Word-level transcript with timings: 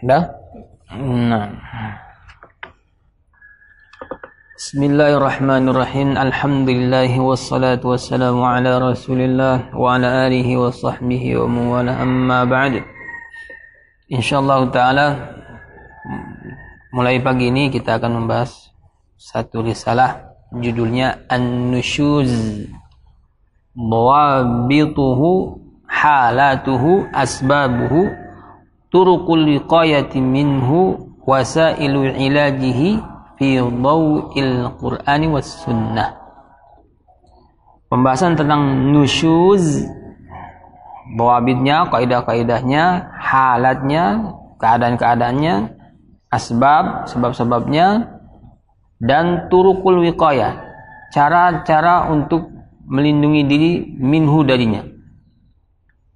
Dah? 0.00 0.32
Nah. 0.96 1.60
Bismillahirrahmanirrahim. 4.56 6.16
Alhamdulillah 6.16 7.12
wassalatu 7.20 7.92
wassalamu 7.92 8.40
ala 8.40 8.80
Rasulillah 8.80 9.68
wa 9.76 10.00
ala 10.00 10.24
alihi 10.24 10.56
wa 10.56 10.72
sahbihi 10.72 11.36
wa 11.44 11.52
mawala 11.52 12.00
amma 12.00 12.48
ba'd. 12.48 12.80
Insyaallah 14.08 14.72
taala 14.72 15.36
mulai 16.96 17.20
pagi 17.20 17.52
ini 17.52 17.68
kita 17.68 18.00
akan 18.00 18.24
membahas 18.24 18.72
satu 19.20 19.60
risalah 19.60 20.32
judulnya 20.48 21.28
An-Nushuz 21.28 22.32
Dawabituhu 23.76 25.60
halatuhu 25.84 27.04
asbabuhu 27.12 28.29
turuqul 28.90 29.46
liqayati 29.46 30.18
minhu 30.18 31.14
wasailu 31.22 32.10
ilajihi 32.10 32.98
fi 33.38 33.48
dhawil 33.62 34.74
qur'ani 34.76 35.26
was 35.30 35.46
sunnah. 35.62 36.18
Pembahasan 37.90 38.38
tentang 38.38 38.90
nusyuz 38.90 39.86
bawabitnya 41.18 41.90
kaidah-kaidahnya 41.90 43.10
halatnya 43.18 44.36
keadaan-keadaannya 44.62 45.74
asbab 46.30 47.10
sebab-sebabnya 47.10 48.06
dan 49.02 49.50
turukul 49.50 50.06
wiqayah 50.06 50.70
cara-cara 51.10 52.06
untuk 52.10 52.46
melindungi 52.86 53.42
diri 53.46 53.72
minhu 53.98 54.46
darinya. 54.46 54.86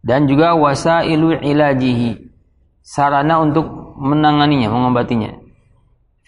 Dan 0.04 0.28
juga 0.28 0.54
wasailu 0.54 1.40
ilajihi 1.42 2.23
sarana 2.84 3.40
untuk 3.40 3.96
menanganinya, 3.96 4.68
mengobatinya. 4.68 5.32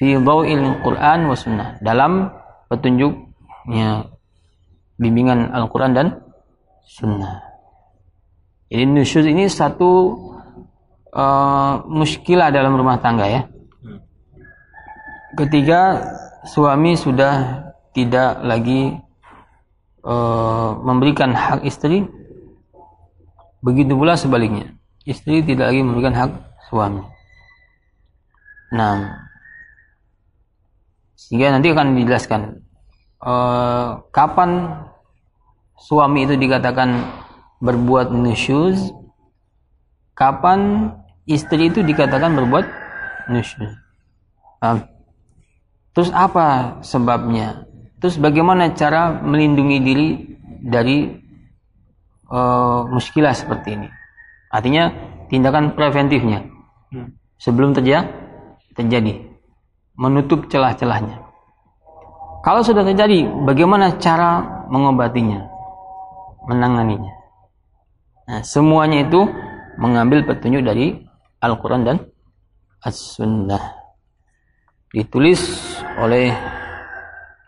Fi 0.00 0.16
dhawil 0.16 0.80
Quran 0.80 1.28
wa 1.28 1.36
sunnah. 1.36 1.68
Dalam 1.84 2.32
petunjuknya 2.72 4.08
bimbingan 4.96 5.52
Al-Quran 5.52 5.92
dan 5.92 6.06
sunnah. 6.88 7.44
Jadi 8.72 8.84
nusyuz 8.88 9.28
ini 9.28 9.46
satu 9.46 10.16
uh, 11.12 11.86
muskilah 11.86 12.50
dalam 12.50 12.74
rumah 12.74 12.98
tangga 12.98 13.28
ya. 13.28 13.42
Ketika 15.36 16.02
suami 16.48 16.96
sudah 16.96 17.68
tidak 17.92 18.40
lagi 18.42 18.96
uh, 20.02 20.70
memberikan 20.80 21.36
hak 21.36 21.62
istri, 21.68 22.08
begitu 23.60 23.92
pula 23.94 24.16
sebaliknya. 24.16 24.74
Istri 25.06 25.46
tidak 25.46 25.70
lagi 25.70 25.80
memberikan 25.86 26.14
hak 26.16 26.30
suami. 26.66 27.02
Nah, 28.74 29.22
sehingga 31.14 31.54
nanti 31.54 31.70
akan 31.70 31.94
dijelaskan 31.94 32.40
uh, 33.22 34.02
kapan 34.10 34.82
suami 35.78 36.26
itu 36.26 36.34
dikatakan 36.34 37.06
berbuat 37.62 38.10
nusyuz, 38.10 38.90
kapan 40.18 40.90
istri 41.30 41.70
itu 41.70 41.86
dikatakan 41.86 42.34
berbuat 42.34 42.66
nusyuz. 43.30 43.70
Uh, 44.60 44.82
terus 45.94 46.10
apa 46.10 46.78
sebabnya? 46.82 47.64
Terus 48.02 48.18
bagaimana 48.20 48.74
cara 48.76 49.08
melindungi 49.22 49.78
diri 49.80 50.08
dari 50.66 51.06
uh, 52.28 52.84
muskilah 52.90 53.32
seperti 53.32 53.78
ini? 53.78 53.88
Artinya 54.52 54.90
tindakan 55.32 55.74
preventifnya 55.74 56.55
sebelum 57.36 57.72
terjadi 57.74 59.12
menutup 59.96 60.46
celah-celahnya. 60.52 61.24
Kalau 62.44 62.62
sudah 62.62 62.86
terjadi, 62.86 63.26
bagaimana 63.42 63.98
cara 63.98 64.38
mengobatinya, 64.70 65.42
menanganinya? 66.46 67.10
Nah, 68.26 68.40
semuanya 68.46 69.02
itu 69.02 69.26
mengambil 69.78 70.22
petunjuk 70.22 70.62
dari 70.62 70.94
Al-Quran 71.42 71.82
dan 71.82 71.96
As-Sunnah. 72.82 73.82
Ditulis 74.94 75.42
oleh 75.98 76.30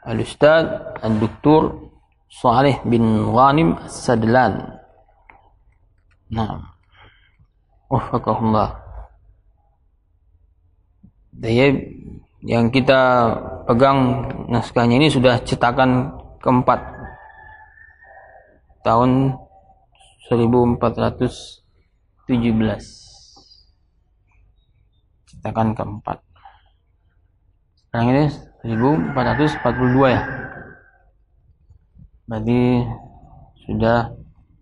Al-Ustaz 0.03 0.99
Al-Doktor 0.99 1.91
Saleh 2.29 2.83
bin 2.85 3.33
Ghanim 3.33 3.79
Sadlan. 3.87 4.83
Nah, 6.29 6.75
Wafakahullah. 7.89 8.78
Daya 11.39 11.71
yang 12.43 12.75
kita 12.75 13.31
pegang 13.71 14.27
naskahnya 14.51 14.99
ini 14.99 15.07
sudah 15.07 15.39
cetakan 15.47 16.11
keempat 16.43 16.83
tahun 18.83 19.39
1417 20.27 21.63
cetakan 25.29 25.69
keempat. 25.79 26.19
Sekarang 27.87 28.09
ini 28.11 28.27
1442 28.67 30.11
ya. 30.11 30.27
Berarti 32.27 32.83
sudah 33.63 34.11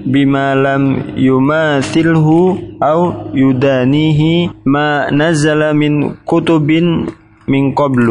بما 0.07 0.55
لم 0.55 1.03
يماثله 1.17 2.59
أو 2.83 3.13
يدانيه 3.35 4.51
ما 4.67 5.11
نزل 5.11 5.73
من 5.77 6.15
كتب 6.27 6.71
من 7.49 7.73
قبل. 7.73 8.09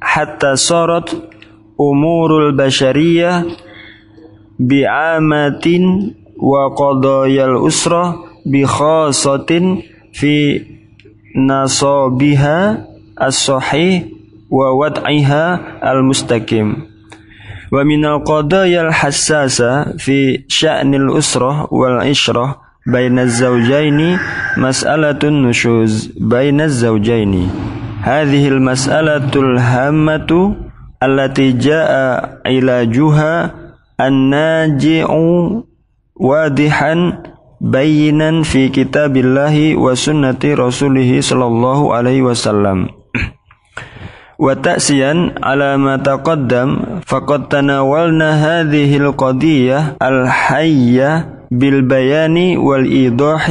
حتى 0.00 0.56
صارت 0.56 1.08
أمور 1.80 2.48
البشرية 2.48 3.44
بعامة 4.58 5.66
وقضايا 6.44 7.44
الأسرة 7.46 8.04
بخاصة 8.46 9.50
في 10.12 10.62
نصابها 11.36 12.86
الصحيح 13.22 14.02
ووضعها 14.50 15.44
المستقيم. 15.92 16.76
ومن 17.72 18.04
القضايا 18.04 18.80
الحساسة 18.88 19.96
في 19.96 20.44
شأن 20.48 20.94
الأسرة 20.94 21.68
والعشرة 21.74 22.60
بين 22.86 23.18
الزوجين 23.18 24.18
مسألة 24.56 25.18
النشوز 25.24 26.12
بين 26.20 26.60
الزوجين. 26.60 27.50
هذه 28.02 28.48
المسألة 28.48 29.32
الهامة 29.36 30.56
التي 31.02 31.52
جاء 31.52 31.92
علاجها 32.46 33.54
الناجع 34.00 35.08
واضحا 36.16 36.94
بينا 37.60 38.42
في 38.42 38.68
كتاب 38.68 39.16
الله 39.16 39.76
وسنة 39.76 40.42
رسوله 40.44 41.20
صلى 41.20 41.46
الله 41.46 41.94
عليه 41.94 42.22
وسلم. 42.22 42.88
وتأسيا 44.38 45.34
على 45.42 45.76
ما 45.76 45.96
تقدم 45.96 47.00
فقد 47.06 47.48
تناولنا 47.48 48.30
هذه 48.34 48.96
القضية 48.96 49.96
الحية 50.02 51.10
بالبيان 51.50 52.56
والإيضاح 52.56 53.44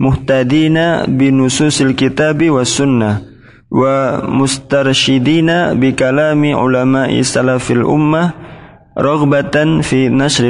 مهتدين 0.00 0.76
بنصوص 1.08 1.80
الكتاب 1.80 2.50
والسنة 2.50 3.22
ومسترشدين 3.70 5.50
بكلام 5.80 6.42
علماء 6.56 7.22
سلف 7.22 7.70
الأمة 7.70 8.30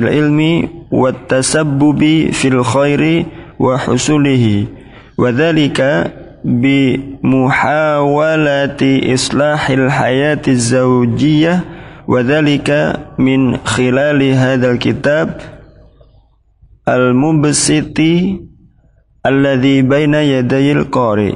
ilmi 0.06 0.68
wat 0.90 1.28
tasabbubi 1.28 2.32
fil 2.32 2.62
khairi 2.62 3.26
wa 3.58 3.78
husulihi 3.78 4.68
wa 5.18 5.32
dhalika 5.32 6.10
بمحاولة 7.26 8.78
إصلاح 9.14 9.70
الحياة 9.70 10.42
الزوجية 10.48 11.64
وذلك 12.06 12.70
من 13.18 13.56
خلال 13.66 14.22
هذا 14.22 14.70
الكتاب 14.70 15.40
المبسط 16.88 17.98
الذي 19.26 19.82
بين 19.82 20.14
يدي 20.14 20.72
القارئ. 20.72 21.34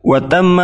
وتم 0.00 0.56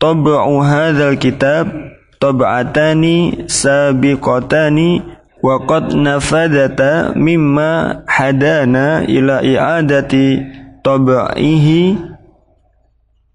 طبع 0.00 0.62
هذا 0.64 1.08
الكتاب 1.08 1.95
tab'atani 2.18 3.46
sabiqatani 3.48 5.02
wa 5.42 5.60
qad 5.68 5.92
nafadata 5.92 7.12
mimma 7.14 8.02
hadana 8.08 9.04
ila 9.04 9.44
i'adati 9.44 10.40
tab'ihi 10.80 11.98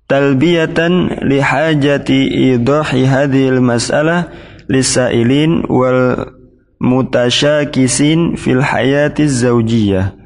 talbiyatan 0.09 1.23
lihajati 1.23 2.51
idahi 2.57 3.05
hadhil 3.05 3.61
mas'alah 3.63 4.27
lisailin 4.67 5.63
wal 5.69 6.35
mutasyakisin 6.81 8.35
fil 8.35 8.65
hayati 8.65 9.29
zawjiyah. 9.29 10.17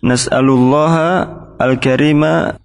Nas'alullaha 0.00 1.28
al-karima 1.58 2.56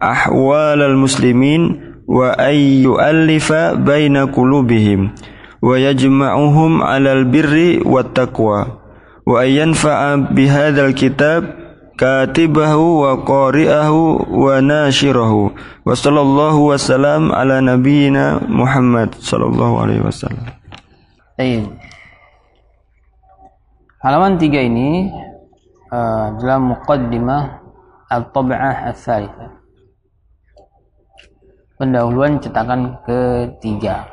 ahwal 0.00 0.80
al 0.82 0.96
muslimin 0.96 1.85
wa 2.06 2.38
ay 2.38 2.86
yu'allifa 2.86 3.74
baina 3.74 4.30
qulubihim 4.30 5.10
wa 5.58 5.74
yajma'uhum 5.74 6.82
'alal 6.82 7.26
birri 7.26 7.82
wat 7.82 8.14
taqwa 8.14 8.78
wa 9.26 9.34
ay 9.42 9.58
yanfa'a 9.58 10.30
bihadzal 10.30 10.94
kitab 10.94 11.50
katibahu 11.98 13.02
wa 13.02 13.18
qari'ahu 13.24 14.30
wa 14.30 14.60
nashirahu 14.62 15.50
wa 15.50 15.90
sallallahu 15.96 16.70
wasallam 16.70 17.34
ala 17.34 17.58
nabiyyina 17.64 18.44
Muhammad 18.46 19.16
sallallahu 19.16 19.80
alaihi 19.80 20.04
wasallam. 20.04 20.44
Halaman 24.04 24.36
tiga 24.38 24.60
ini 24.62 25.10
uh, 25.90 26.36
dalam 26.38 26.76
muqaddimah 26.76 27.64
al-tab'ah 28.12 28.92
ats-tsalitsah. 28.92 29.55
Pendahuluan 31.76 32.40
cetakan 32.40 33.04
ketiga. 33.04 34.08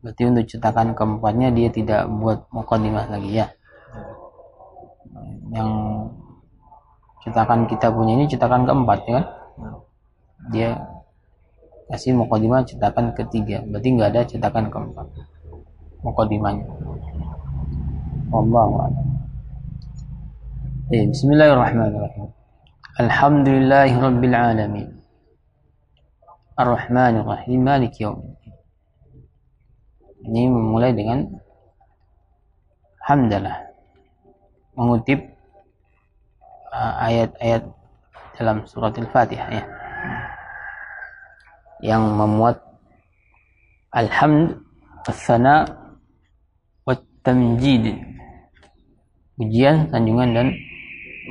Berarti 0.00 0.22
untuk 0.30 0.46
cetakan 0.46 0.94
keempatnya 0.94 1.50
dia 1.50 1.68
tidak 1.68 2.06
buat 2.08 2.46
mukadimah 2.54 3.10
lagi 3.10 3.42
ya. 3.42 3.50
Yang 5.50 5.70
cetakan 7.26 7.66
kita 7.66 7.90
punya 7.90 8.16
ini 8.16 8.30
cetakan 8.30 8.64
keempat 8.64 8.98
ya 9.04 9.12
kan? 9.18 9.26
Dia 10.54 10.68
kasih 11.90 12.16
mukadimah 12.16 12.64
cetakan 12.64 13.18
ketiga. 13.18 13.66
Berarti 13.66 13.88
nggak 13.92 14.10
ada 14.14 14.22
cetakan 14.24 14.70
keempat. 14.70 15.06
Mukadimahnya. 16.06 16.70
Wallahu 18.30 18.78
a'lam. 18.78 19.06
Eh, 20.94 21.04
bismillahirrahmanirrahim. 21.10 22.39
Alhamdulillahirabbil 23.00 24.36
alamin. 24.36 24.92
Ar-Rahmanir 26.52 27.24
Maliki 27.56 28.04
yaumiddin. 28.04 28.52
Ini 30.28 30.52
memulai 30.52 30.92
dengan 30.92 31.24
hamdalah. 33.08 33.72
Mengutip 34.76 35.16
uh, 36.76 36.94
ayat-ayat 37.08 37.64
uh, 37.64 37.72
dalam 38.36 38.68
surat 38.68 38.92
Al-Fatihah 38.92 39.48
ya. 39.48 39.64
Yang 41.80 42.04
memuat 42.04 42.60
alhamd, 43.96 44.60
al-thana, 45.08 45.64
wa 46.84 47.00
tamjid. 47.24 47.96
Pujian, 49.40 49.88
sanjungan 49.88 50.36
dan 50.36 50.46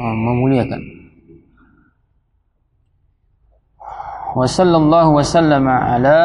uh, 0.01 0.15
memuliakan. 0.18 0.99
Ala 4.35 6.19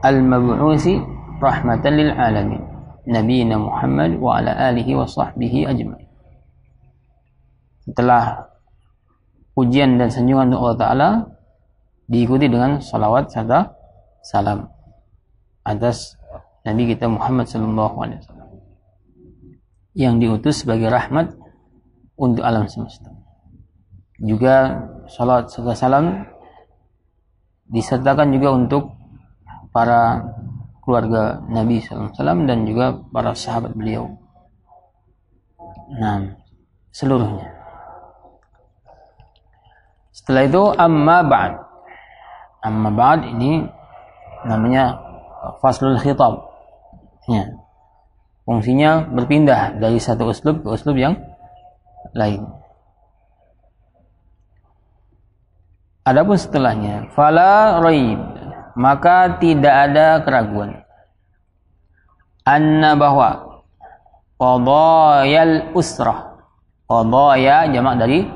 al-mab'uthi 0.00 0.94
rahmatan 1.40 1.92
lil 1.94 2.10
alamin 2.12 2.62
nabiyina 3.06 3.56
Muhammad 3.56 4.16
wa 4.20 4.38
ala 4.40 4.52
alihi 4.70 4.92
wa 4.96 5.08
sahbihi 5.08 5.66
ajmain 5.66 6.08
setelah 7.84 8.46
pujian 9.56 9.96
dan 9.98 10.12
sanjungan 10.12 10.52
Allah 10.52 10.76
Ta'ala 10.76 11.08
diikuti 12.06 12.46
dengan 12.46 12.78
salawat 12.78 13.32
serta 13.32 13.72
salam 14.20 14.68
atas 15.64 16.16
Nabi 16.60 16.92
kita 16.92 17.08
Muhammad 17.08 17.48
Sallallahu 17.48 17.96
Alaihi 18.04 18.20
Wasallam 18.20 18.50
yang 19.96 20.14
diutus 20.20 20.62
sebagai 20.62 20.92
rahmat 20.92 21.34
untuk 22.20 22.44
alam 22.44 22.68
semesta. 22.68 23.10
Juga 24.20 24.86
salawat 25.08 25.48
serta 25.48 25.72
salam 25.72 26.28
disertakan 27.70 28.34
juga 28.34 28.48
untuk 28.52 28.82
para 29.70 30.26
keluarga 30.82 31.38
Nabi 31.46 31.78
SAW 31.78 32.10
dan 32.44 32.66
juga 32.66 32.98
para 33.14 33.32
sahabat 33.32 33.72
beliau. 33.78 34.10
Nah, 35.94 36.34
seluruhnya. 36.90 37.50
Setelah 40.10 40.42
itu 40.46 40.62
amma 40.74 41.22
ba'd. 41.22 41.52
Amma 42.60 42.90
ba'd 42.90 43.24
ini 43.30 43.62
namanya 44.44 44.98
faslul 45.62 45.98
khitab. 45.98 46.50
Ya. 47.30 47.54
Fungsinya 48.42 49.06
berpindah 49.06 49.78
dari 49.78 50.02
satu 50.02 50.34
uslub 50.34 50.66
ke 50.66 50.68
uslub 50.74 50.98
yang 50.98 51.14
lain. 52.18 52.59
Adapun 56.10 56.34
setelahnya, 56.34 57.06
fala 57.14 57.78
raib 57.78 58.18
maka 58.74 59.38
tidak 59.38 59.70
ada 59.70 60.18
keraguan. 60.26 60.82
Anna 62.42 62.98
bahwa 62.98 63.62
qadayal 64.34 65.70
usrah 65.70 66.42
qadaya 66.90 67.70
jamak 67.70 67.94
dari 68.02 68.26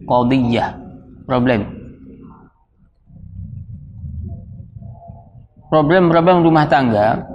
qadiyah 0.00 0.80
problem. 1.28 1.84
Problem-problem 5.68 6.40
rumah 6.40 6.70
tangga 6.72 7.28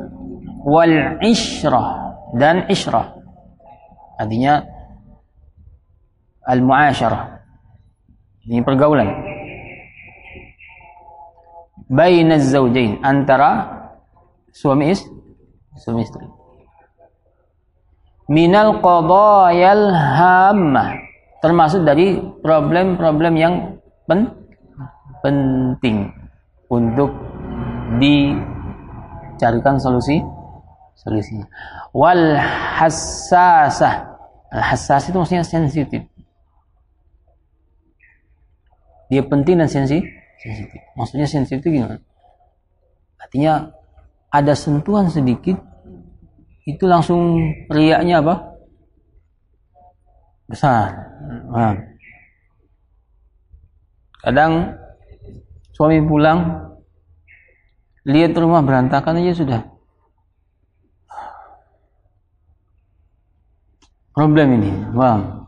wal 0.66 1.22
isyrah 1.22 2.18
dan 2.40 2.66
isyrah 2.72 3.20
artinya 4.16 4.64
al 6.48 6.64
muasyarah 6.64 7.44
ini 8.48 8.64
pergaulan 8.64 9.39
bainaz 11.90 12.54
zaujain 12.54 13.02
antara 13.02 13.82
suami 14.54 14.94
istri 14.94 15.20
suami 15.80 16.04
istri. 16.04 16.28
Minal 18.30 18.78
qadayal 18.84 19.90
hammah 19.90 21.02
termasuk 21.42 21.82
dari 21.82 22.22
problem-problem 22.46 23.34
yang 23.40 23.54
pen 24.06 24.30
penting 25.26 26.14
untuk 26.70 27.10
dicarikan 27.98 29.82
solusi 29.82 30.22
solusinya. 30.94 31.50
Wal 31.96 32.38
hassasah 32.78 33.96
al 34.54 34.62
hassas 34.62 35.10
itu 35.10 35.18
maksudnya 35.18 35.48
sensitif. 35.48 36.06
Dia 39.10 39.26
penting 39.26 39.58
dan 39.58 39.66
sensitif 39.66 40.06
sensitif. 40.40 40.82
Maksudnya 40.96 41.28
sensitif 41.28 41.68
gimana? 41.68 42.00
Artinya 43.20 43.76
ada 44.32 44.54
sentuhan 44.56 45.12
sedikit 45.12 45.60
itu 46.64 46.84
langsung 46.88 47.40
riaknya 47.68 48.24
apa? 48.24 48.36
Besar. 50.50 50.90
Nah. 51.52 51.76
Kadang 54.20 54.76
suami 55.72 56.04
pulang 56.04 56.68
lihat 58.04 58.36
rumah 58.36 58.64
berantakan 58.64 59.24
aja 59.24 59.34
sudah. 59.36 59.62
Problem 64.12 64.60
ini, 64.60 64.72
bang. 64.92 65.39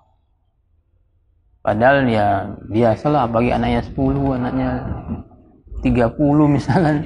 Padahal 1.61 2.09
ya 2.09 2.57
biasalah 2.65 3.29
bagi 3.29 3.53
anaknya 3.53 3.85
10, 3.85 4.37
anaknya 4.41 4.69
30 5.85 6.49
misalnya. 6.49 7.05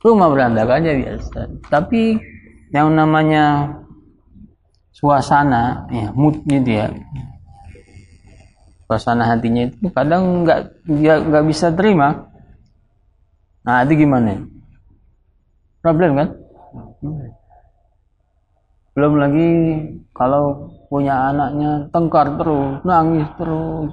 Rumah 0.00 0.28
berantakan 0.32 0.80
aja 0.80 0.92
biasa. 0.96 1.40
Tapi 1.68 2.16
yang 2.72 2.96
namanya 2.96 3.76
suasana, 4.96 5.84
ya 5.92 6.08
mood 6.16 6.40
gitu 6.48 6.80
ya, 6.80 6.88
suasana 8.88 9.28
hatinya 9.28 9.68
itu 9.68 9.90
kadang 9.92 10.46
nggak 10.46 10.60
dia 10.88 11.20
nggak 11.20 11.44
bisa 11.44 11.74
terima. 11.76 12.32
Nah 13.66 13.82
itu 13.84 14.06
gimana? 14.06 14.46
Problem 15.84 16.16
kan? 16.16 16.28
Belum 18.96 19.20
lagi 19.20 19.50
kalau 20.14 20.72
punya 20.86 21.34
anaknya 21.34 21.90
tengkar 21.90 22.38
terus 22.38 22.82
nangis 22.86 23.28
terus. 23.38 23.90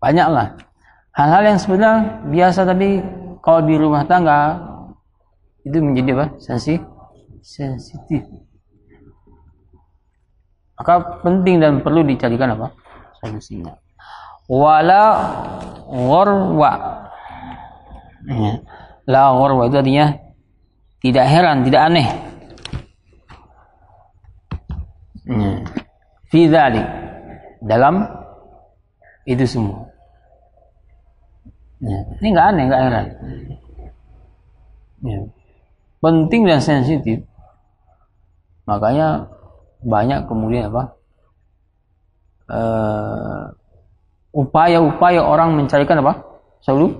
Banyak 0.00 0.28
lah 0.32 0.48
hal-hal 1.14 1.42
yang 1.54 1.58
sebenarnya 1.58 2.24
biasa 2.30 2.60
tapi 2.64 3.02
kalau 3.42 3.60
di 3.66 3.74
rumah 3.76 4.06
tangga 4.06 4.56
itu 5.66 5.76
menjadi 5.80 6.16
apa? 6.16 6.26
Sensitif. 6.40 8.24
Maka 10.80 11.20
penting 11.20 11.60
dan 11.60 11.84
perlu 11.84 12.00
dicarikan 12.00 12.56
apa? 12.56 12.72
Solusinya. 13.20 13.76
Wala 14.48 15.04
ghorwa 15.86 16.72
ya. 18.26 18.52
la 19.06 19.22
ghorwa 19.30 19.68
itu 19.70 19.76
artinya 19.78 20.06
tidak 20.98 21.26
heran 21.30 21.62
tidak 21.62 21.82
aneh 21.86 22.08
ya. 25.30 25.52
fi 26.30 26.50
dalam 27.62 27.94
itu 29.28 29.44
semua 29.46 29.86
ya. 31.78 31.98
ini 32.18 32.28
nggak 32.34 32.46
aneh 32.50 32.64
nggak 32.66 32.82
heran 32.82 33.06
ya. 35.06 35.18
penting 36.02 36.42
dan 36.48 36.60
sensitif 36.60 37.22
makanya 38.66 39.30
banyak 39.80 40.28
kemudian 40.28 40.68
apa 40.68 40.82
uh, 42.52 43.42
upaya-upaya 44.30 45.24
orang 45.24 45.56
mencarikan 45.56 46.04
apa 46.04 46.22
solu 46.62 46.92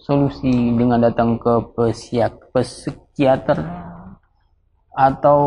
solusi 0.00 0.72
dengan 0.72 1.02
datang 1.04 1.36
ke 1.36 1.60
psikiater 2.56 3.58
atau 4.96 5.38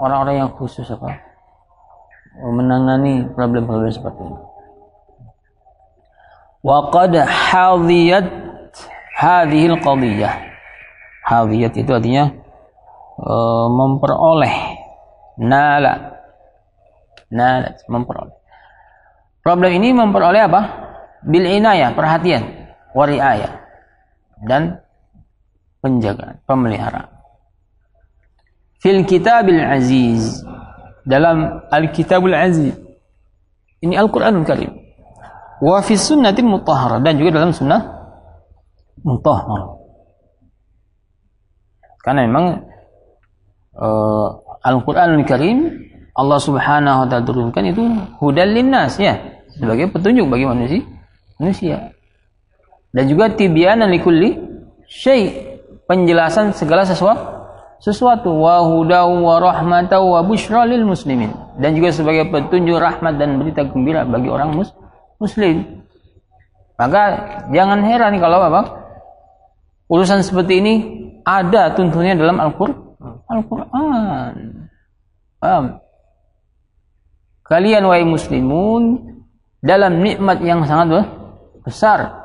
orang-orang 0.00 0.46
yang 0.46 0.50
khusus 0.56 0.88
apa 0.88 1.33
menangani 2.42 3.30
problem-problem 3.30 3.90
seperti 3.94 4.22
ini. 4.26 4.40
Waqad 6.64 7.12
hadiyat 7.28 8.26
hadhihi 9.14 9.66
al-qadiyah. 9.76 10.34
Hadiyat 11.24 11.72
itu 11.76 11.90
artinya 11.92 12.32
uh, 13.20 13.68
memperoleh 13.68 14.56
nala. 15.38 16.18
Nala 17.30 17.76
memperoleh. 17.86 18.36
Problem 19.44 19.70
ini 19.76 19.92
memperoleh 19.92 20.42
apa? 20.48 20.62
Bil 21.24 21.44
inayah 21.44 21.92
perhatian 21.92 22.72
wariayah 22.96 23.60
dan 24.44 24.80
penjagaan 25.84 26.40
pemeliharaan. 26.48 27.12
Fil 28.80 29.04
kitabil 29.04 29.60
aziz 29.60 30.44
dalam 31.04 31.64
al 31.68 31.92
kitabul 31.92 32.34
aziz. 32.34 32.74
Ini 33.84 34.00
Al-Qur'anul 34.00 34.48
Karim. 34.48 34.72
Wa 35.60 35.84
fi 35.84 35.94
sunnati 35.94 36.40
mutahharah 36.40 37.04
dan 37.04 37.20
juga 37.20 37.40
dalam 37.40 37.52
sunnah 37.52 37.84
mutahharah 39.04 39.84
karena 42.04 42.28
memang 42.28 42.46
uh, 43.80 44.28
Al-Qur'anul 44.60 45.24
Karim 45.24 45.72
Allah 46.14 46.38
Subhanahu 46.38 47.02
wa 47.04 47.06
taala 47.08 47.24
turunkan 47.26 47.64
itu 47.64 47.82
hudal 48.22 48.54
linnas 48.54 49.00
ya, 49.00 49.18
sebagai 49.56 49.90
petunjuk 49.90 50.30
bagi 50.30 50.46
manusia. 50.46 50.84
Manusia. 51.40 51.90
Dan 52.94 53.10
juga 53.10 53.34
tibyanan 53.34 53.90
likulli 53.90 54.38
syai, 54.86 55.58
penjelasan 55.90 56.54
segala 56.54 56.86
sesuatu 56.86 57.43
sesuatu 57.84 58.32
wa 58.32 58.64
hudaw 58.64 59.12
wa 59.12 59.36
rahmatan 59.44 60.00
wa 60.00 60.24
busyra 60.24 60.64
lil 60.64 60.88
muslimin 60.88 61.36
dan 61.60 61.76
juga 61.76 61.92
sebagai 61.92 62.32
petunjuk 62.32 62.80
rahmat 62.80 63.20
dan 63.20 63.36
berita 63.36 63.68
gembira 63.68 64.08
bagi 64.08 64.32
orang 64.32 64.56
mus 64.56 64.72
muslim. 65.20 65.84
Maka 66.80 67.02
jangan 67.52 67.84
heran 67.84 68.16
kalau 68.16 68.40
apa? 68.40 68.62
Urusan 69.92 70.24
seperti 70.24 70.64
ini 70.64 70.74
ada 71.28 71.76
tuntunnya 71.76 72.16
dalam 72.16 72.40
Al-Quran. 72.40 72.72
Paham? 75.38 75.64
Kalian 77.44 77.84
wahai 77.84 78.08
muslimun 78.08 79.12
dalam 79.60 80.00
nikmat 80.00 80.40
yang 80.40 80.64
sangat 80.64 81.04
besar. 81.60 82.23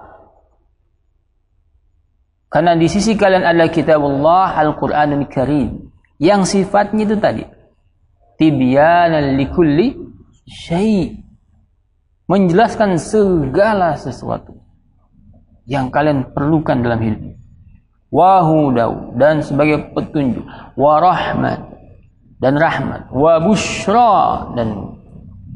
Karena 2.50 2.74
di 2.74 2.90
sisi 2.90 3.14
kalian 3.14 3.46
adalah 3.46 3.70
kitab 3.70 4.02
Allah 4.02 4.58
Al-Quranul 4.58 5.30
Karim. 5.30 5.94
Yang 6.18 6.58
sifatnya 6.58 7.06
itu 7.06 7.16
tadi. 7.22 7.46
Tibyanan 8.42 9.38
likulli 9.38 9.94
syai' 10.50 11.14
menjelaskan 12.26 12.98
segala 12.98 13.94
sesuatu 13.94 14.58
yang 15.70 15.94
kalian 15.94 16.34
perlukan 16.34 16.82
dalam 16.82 17.00
hidup. 17.06 17.38
Wahudau 18.10 19.14
dan 19.22 19.46
sebagai 19.46 19.94
petunjuk. 19.94 20.42
Wa 20.74 20.98
rahmat 20.98 21.62
dan 22.42 22.58
rahmat. 22.58 23.14
Wa 23.14 23.38
bushra 23.38 24.50
dan 24.58 24.98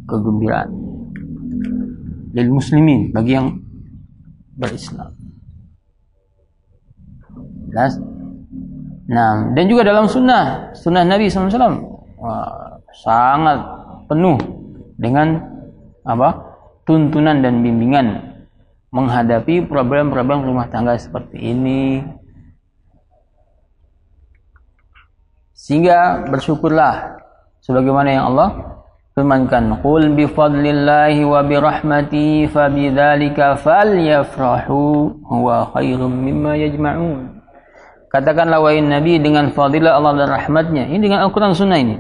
kegembiraan. 0.05 0.69
Lil 2.38 2.50
muslimin 2.53 3.09
bagi 3.09 3.33
yang 3.33 3.57
berislam 4.53 5.23
nah 9.10 9.51
dan 9.51 9.63
juga 9.68 9.84
dalam 9.84 10.08
sunnah 10.08 10.72
sunnah 10.77 11.03
Nabi 11.03 11.27
SAW 11.27 11.82
wah, 12.22 12.80
sangat 12.94 13.60
penuh 14.08 14.38
dengan 14.96 15.42
apa 16.06 16.53
tuntunan 16.88 17.42
dan 17.42 17.65
bimbingan 17.65 18.22
menghadapi 18.94 19.65
problem-problem 19.65 20.46
rumah 20.46 20.70
tangga 20.70 20.96
seperti 20.96 21.42
ini 21.42 22.06
Sehingga 25.63 26.27
bersyukurlah 26.27 27.24
sebagaimana 27.63 28.12
yang 28.12 28.36
Allah 28.36 28.84
firmankan, 29.15 29.80
"Qul 29.80 30.12
bi 30.12 30.27
fadlillahi 30.27 31.24
wa 31.24 31.39
bi 31.39 31.56
rahmati 31.56 32.51
fa 32.51 32.68
bidzalika 32.68 33.56
falyafrahu 33.56 35.24
huwa 35.24 35.72
khairum 35.72 36.12
mimma 36.12 36.60
yajma'un." 36.60 37.42
Katakanlah 38.13 38.62
wahai 38.62 38.86
Nabi 38.86 39.17
dengan 39.17 39.50
fadilah 39.50 39.98
Allah 39.98 40.13
dan 40.22 40.29
rahmatnya. 40.29 40.86
Ini 40.86 41.01
dengan 41.01 41.25
Al-Quran 41.25 41.58
Sunnah 41.58 41.82
ini. 41.82 41.98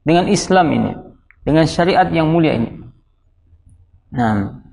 Dengan 0.00 0.32
Islam 0.32 0.72
ini. 0.72 0.90
Dengan 1.44 1.68
syariat 1.68 2.08
yang 2.08 2.32
mulia 2.32 2.56
ini. 2.56 2.72
Nah. 4.16 4.64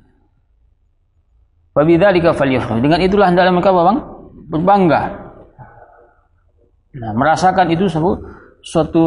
Fabidzalika 1.75 2.31
falyafrahu. 2.31 2.79
Dengan 2.79 3.03
itulah 3.03 3.27
hendaklah 3.27 3.51
mereka 3.51 3.75
bang, 3.75 3.99
berbangga 4.47 5.01
Nah, 6.93 7.09
merasakan 7.17 7.73
itu 7.73 7.89
suatu, 7.89 8.21
suatu 8.61 9.05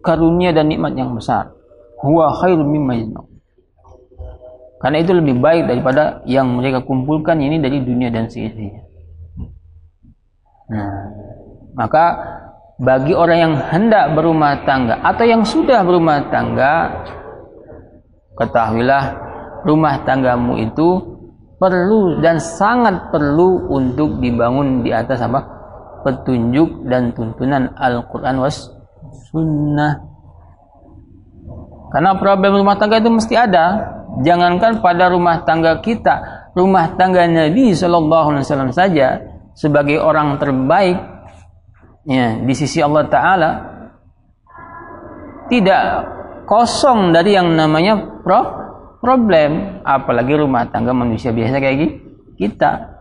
karunia 0.00 0.48
dan 0.56 0.72
nikmat 0.72 0.96
yang 0.96 1.12
besar. 1.12 1.52
Huwa 2.00 2.32
khairum 2.40 2.64
mimma 2.64 3.20
Karena 4.80 4.96
itu 5.04 5.12
lebih 5.12 5.44
baik 5.44 5.68
daripada 5.68 6.24
yang 6.24 6.56
mereka 6.56 6.80
kumpulkan 6.80 7.36
ini 7.36 7.60
dari 7.60 7.84
dunia 7.84 8.08
dan 8.08 8.32
seisinya. 8.32 8.89
Nah, 10.70 10.90
maka 11.74 12.04
bagi 12.80 13.12
orang 13.12 13.38
yang 13.38 13.54
hendak 13.68 14.16
berumah 14.16 14.64
tangga 14.64 15.02
atau 15.04 15.24
yang 15.26 15.42
sudah 15.44 15.84
berumah 15.84 16.32
tangga, 16.32 17.04
ketahuilah 18.38 19.04
rumah 19.66 20.00
tanggamu 20.06 20.56
itu 20.62 20.88
perlu 21.60 22.24
dan 22.24 22.40
sangat 22.40 23.12
perlu 23.12 23.68
untuk 23.68 24.16
dibangun 24.22 24.80
di 24.80 24.94
atas 24.94 25.20
apa? 25.20 25.60
petunjuk 26.00 26.88
dan 26.88 27.12
tuntunan 27.12 27.76
Al-Quran 27.76 28.40
was 28.40 28.72
sunnah. 29.28 30.00
Karena 31.92 32.16
problem 32.16 32.56
rumah 32.56 32.80
tangga 32.80 33.04
itu 33.04 33.12
mesti 33.12 33.36
ada. 33.36 33.92
Jangankan 34.24 34.80
pada 34.80 35.12
rumah 35.12 35.44
tangga 35.44 35.76
kita, 35.84 36.48
rumah 36.56 36.96
tangga 36.96 37.28
Nabi 37.28 37.76
Shallallahu 37.76 38.26
Alaihi 38.32 38.44
Wasallam 38.48 38.72
saja 38.72 39.29
sebagai 39.60 40.00
orang 40.00 40.40
terbaik 40.40 40.96
ya, 42.08 42.40
di 42.40 42.54
sisi 42.56 42.80
Allah 42.80 43.04
Taala 43.12 43.50
tidak 45.52 45.82
kosong 46.48 47.12
dari 47.12 47.36
yang 47.36 47.52
namanya 47.52 48.24
pro 48.24 48.40
problem. 49.04 49.84
Apalagi 49.84 50.32
rumah 50.40 50.64
tangga 50.72 50.96
manusia 50.96 51.36
biasa 51.36 51.60
kayak 51.60 51.76
gini 51.76 51.94
kita. 52.40 52.96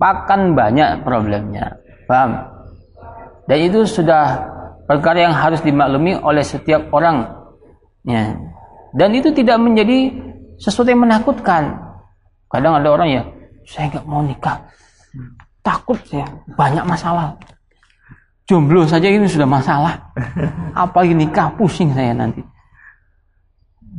Pakan 0.00 0.56
banyak 0.56 1.04
problemnya 1.04 1.76
paham? 2.08 2.40
Dan 3.44 3.58
itu 3.68 3.84
sudah 3.84 4.48
perkara 4.88 5.28
yang 5.28 5.36
harus 5.36 5.60
dimaklumi 5.60 6.16
oleh 6.18 6.40
setiap 6.40 6.88
orang 6.90 7.30
ya. 8.08 8.34
Dan 8.96 9.12
itu 9.14 9.30
tidak 9.36 9.60
menjadi 9.60 10.08
sesuatu 10.56 10.88
yang 10.88 11.04
menakutkan. 11.04 11.78
Kadang 12.48 12.80
ada 12.80 12.88
orang 12.90 13.08
ya 13.12 13.22
saya 13.68 13.92
nggak 13.92 14.06
mau 14.08 14.24
nikah 14.24 14.66
takut 15.70 15.98
ya 16.10 16.26
banyak 16.58 16.82
masalah. 16.82 17.38
Jomblo 18.50 18.82
saja 18.82 19.06
ini 19.06 19.30
sudah 19.30 19.46
masalah. 19.46 20.10
Apalagi 20.74 21.14
nikah 21.14 21.54
pusing 21.54 21.94
saya 21.94 22.10
nanti. 22.10 22.42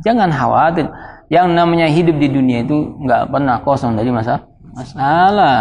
Jangan 0.04 0.28
khawatir. 0.28 0.92
Yang 1.32 1.46
namanya 1.56 1.88
hidup 1.88 2.20
di 2.20 2.28
dunia 2.28 2.60
itu 2.60 2.76
nggak 3.00 3.32
pernah 3.32 3.56
kosong 3.64 3.96
dari 3.96 4.12
masalah 4.12 4.44
masalah. 4.76 5.56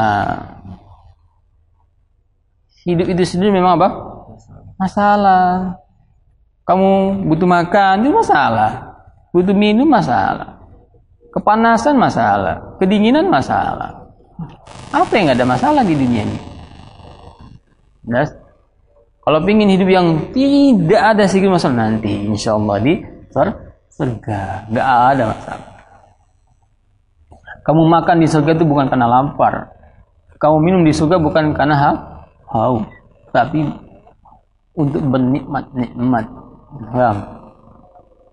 Hidup 2.83 3.07
itu 3.07 3.23
sendiri 3.23 3.55
memang 3.55 3.79
apa? 3.79 3.89
Masalah. 4.75 5.79
Kamu 6.67 7.23
butuh 7.31 7.47
makan 7.47 8.03
itu 8.03 8.11
masalah. 8.11 8.71
Butuh 9.31 9.55
minum 9.55 9.87
masalah. 9.87 10.59
Kepanasan 11.31 11.95
masalah. 11.95 12.75
Kedinginan 12.75 13.31
masalah 13.31 14.00
apa 14.91 15.13
yang 15.17 15.33
ada 15.33 15.43
masalah 15.47 15.83
di 15.85 15.95
dunia 15.95 16.23
ini 16.25 16.39
nah, 18.07 18.25
kalau 19.21 19.39
ingin 19.45 19.77
hidup 19.77 19.89
yang 19.89 20.07
tidak 20.33 21.01
ada 21.01 21.23
sedikit 21.29 21.55
masalah 21.55 21.89
nanti 21.89 22.11
insya 22.25 22.57
Allah 22.57 22.77
di 22.81 22.93
surga 23.91 24.71
nggak 24.71 24.87
ada 24.87 25.23
masalah 25.31 25.71
kamu 27.61 27.81
makan 27.85 28.17
di 28.21 28.27
surga 28.27 28.57
itu 28.57 28.65
bukan 28.65 28.89
karena 28.89 29.05
lapar. 29.05 29.69
Kamu 30.41 30.57
minum 30.57 30.81
di 30.81 30.89
surga 30.89 31.21
bukan 31.21 31.53
karena 31.53 31.75
ha 31.77 31.91
haus, 32.49 32.89
tapi 33.29 33.61
untuk 34.73 35.05
bernikmat-nikmat. 35.05 36.25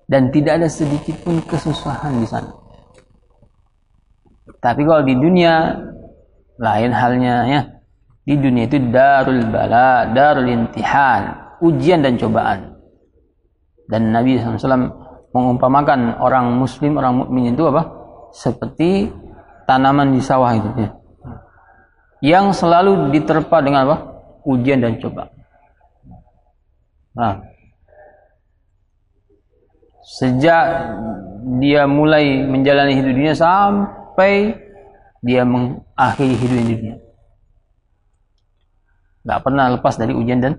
Dan 0.08 0.32
tidak 0.32 0.64
ada 0.64 0.68
sedikit 0.72 1.20
pun 1.20 1.44
kesusahan 1.44 2.16
di 2.16 2.24
sana. 2.24 2.48
Tapi 4.64 4.80
kalau 4.88 5.04
di 5.04 5.12
dunia 5.12 5.76
lain 6.58 6.90
halnya 6.92 7.34
ya. 7.48 7.60
Di 8.28 8.36
dunia 8.36 8.68
itu 8.68 8.76
darul 8.92 9.40
bala, 9.48 10.12
darul 10.12 10.52
intihan, 10.52 11.56
ujian 11.64 12.04
dan 12.04 12.20
cobaan. 12.20 12.76
Dan 13.88 14.12
Nabi 14.12 14.36
SAW 14.36 14.92
mengumpamakan 15.32 16.20
orang 16.20 16.52
muslim, 16.60 17.00
orang 17.00 17.24
mukmin 17.24 17.56
itu 17.56 17.64
apa? 17.64 17.98
seperti 18.32 19.08
tanaman 19.64 20.16
di 20.16 20.20
sawah 20.20 20.52
itu 20.56 20.68
ya. 20.76 20.90
yang 22.24 22.52
selalu 22.52 23.12
diterpa 23.12 23.60
dengan 23.60 23.88
apa 23.88 23.96
ujian 24.48 24.80
dan 24.80 24.96
coba 25.00 25.28
nah, 27.12 27.40
sejak 30.04 30.62
dia 31.61 31.85
mulai 31.88 32.44
menjalani 32.44 32.96
hidup 32.96 33.12
dunia 33.12 33.35
sampai 33.37 34.56
dia 35.24 35.42
mengakhiri 35.42 36.35
hidup 36.38 36.57
di 36.59 36.74
dunia 36.74 36.96
nggak 39.26 39.40
pernah 39.44 39.66
lepas 39.76 39.94
dari 39.98 40.12
ujian 40.14 40.40
dan 40.40 40.54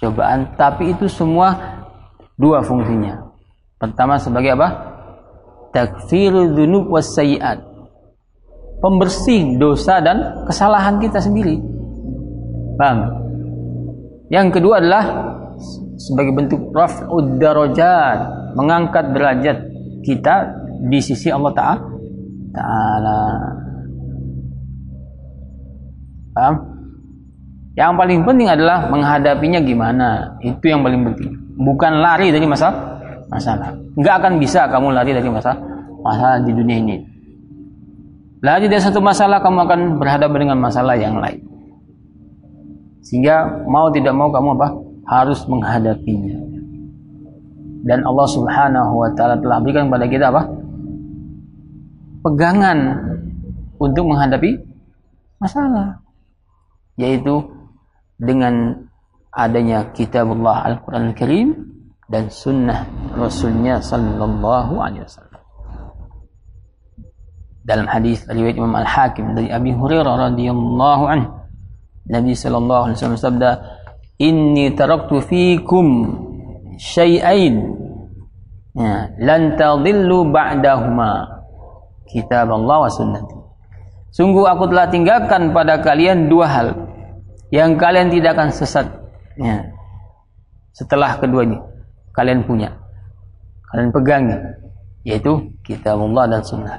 cobaan 0.00 0.54
tapi 0.54 0.94
itu 0.94 1.10
semua 1.10 1.80
dua 2.38 2.62
fungsinya 2.62 3.20
pertama 3.78 4.16
sebagai 4.16 4.54
apa 4.54 4.94
takfirul 5.74 6.54
dzunub 6.54 6.86
was 6.86 7.10
sayiat. 7.10 7.58
Pembersih 8.78 9.58
dosa 9.58 9.98
dan 9.98 10.46
kesalahan 10.46 11.02
kita 11.02 11.18
sendiri. 11.18 11.58
Paham? 12.78 13.10
Yang 14.30 14.60
kedua 14.60 14.78
adalah 14.78 15.04
sebagai 15.98 16.32
bentuk 16.36 16.70
raf'ud 16.70 17.42
darajat, 17.42 18.18
mengangkat 18.54 19.10
derajat 19.10 19.58
kita 20.06 20.34
di 20.84 21.00
sisi 21.02 21.32
Allah 21.32 21.52
Ta'ala. 21.54 23.20
Paham? 26.34 26.54
Yang 27.74 27.92
paling 27.98 28.20
penting 28.22 28.48
adalah 28.50 28.86
menghadapinya 28.90 29.60
gimana. 29.62 30.38
Itu 30.42 30.62
yang 30.66 30.82
paling 30.82 31.02
penting. 31.10 31.30
Bukan 31.58 31.92
lari 32.02 32.30
dari 32.30 32.46
masalah 32.46 32.94
masalah. 33.30 33.74
Enggak 33.98 34.14
akan 34.22 34.32
bisa 34.38 34.66
kamu 34.70 34.94
lari 34.94 35.10
dari 35.14 35.26
masalah 35.30 35.58
masalah 36.04 36.38
di 36.44 36.52
dunia 36.54 36.76
ini. 36.78 36.96
Lari 38.44 38.68
dari 38.68 38.82
satu 38.82 39.00
masalah 39.00 39.40
kamu 39.40 39.58
akan 39.64 39.80
berhadapan 39.96 40.38
dengan 40.46 40.58
masalah 40.60 40.94
yang 40.94 41.16
lain. 41.16 41.40
Sehingga 43.00 43.64
mau 43.64 43.88
tidak 43.88 44.12
mau 44.12 44.28
kamu 44.28 44.54
apa? 44.60 44.68
Harus 45.08 45.42
menghadapinya. 45.48 46.36
Dan 47.84 48.00
Allah 48.04 48.28
Subhanahu 48.28 48.92
wa 49.00 49.10
taala 49.12 49.36
telah 49.40 49.60
berikan 49.60 49.88
kepada 49.88 50.06
kita 50.08 50.26
apa? 50.32 50.42
Pegangan 52.24 52.78
untuk 53.76 54.08
menghadapi 54.08 54.56
masalah. 55.40 56.03
Yaitu 56.94 57.50
dengan 58.18 58.86
adanya 59.34 59.90
kitabullah 59.90 60.62
Al-Quran 60.62 61.10
Al-Karim 61.10 61.48
dan 62.06 62.30
sunnah 62.30 62.86
Rasulnya 63.18 63.82
Sallallahu 63.82 64.78
Alaihi 64.78 65.02
Wasallam. 65.02 65.42
Dalam 67.64 67.88
hadis 67.88 68.22
riwayat 68.28 68.60
Imam 68.60 68.76
Al 68.76 68.86
Hakim 68.86 69.32
dari 69.32 69.48
Abi 69.48 69.72
Hurairah 69.72 70.30
radhiyallahu 70.30 71.04
anhu, 71.08 71.32
Nabi 72.06 72.32
Sallallahu 72.36 72.82
Alaihi 72.88 72.96
Wasallam 73.00 73.18
sabda, 73.18 73.50
Inni 74.20 74.70
taraktu 74.78 75.18
fikum 75.26 75.86
syai'ain 76.78 77.54
ya, 78.78 79.10
lan 79.18 79.58
ba'dahuma 79.58 81.10
kitab 82.06 82.46
Allah 82.54 82.86
wa 82.86 82.90
sunnati. 82.92 83.43
Sungguh 84.14 84.46
aku 84.46 84.70
telah 84.70 84.86
tinggalkan 84.86 85.50
pada 85.50 85.82
kalian 85.82 86.30
dua 86.30 86.46
hal 86.46 86.68
yang 87.50 87.74
kalian 87.74 88.14
tidak 88.14 88.38
akan 88.38 88.54
sesat. 88.54 88.86
Ya, 89.34 89.74
setelah 90.70 91.18
keduanya 91.18 91.66
kalian 92.14 92.46
punya 92.46 92.78
kalian 93.74 93.90
pegang 93.90 94.30
yaitu 95.02 95.50
kitabullah 95.66 96.30
dan 96.30 96.46
sunnah. 96.46 96.78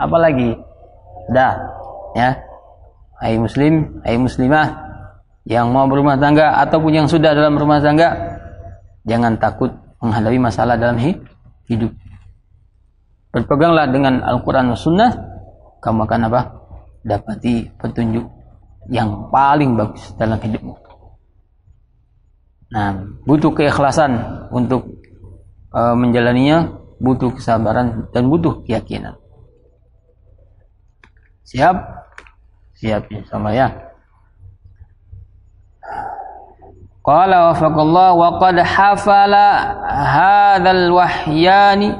Apalagi 0.00 0.56
dah 1.28 1.60
ya. 2.16 2.40
Hai 3.16 3.40
muslim 3.40 4.00
hai 4.04 4.16
muslimah 4.20 4.76
yang 5.48 5.72
mau 5.72 5.88
berumah 5.88 6.20
tangga 6.20 6.56
ataupun 6.60 6.92
yang 7.04 7.08
sudah 7.08 7.32
dalam 7.32 7.56
rumah 7.56 7.80
tangga 7.80 8.12
jangan 9.08 9.40
takut 9.40 9.72
menghadapi 10.00 10.36
masalah 10.40 10.76
dalam 10.80 10.96
hidup. 11.68 11.92
Berpeganglah 13.32 13.88
dengan 13.88 14.20
Al-Quran 14.20 14.72
dan 14.72 14.76
Sunnah 14.76 15.35
kamu 15.82 16.04
akan 16.08 16.20
apa 16.28 16.40
dapati 17.06 17.70
petunjuk 17.78 18.26
yang 18.90 19.30
paling 19.30 19.74
bagus 19.78 20.14
dalam 20.18 20.38
hidupmu 20.38 20.86
Nah, 22.66 22.98
butuh 23.22 23.54
keikhlasan 23.54 24.42
untuk 24.50 24.98
uh, 25.70 25.94
menjalaninya, 25.94 26.74
butuh 26.98 27.30
kesabaran 27.30 28.10
dan 28.10 28.26
butuh 28.26 28.66
keyakinan. 28.66 29.14
Siap? 31.46 31.76
Siap 32.74 33.06
sama 33.30 33.54
ya. 33.54 33.70
Qala 37.06 37.54
wafaqallah 37.54 38.18
wa 38.18 38.28
qad 38.42 38.58
hafala 38.66 39.46
hadzal 39.86 40.90
wahyani 40.90 41.94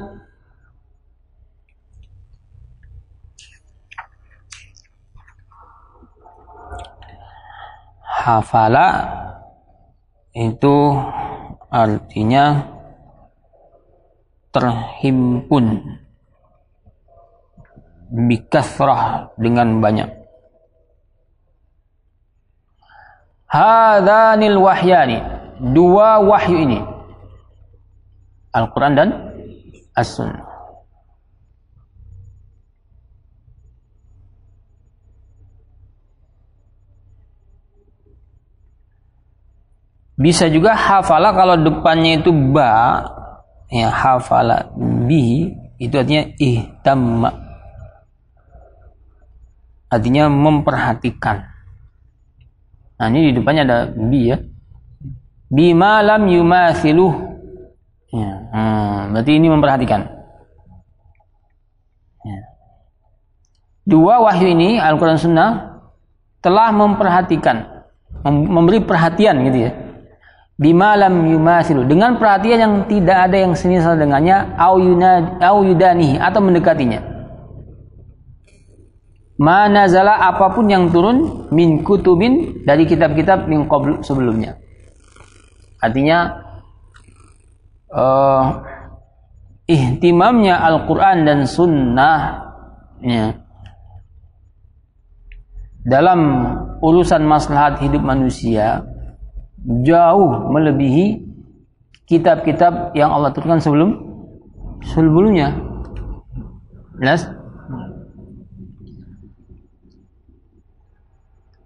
hafala 8.26 8.88
itu 10.34 10.98
artinya 11.70 12.66
terhimpun 14.50 15.94
bikasrah 18.10 19.30
dengan 19.38 19.78
banyak. 19.78 20.10
Hadanil 23.46 24.58
wahyani 24.58 25.22
dua 25.70 26.18
wahyu 26.18 26.66
ini 26.66 26.82
Al-Quran 28.50 28.92
dan 28.98 29.08
As-Sunnah 29.94 30.45
bisa 40.16 40.48
juga 40.48 40.72
hafala 40.72 41.36
kalau 41.36 41.60
depannya 41.60 42.24
itu 42.24 42.32
ba 42.32 43.04
ya 43.68 43.92
hafala 43.92 44.72
bi 44.76 45.52
itu 45.76 45.92
artinya 45.92 46.24
ihtamma 46.40 47.30
artinya 49.92 50.32
memperhatikan 50.32 51.56
Nah 52.96 53.12
ini 53.12 53.30
di 53.30 53.32
depannya 53.36 53.62
ada 53.68 53.78
bi 53.92 54.32
ya. 54.32 54.40
Bima 55.52 56.00
lam 56.00 56.26
yumathiluh. 56.26 57.14
Ya. 58.10 58.30
Hmm, 58.50 58.98
berarti 59.12 59.32
ini 59.36 59.46
memperhatikan. 59.52 60.00
Ya. 62.24 62.40
Dua 63.86 64.24
wahyu 64.24 64.50
ini 64.50 64.80
Al-Quran 64.80 65.20
Sunnah 65.20 65.78
telah 66.42 66.74
memperhatikan, 66.74 67.86
memberi 68.26 68.82
perhatian 68.82 69.46
gitu 69.46 69.70
ya. 69.70 69.72
Bima 70.56 70.96
lam 70.96 71.28
yumathilu 71.28 71.84
dengan 71.84 72.16
perhatian 72.16 72.58
yang 72.58 72.74
tidak 72.88 73.28
ada 73.28 73.36
yang 73.36 73.52
semisal 73.52 73.92
dengannya 73.92 74.56
au 74.56 75.60
yudani 75.60 76.16
atau 76.16 76.40
mendekatinya 76.40 77.16
manazala 79.36 80.16
apa 80.16 80.52
pun 80.56 80.66
yang 80.68 80.88
turun 80.88 81.48
min 81.52 81.84
kutubin 81.84 82.64
dari 82.64 82.88
kitab-kitab 82.88 83.46
min 83.48 83.68
qabl 83.68 84.00
sebelumnya. 84.00 84.56
Artinya 85.76 86.40
uh, 87.92 88.44
ihtimamnya 89.68 90.56
Al-Qur'an 90.56 91.28
dan 91.28 91.44
sunnah 91.44 92.48
ya, 93.04 93.36
dalam 95.84 96.20
urusan 96.80 97.22
maslahat 97.28 97.84
hidup 97.84 98.00
manusia 98.00 98.82
jauh 99.66 100.46
melebihi 100.54 101.26
kitab-kitab 102.06 102.94
yang 102.94 103.10
Allah 103.10 103.34
turunkan 103.34 103.58
sebelum 103.58 103.90
sebelumnya. 104.94 105.52
Jelas? 106.96 107.26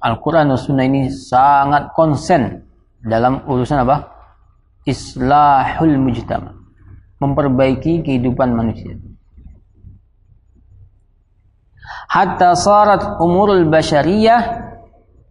Al-Quran 0.01 0.49
dan 0.49 0.57
Sunnah 0.57 0.89
ini 0.89 1.13
sangat 1.13 1.93
konsen 1.93 2.65
dalam 3.05 3.45
urusan 3.45 3.85
apa? 3.85 4.09
Islahul 4.89 6.01
mujtama. 6.01 6.57
Memperbaiki 7.21 8.01
kehidupan 8.01 8.57
manusia. 8.57 8.97
Hatta 12.09 12.57
sarat 12.57 13.21
umurul 13.21 13.69
basyariyah 13.69 14.73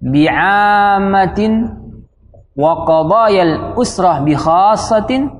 bi'amatin 0.05 1.78
wa 2.59 2.83
qadayal 2.83 3.79
usrah 3.79 4.19
bi 4.19 4.35
khasatin 4.35 5.31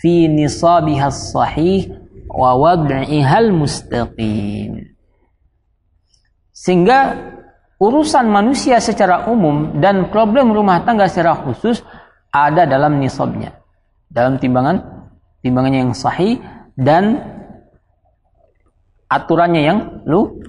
fi 0.00 0.24
nisabiha 0.24 1.12
sahih 1.12 1.92
wa 2.32 2.56
wad'ihal 2.56 3.52
mustaqim. 3.52 4.88
Sehingga 6.56 7.16
urusan 7.76 8.24
manusia 8.32 8.80
secara 8.80 9.28
umum 9.28 9.80
dan 9.84 10.08
problem 10.08 10.56
rumah 10.56 10.80
tangga 10.88 11.12
secara 11.12 11.36
khusus 11.44 11.84
ada 12.32 12.64
dalam 12.64 12.96
nisabnya. 12.96 13.60
Dalam 14.08 14.40
timbangan 14.40 14.80
timbangannya 15.44 15.88
yang 15.88 15.96
sahih 15.96 16.40
dan 16.72 17.20
aturannya 19.12 19.62
yang 19.64 19.78
lu, 20.08 20.40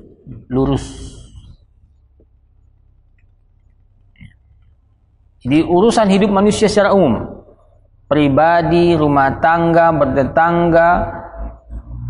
lurus. 0.47 1.10
Jadi 5.41 5.65
urusan 5.65 6.07
hidup 6.13 6.29
manusia 6.29 6.69
secara 6.69 6.93
umum, 6.93 7.41
pribadi, 8.05 8.93
rumah 8.93 9.41
tangga, 9.41 9.89
bertetangga, 9.89 10.89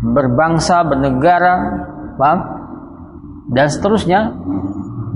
berbangsa, 0.04 0.84
bernegara, 0.84 1.54
paham? 2.20 2.40
Dan 3.48 3.66
seterusnya 3.72 4.36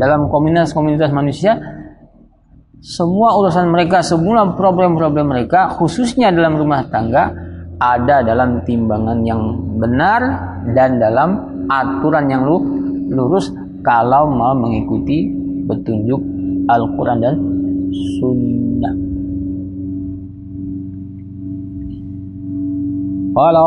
dalam 0.01 0.33
komunitas-komunitas 0.33 1.13
manusia 1.13 1.61
semua 2.81 3.37
urusan 3.37 3.69
mereka, 3.69 4.01
semua 4.01 4.49
problem-problem 4.57 5.33
mereka 5.33 5.73
khususnya 5.77 6.33
dalam 6.33 6.57
rumah 6.57 6.89
tangga 6.89 7.33
ada 7.77 8.25
dalam 8.25 8.65
timbangan 8.65 9.21
yang 9.25 9.41
benar 9.77 10.21
dan 10.73 10.97
dalam 10.97 11.29
aturan 11.69 12.33
yang 12.33 12.49
lurus 13.13 13.53
kalau 13.85 14.33
mau 14.33 14.57
mengikuti 14.57 15.29
petunjuk 15.69 16.21
Al-Quran 16.67 17.19
dan 17.21 17.35
Sunnah. 17.93 18.95
Qala 23.37 23.61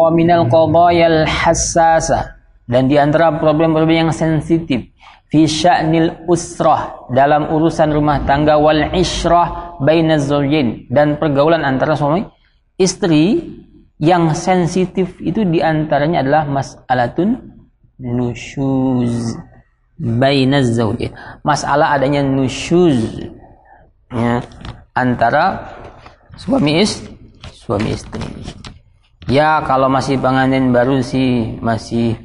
wa 0.00 0.10
minal 0.14 0.48
qadayal 0.48 1.28
hassasa. 1.28 2.40
Dan 2.64 2.88
di 2.88 2.96
antara 2.96 3.28
problem-problem 3.36 4.08
yang 4.08 4.12
sensitif 4.16 4.94
fi 5.34 5.50
sya'nil 5.50 6.30
usrah 6.30 7.10
dalam 7.10 7.50
urusan 7.50 7.90
rumah 7.90 8.22
tangga 8.22 8.54
wal 8.54 8.94
isyrah 8.94 9.74
bainaz 9.82 10.30
zawjain 10.30 10.86
dan 10.94 11.18
pergaulan 11.18 11.66
antara 11.66 11.98
suami 11.98 12.22
istri 12.78 13.42
yang 13.98 14.30
sensitif 14.38 15.18
itu 15.18 15.42
di 15.42 15.58
antaranya 15.58 16.22
adalah 16.22 16.46
mas'alatun 16.46 17.50
nusyuz 17.98 19.34
bainaz 19.98 20.70
zawjain 20.78 21.10
masalah 21.42 21.98
adanya 21.98 22.22
nusyuz 22.22 23.26
ya, 24.12 24.44
antara 24.92 25.72
suami 26.34 26.82
istri 26.82 27.14
suami 27.54 27.94
istri 27.94 28.20
ya 29.30 29.62
kalau 29.64 29.88
masih 29.88 30.20
pengantin 30.20 30.74
baru 30.74 31.00
sih 31.00 31.56
masih 31.62 32.18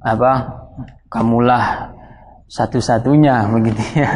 apa 0.00 0.64
kamulah 1.10 1.90
satu-satunya 2.50 3.46
begitu 3.54 3.82
ya. 3.94 4.10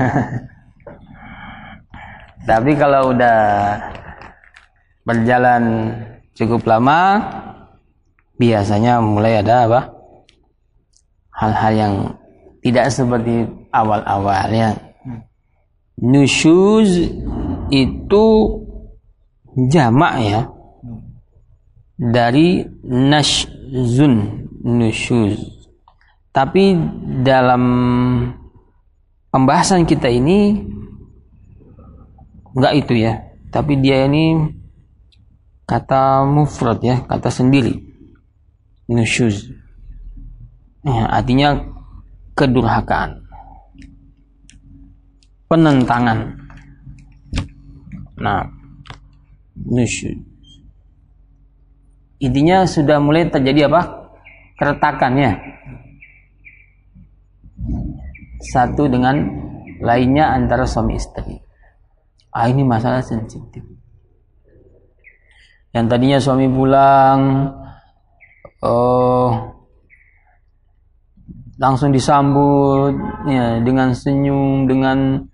Tapi 2.44 2.76
kalau 2.76 3.16
udah 3.16 3.38
berjalan 5.08 5.62
cukup 6.36 6.60
lama, 6.68 7.24
biasanya 8.36 9.00
mulai 9.00 9.40
ada 9.40 9.64
apa? 9.64 9.80
Hal-hal 11.32 11.72
yang 11.72 11.94
tidak 12.60 12.92
seperti 12.92 13.48
awal-awalnya. 13.72 14.76
Nusyuz 15.98 17.10
itu 17.70 18.24
jamak 19.70 20.14
ya 20.20 20.40
dari 21.94 22.66
nashzun 22.82 24.46
nusyuz 24.64 25.54
tapi 26.34 26.74
dalam 27.22 27.62
pembahasan 29.30 29.86
kita 29.86 30.10
ini 30.10 30.58
enggak 32.54 32.74
itu 32.74 32.94
ya. 32.98 33.22
Tapi 33.54 33.78
dia 33.78 34.06
ini 34.06 34.50
kata 35.66 36.26
mufrad 36.26 36.82
ya, 36.82 37.06
kata 37.06 37.30
sendiri. 37.30 37.78
Nusyuz. 38.90 39.50
Ya, 40.82 41.06
artinya 41.06 41.62
kedurhakaan. 42.34 43.23
Penentangan. 45.54 46.18
Nah. 48.18 48.42
Intinya 52.18 52.66
sudah 52.66 52.98
mulai 52.98 53.30
terjadi 53.30 53.70
apa? 53.70 54.10
Keretakannya 54.58 55.30
satu 58.42 58.90
dengan 58.90 59.14
lainnya 59.78 60.34
antara 60.34 60.66
suami 60.66 60.98
istri. 60.98 61.38
Ah 62.34 62.50
ini 62.50 62.66
masalah 62.66 63.00
sensitif. 63.00 63.62
Yang 65.70 65.86
tadinya 65.86 66.18
suami 66.18 66.46
pulang 66.50 67.50
oh, 68.62 69.30
langsung 71.58 71.90
disambut 71.90 72.94
ya, 73.26 73.62
dengan 73.62 73.94
senyum, 73.94 74.66
dengan 74.70 75.30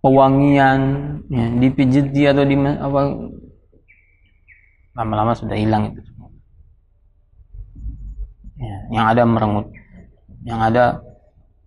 pewangian, 0.00 0.80
ya, 1.28 1.44
dipijiti 1.60 2.24
atau 2.28 2.44
di 2.44 2.56
apa 2.56 3.00
lama-lama 4.96 5.32
sudah 5.36 5.56
hilang 5.56 5.92
itu 5.92 6.02
Ya, 8.60 8.76
yang 8.92 9.06
ada 9.08 9.24
merengut, 9.24 9.72
yang 10.44 10.60
ada 10.60 11.00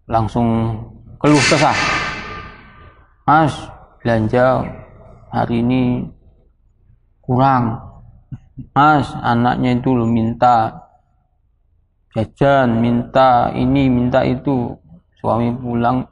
langsung 0.06 0.78
keluh 1.18 1.42
kesah 1.50 1.74
Mas, 3.26 3.56
belanja 4.04 4.62
hari 5.34 5.66
ini 5.66 6.06
kurang. 7.26 7.82
Mas, 8.78 9.10
anaknya 9.16 9.80
itu 9.80 9.90
lo 9.96 10.06
minta 10.06 10.86
jajan, 12.14 12.78
minta 12.84 13.50
ini, 13.56 13.90
minta 13.90 14.22
itu. 14.22 14.78
Suami 15.18 15.56
pulang 15.56 16.04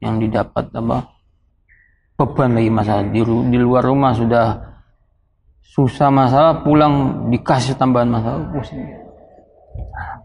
yang 0.00 0.16
didapat 0.16 0.72
apa? 0.74 1.13
Beban 2.14 2.54
lagi 2.54 2.70
masalah 2.70 3.04
di, 3.10 3.20
di 3.24 3.58
luar 3.58 3.82
rumah 3.82 4.14
sudah 4.14 4.74
susah 5.64 6.14
masalah 6.14 6.62
pulang 6.62 7.26
dikasih 7.34 7.74
tambahan 7.74 8.06
masalah 8.06 8.46
pusing. 8.54 8.86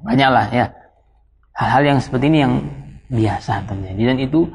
Banyaklah 0.05 0.45
ya. 0.53 0.69
Hal-hal 1.57 1.95
yang 1.95 1.99
seperti 1.99 2.29
ini 2.29 2.39
yang 2.45 2.53
biasa 3.09 3.65
terjadi. 3.65 4.01
Dan 4.13 4.17
itu 4.21 4.45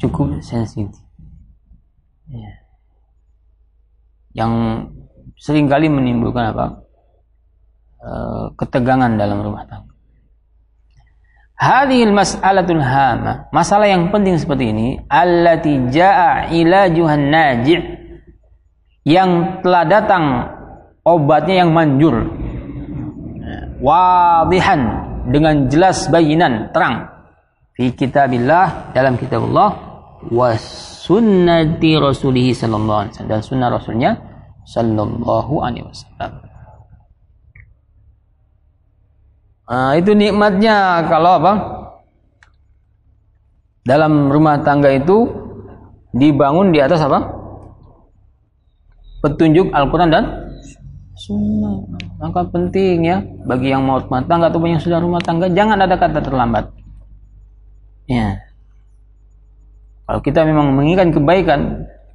cukup 0.00 0.40
sensitif. 0.40 0.96
Ya. 2.26 2.50
yang 4.36 4.52
sering 5.40 5.70
kali 5.70 5.88
menimbulkan 5.88 6.52
apa? 6.52 6.84
E, 8.02 8.12
ketegangan 8.58 9.14
dalam 9.16 9.40
rumah 9.40 9.64
tangga 9.64 9.95
Hadhil 11.56 12.12
mas'alatul 12.12 12.84
hama. 12.84 13.48
Masalah 13.48 13.88
yang 13.88 14.12
penting 14.12 14.36
seperti 14.36 14.76
ini, 14.76 15.00
allati 15.08 15.88
jaa 15.88 16.52
ilajuhan 16.52 17.32
naji' 17.32 17.80
yang 19.08 19.64
telah 19.64 19.88
datang 19.88 20.24
obatnya 21.00 21.64
yang 21.64 21.72
manjur. 21.72 22.28
Wadihan 23.80 24.80
dengan 25.32 25.72
jelas 25.72 26.12
bayinan, 26.12 26.76
terang 26.76 27.08
fi 27.72 27.92
kitabillah 27.92 28.92
dalam 28.92 29.16
kitab 29.16 29.48
Allah 29.52 29.70
was 30.28 30.60
sunnati 31.06 31.94
rasulih 31.94 32.50
sallallahu 32.56 33.00
alaihi 33.06 33.12
wasallam 33.14 33.30
dan 33.30 33.40
sunnah 33.44 33.68
rasulnya 33.70 34.10
sallallahu 34.66 35.54
alaihi 35.62 35.86
wasallam. 35.86 36.45
Nah, 39.66 39.98
itu 39.98 40.14
nikmatnya 40.14 41.06
kalau 41.10 41.42
apa? 41.42 41.52
Dalam 43.82 44.30
rumah 44.30 44.62
tangga 44.62 44.90
itu 44.94 45.26
dibangun 46.14 46.70
di 46.70 46.78
atas 46.78 47.02
apa? 47.02 47.34
Petunjuk 49.22 49.74
Al-Quran 49.74 50.10
dan 50.10 50.24
Sunnah. 51.16 51.82
Maka 52.20 52.44
penting 52.46 53.08
ya 53.08 53.24
bagi 53.48 53.72
yang 53.72 53.82
mau 53.82 53.98
rumah 53.98 54.22
tangga 54.28 54.52
atau 54.52 54.60
yang 54.62 54.78
sudah 54.78 55.00
rumah 55.00 55.18
tangga 55.24 55.48
jangan 55.50 55.80
ada 55.82 55.96
kata 55.98 56.20
terlambat. 56.22 56.70
Ya. 58.06 58.46
Kalau 60.06 60.22
kita 60.22 60.46
memang 60.46 60.70
menginginkan 60.76 61.10
kebaikan 61.10 61.60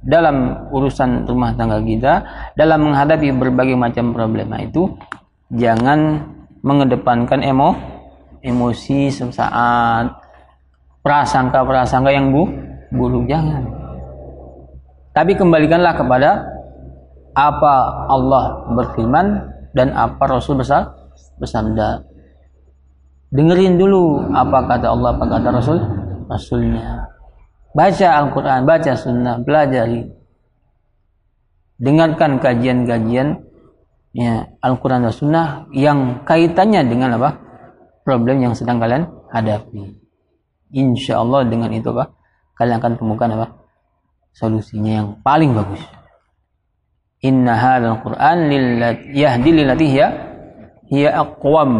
dalam 0.00 0.66
urusan 0.72 1.28
rumah 1.28 1.52
tangga 1.52 1.84
kita, 1.84 2.24
dalam 2.56 2.88
menghadapi 2.88 3.28
berbagai 3.36 3.76
macam 3.76 4.16
problema 4.16 4.64
itu, 4.64 4.96
jangan 5.52 6.24
mengedepankan 6.62 7.42
emo, 7.42 7.74
emosi 8.40 9.10
sesaat, 9.10 10.14
prasangka-prasangka 11.02 12.10
yang 12.14 12.30
bu, 12.30 12.46
buruk 12.94 13.26
jangan. 13.26 13.66
Tapi 15.12 15.36
kembalikanlah 15.36 15.92
kepada 15.98 16.30
apa 17.36 17.74
Allah 18.08 18.64
berfirman 18.72 19.26
dan 19.76 19.92
apa 19.92 20.22
Rasul 20.24 20.62
bersabda. 21.36 22.08
Dengerin 23.32 23.80
dulu 23.80 24.28
apa 24.32 24.68
kata 24.68 24.86
Allah 24.92 25.16
apa 25.16 25.24
kata 25.28 25.48
Rasul 25.52 25.78
Rasulnya. 26.28 27.08
Baca 27.72 28.08
Al-Quran 28.20 28.68
baca 28.68 28.92
Sunnah 28.92 29.40
pelajari. 29.40 30.04
Dengarkan 31.80 32.38
kajian-kajian 32.38 33.40
ya 34.12 34.48
Al-Quran 34.60 35.08
dan 35.08 35.12
Sunnah 35.12 35.46
yang 35.72 36.24
kaitannya 36.28 36.84
dengan 36.84 37.16
apa? 37.16 37.40
Problem 38.04 38.44
yang 38.44 38.52
sedang 38.52 38.78
kalian 38.78 39.08
hadapi. 39.32 39.96
Insya 40.72 41.20
Allah 41.20 41.48
dengan 41.48 41.72
itu 41.72 41.92
apa? 41.92 42.12
Kalian 42.56 42.76
akan 42.80 42.92
temukan 43.00 43.28
apa? 43.32 43.46
Solusinya 44.32 44.92
yang 45.04 45.08
paling 45.20 45.52
bagus. 45.52 45.80
Inna 47.22 47.54
hadzal 47.54 48.00
Qur'an 48.02 48.50
yahdi 49.12 49.50
lillati 49.52 49.86
hiya 49.86 50.08
hiya 50.88 51.10
aqwam. 51.22 51.72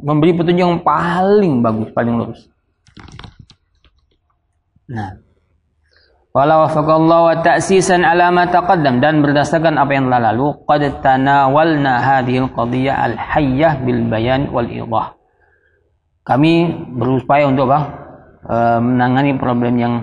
Memberi 0.00 0.32
petunjuk 0.32 0.64
yang 0.64 0.80
paling 0.80 1.60
bagus, 1.60 1.92
paling 1.92 2.16
lurus. 2.16 2.48
Nah, 4.88 5.20
Wala 6.30 6.62
wafaqallahu 6.62 7.24
wa 7.26 7.36
ta'sisan 7.42 8.06
ala 8.06 8.30
ma 8.30 8.46
taqaddam 8.46 9.02
dan 9.02 9.18
berdasarkan 9.18 9.74
apa 9.74 9.90
yang 9.98 10.06
telah 10.06 10.30
lalu 10.30 10.54
qad 10.62 11.02
tanawalna 11.02 11.98
hadhil 11.98 12.46
al 12.54 13.14
hayyah 13.18 13.82
bil 13.82 14.06
bayan 14.06 14.46
wal 14.54 14.70
idah. 14.70 15.18
Kami 16.22 16.70
berupaya 16.94 17.50
untuk 17.50 17.66
apa? 17.66 17.80
E, 18.46 18.56
menangani 18.78 19.34
problem 19.42 19.74
yang 19.74 19.94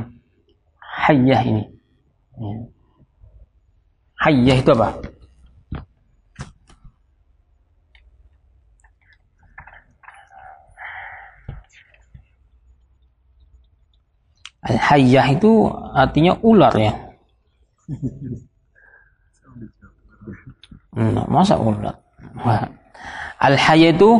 hayyah 0.84 1.42
ini. 1.48 1.64
Ya. 2.36 2.52
Hayyah 4.28 4.58
itu 4.60 4.72
apa? 4.76 5.00
Al-hayyah 14.68 15.28
itu 15.32 15.72
artinya 15.96 16.36
ular 16.44 16.76
ya. 16.76 16.92
Hmm, 20.92 21.24
masa 21.32 21.56
ular? 21.56 22.04
Al-hayyah 23.40 23.96
itu 23.96 24.12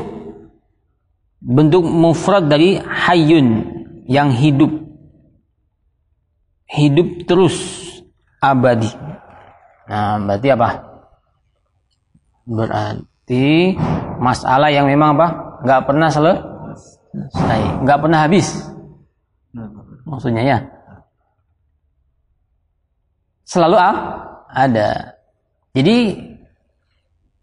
bentuk 1.44 1.84
mufrad 1.84 2.48
dari 2.48 2.80
hayyun 2.80 3.48
yang 4.08 4.32
hidup. 4.32 4.72
Hidup 6.68 7.28
terus 7.28 7.56
abadi. 8.40 8.92
Nah, 9.88 10.20
berarti 10.24 10.48
apa? 10.52 10.70
Berarti 12.48 13.76
masalah 14.20 14.72
yang 14.72 14.88
memang 14.88 15.16
apa? 15.20 15.28
Gak 15.64 15.82
pernah 15.88 16.08
selesai, 16.12 17.60
gak 17.84 18.00
pernah 18.00 18.24
habis 18.24 18.67
maksudnya 20.08 20.44
ya. 20.48 20.60
Selalu 23.44 23.76
ada. 24.52 25.20
Jadi 25.76 26.20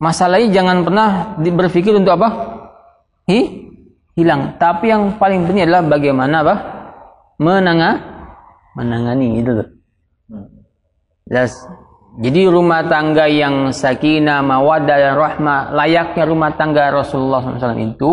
masalahnya 0.00 0.48
jangan 0.52 0.84
pernah 0.84 1.08
berpikir 1.40 1.92
untuk 1.96 2.16
apa? 2.16 2.28
Hi, 3.28 3.40
hilang. 4.16 4.56
Tapi 4.60 4.92
yang 4.92 5.16
paling 5.16 5.48
penting 5.48 5.68
adalah 5.68 5.84
bagaimana 5.84 6.36
apa? 6.44 6.54
Menanga 7.40 7.90
menangani 8.76 9.40
itu. 9.40 9.52
Jadi 12.14 12.46
rumah 12.46 12.86
tangga 12.86 13.26
yang 13.26 13.74
sakinah, 13.74 14.38
mawadah 14.44 14.96
dan 14.98 15.14
rahmah 15.18 15.74
layaknya 15.74 16.24
rumah 16.28 16.54
tangga 16.54 16.94
Rasulullah 16.94 17.42
SAW 17.42 17.74
itu 17.80 18.10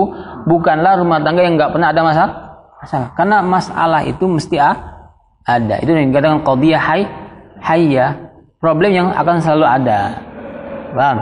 bukanlah 0.49 0.97
rumah 0.97 1.21
tangga 1.21 1.45
yang 1.45 1.53
nggak 1.53 1.69
pernah 1.75 1.93
ada 1.93 2.01
masalah 2.01 2.50
masalah. 2.81 3.09
Karena 3.13 3.37
masalah 3.45 4.01
itu 4.03 4.25
mesti 4.25 4.57
ada. 4.57 5.75
Itu 5.79 5.93
yang 5.93 6.09
dikatakan 6.09 6.41
qadiyah 6.41 6.81
hay 6.81 7.01
hayya, 7.61 8.33
problem 8.57 8.91
yang 8.91 9.07
akan 9.13 9.37
selalu 9.39 9.65
ada. 9.69 9.99
Paham? 10.91 11.17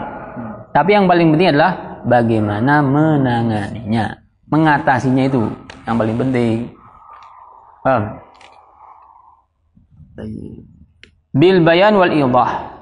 Tapi 0.72 0.90
yang 0.96 1.06
paling 1.06 1.36
penting 1.36 1.52
adalah 1.54 2.02
bagaimana 2.08 2.80
menanganinya, 2.80 4.24
mengatasinya 4.48 5.24
itu 5.28 5.52
yang 5.84 6.00
paling 6.00 6.16
penting. 6.16 6.72
Paham? 7.84 8.04
Bil 11.36 11.58
bayan 11.64 12.00
wal 12.00 12.12
idah. 12.16 12.80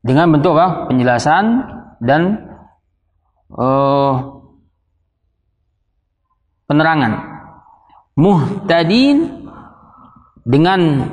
Dengan 0.00 0.32
bentuk 0.32 0.56
apa? 0.56 0.88
Penjelasan 0.88 1.44
dan 2.00 2.40
uh, 3.52 4.40
penerangan 6.64 7.29
muhtadin 8.20 9.48
dengan 10.44 11.08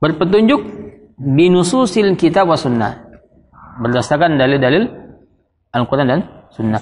berpetunjuk 0.00 0.60
binususil 1.20 2.16
kitab 2.16 2.48
wa 2.48 2.56
sunnah. 2.56 3.12
Berdasarkan 3.84 4.40
dalil-dalil 4.40 4.88
Al-Quran 5.72 6.08
dan 6.08 6.20
sunnah. 6.48 6.80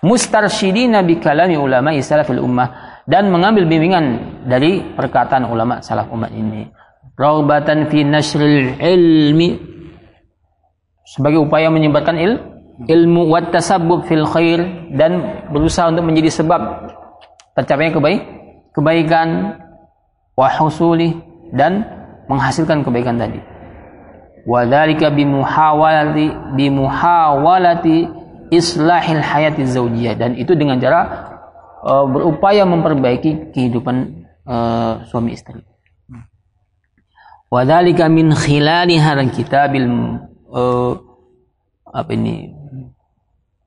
Mustarsyidina 0.00 1.04
bi 1.04 1.20
kalami 1.20 1.60
ulama 1.60 1.92
salafil 2.00 2.40
ummah 2.40 3.02
dan 3.04 3.28
mengambil 3.28 3.68
bimbingan 3.68 4.40
dari 4.48 4.80
perkataan 4.80 5.44
ulama 5.48 5.84
salaf 5.84 6.08
umat 6.08 6.32
ini. 6.32 6.64
Raubatan 7.18 7.90
fi 7.90 8.06
nasril 8.06 8.78
ilmi. 8.78 9.76
Sebagai 11.08 11.40
upaya 11.40 11.72
menyebarkan 11.72 12.16
ilmu 12.20 12.58
ilmu 12.86 13.26
wat 13.26 13.50
tasabbub 13.50 14.06
fil 14.06 14.22
khair 14.22 14.62
dan 14.94 15.42
berusaha 15.50 15.90
untuk 15.90 16.06
menjadi 16.06 16.30
sebab 16.30 16.60
tercapainya 17.58 17.98
kebaik 17.98 18.22
kebaikan 18.70 19.58
wa 20.38 20.46
husuli 20.62 21.18
dan 21.50 21.82
menghasilkan 22.30 22.86
kebaikan 22.86 23.18
tadi. 23.18 23.42
Wa 24.46 24.62
dzalika 24.62 25.10
bimuhawalati 25.10 26.54
bimuhawalati 26.54 28.06
islahil 28.54 29.20
hayati 29.20 29.66
zaujiyah 29.66 30.14
dan 30.14 30.38
itu 30.38 30.54
dengan 30.54 30.78
cara 30.78 31.00
uh, 31.82 32.06
berupaya 32.06 32.62
memperbaiki 32.62 33.50
kehidupan 33.50 34.26
uh, 34.46 35.04
suami 35.10 35.34
istri. 35.34 35.62
Wadhalika 37.48 38.12
min 38.12 38.28
khilali 38.36 39.00
hadal 39.00 39.32
kitabil 39.32 39.88
uh, 40.52 40.92
apa 41.88 42.10
ini 42.12 42.52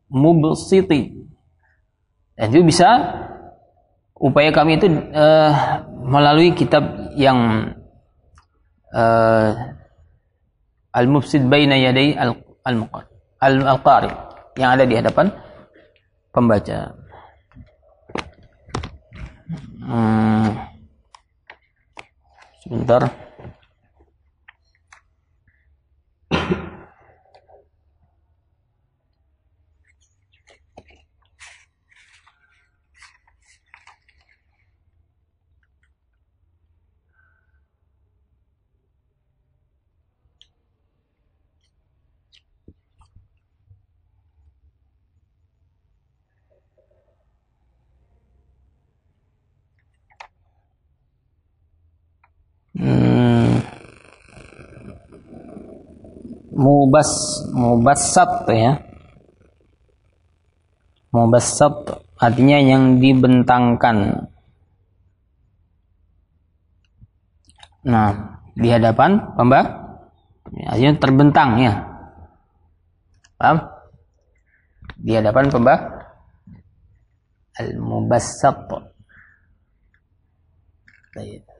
mubsiti. 0.06 1.18
Dan 2.38 2.54
itu 2.54 2.62
bisa 2.62 2.90
upaya 4.22 4.54
kami 4.54 4.78
itu 4.78 4.86
uh, 5.18 5.52
melalui 6.06 6.54
kitab 6.54 7.12
yang 7.18 7.74
uh, 8.94 9.50
al-mufsid 10.94 11.50
baina 11.50 11.76
yaday 11.82 12.14
al-qari 13.42 14.14
yang 14.56 14.70
ada 14.78 14.86
di 14.86 14.94
hadapan 14.94 15.34
pembaca. 16.30 16.94
Hmm. 19.82 20.54
Sebentar. 22.62 23.31
Mubas 56.52 57.12
mubassat 57.52 58.48
ya. 58.52 58.80
Mubassat 61.12 61.74
artinya 62.16 62.58
yang 62.62 63.02
dibentangkan. 63.04 64.30
Nah 67.82 68.10
di 68.56 68.70
hadapan 68.70 69.36
pembak 69.36 69.66
artinya 70.68 70.94
terbentang 71.02 71.50
ya. 71.60 71.74
Paham? 73.42 73.58
Di 75.02 75.18
hadapan 75.18 75.50
pembak 75.50 75.82
al 77.58 77.70
mubassat 77.82 78.70
Baik. 81.12 81.51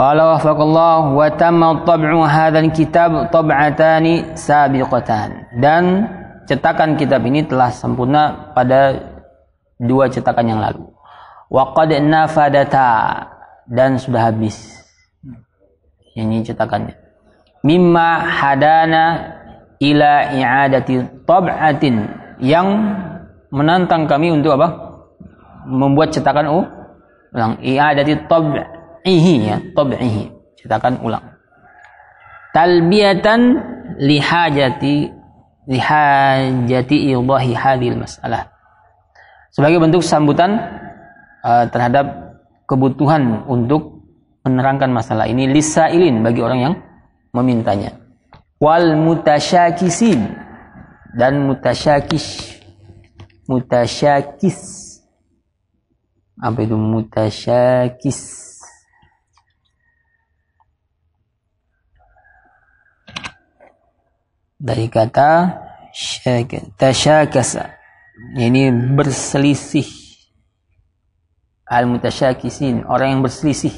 قال 0.00 0.16
وفق 0.16 0.58
الله 0.60 1.00
وتم 1.12 1.60
طبع 1.84 2.10
هذا 2.24 2.58
الكتاب 2.64 3.12
طبعتان 3.28 4.06
سابقتان 4.32 5.60
dan 5.60 5.82
cetakan 6.48 6.96
kitab 6.96 7.20
ini 7.28 7.44
telah 7.44 7.68
sempurna 7.68 8.48
pada 8.56 8.96
dua 9.76 10.08
cetakan 10.08 10.56
yang 10.56 10.60
lalu 10.64 10.88
waqad 11.52 12.00
nafadata 12.00 12.88
dan 13.68 14.00
sudah 14.00 14.32
habis 14.32 14.80
ini 16.16 16.48
cetakannya 16.48 16.96
mimma 17.60 18.24
hadana 18.24 19.04
ila 19.84 20.32
i'adati 20.32 21.28
tab'atin 21.28 22.08
yang 22.40 22.66
menantang 23.52 24.08
kami 24.08 24.32
untuk 24.32 24.56
apa 24.56 24.96
membuat 25.68 26.08
cetakan 26.16 26.64
ulang 27.36 27.60
i'adati 27.60 28.16
tab' 28.24 28.73
tab'ihi 29.05 29.33
ya 29.45 29.61
tab'ihi 29.77 30.33
cetakan 30.57 30.97
ulang. 31.05 31.21
Talbiyatan 32.57 33.41
lihajati 34.01 35.13
lihajati 35.69 36.97
idahi 37.13 37.53
hadil 37.53 38.01
masalah. 38.01 38.49
Sebagai 39.53 39.77
bentuk 39.77 40.01
sambutan 40.01 40.57
uh, 41.45 41.69
terhadap 41.69 42.33
kebutuhan 42.65 43.45
untuk 43.45 44.01
menerangkan 44.41 44.89
masalah 44.89 45.29
ini 45.29 45.53
lisailin 45.53 46.25
bagi 46.25 46.41
orang 46.41 46.59
yang 46.59 46.73
memintanya. 47.29 48.01
Wal 48.57 48.97
mutasyakisin 48.97 50.33
dan 51.13 51.45
mutasyakis 51.45 52.57
mutasyakis 53.45 54.57
apa 56.41 56.59
itu 56.65 56.73
mutasyakis 56.73 58.44
dari 64.59 64.87
kata 64.87 65.61
tasyakasa. 66.79 67.75
Ini 68.35 68.71
berselisih. 68.95 69.87
Al 71.65 71.89
mutasyakisin 71.89 72.85
orang 72.85 73.17
yang 73.17 73.21
berselisih. 73.25 73.73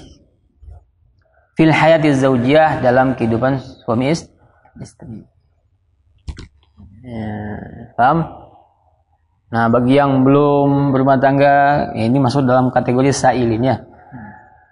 Fil 1.58 1.74
hayati 1.74 2.14
zaujiyah 2.14 2.86
dalam 2.86 3.18
kehidupan 3.18 3.58
suami 3.82 4.14
istri. 4.14 5.26
Ya, 7.02 7.32
paham? 7.98 8.28
Nah 9.48 9.72
bagi 9.72 9.96
yang 9.96 10.28
belum 10.28 10.92
berumah 10.92 11.18
tangga 11.24 11.90
ya 11.96 12.04
ini 12.06 12.20
masuk 12.20 12.44
dalam 12.44 12.70
kategori 12.70 13.16
sailin 13.16 13.64
ya. 13.64 13.76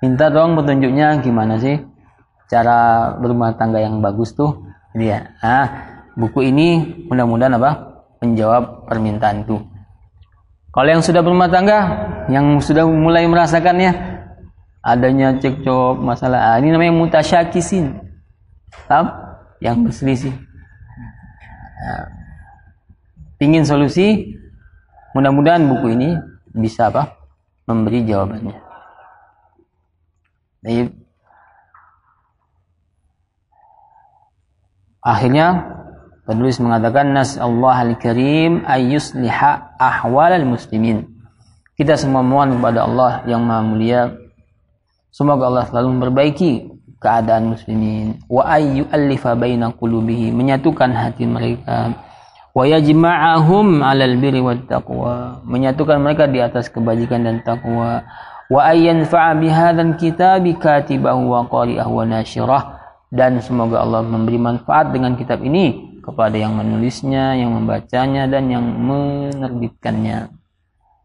Minta 0.03 0.29
dong 0.29 0.59
petunjuknya 0.59 1.23
gimana 1.23 1.57
sih 1.57 1.79
cara 2.51 3.09
berumah 3.17 3.55
tangga 3.55 3.79
yang 3.81 4.03
bagus 4.03 4.35
tuh? 4.35 4.67
Dia 4.93 5.33
ah 5.41 5.94
buku 6.15 6.49
ini 6.49 6.67
mudah-mudahan 7.11 7.59
apa? 7.59 7.71
Menjawab 8.23 8.87
permintaan 8.87 9.43
itu. 9.43 9.59
Kalau 10.71 10.89
yang 10.91 11.03
sudah 11.03 11.23
berumah 11.23 11.47
tangga 11.47 11.79
yang 12.27 12.59
sudah 12.59 12.83
mulai 12.83 13.23
merasakannya 13.29 14.15
adanya 14.83 15.35
cekcok 15.39 15.99
masalah 16.03 16.51
ah, 16.51 16.57
ini 16.59 16.71
namanya 16.75 16.95
mutasyakisin. 16.95 17.95
Tahu 18.91 19.05
yang 19.63 19.87
berselisih. 19.87 20.35
Nah, 21.75 22.05
ingin 23.39 23.63
solusi 23.63 24.35
mudah-mudahan 25.15 25.63
buku 25.63 25.95
ini 25.95 26.09
bisa 26.51 26.91
apa? 26.91 27.15
Memberi 27.65 28.05
jawabannya. 28.05 28.57
Jadi, 30.65 30.81
akhirnya 35.01 35.47
Penulis 36.25 36.57
mengatakan 36.57 37.13
nas 37.13 37.37
Allah 37.37 37.85
al-Karim 37.85 38.65
ayyusliha 38.65 39.77
ahwal 39.77 40.33
al-muslimin. 40.33 41.05
Kita 41.77 41.93
semua 41.93 42.25
mohon 42.25 42.57
kepada 42.57 42.89
Allah 42.89 43.21
yang 43.29 43.45
Maha 43.45 43.61
Mulia 43.61 44.01
semoga 45.13 45.53
Allah 45.53 45.69
selalu 45.69 45.87
memperbaiki 46.01 46.51
keadaan 46.97 47.53
muslimin. 47.53 48.25
Wa 48.25 48.57
ayyu'allifa 48.57 49.37
baina 49.37 49.69
qulubihi 49.77 50.33
menyatukan 50.33 50.97
hati 50.97 51.29
mereka. 51.29 51.93
Wa 52.57 52.65
yajma'ahum 52.73 53.85
'alal 53.85 54.17
birri 54.17 54.41
wat 54.41 54.65
taqwa 54.65 55.45
menyatukan 55.45 56.01
mereka 56.01 56.25
di 56.25 56.41
atas 56.41 56.73
kebajikan 56.73 57.21
dan 57.21 57.45
takwa 57.45 58.01
wa 58.49 58.61
ayyanfa'a 58.65 59.37
bihadzal 59.37 59.93
kitabi 59.97 60.57
katibahu 60.57 61.33
wa 61.33 61.45
qari'ahu 61.49 61.91
wa 62.01 62.05
nasyirah 62.05 62.63
dan 63.09 63.41
semoga 63.41 63.81
Allah 63.81 64.05
memberi 64.05 64.37
manfaat 64.37 64.93
dengan 64.93 65.17
kitab 65.17 65.41
ini 65.41 65.94
kepada 66.05 66.37
yang 66.37 66.53
menulisnya, 66.53 67.33
yang 67.33 67.57
membacanya 67.57 68.29
dan 68.29 68.53
yang 68.53 68.61
menerbitkannya. 68.61 70.29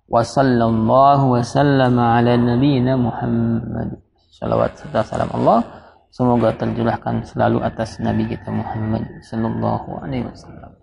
Wa 0.04 0.20
sallallahu 0.20 1.32
wa 1.32 1.40
sallama 1.40 2.20
ala 2.20 2.36
nabiyyina 2.36 3.00
Muhammad. 3.00 3.96
Salawat 4.28 4.76
serta 4.76 5.00
salam 5.08 5.32
Allah 5.32 5.64
semoga 6.12 6.52
tercurahkan 6.52 7.24
selalu 7.24 7.64
atas 7.64 7.96
nabi 7.96 8.28
kita 8.28 8.52
Muhammad 8.52 9.24
sallallahu 9.24 10.04
alaihi 10.04 10.28
wasallam. 10.28 10.76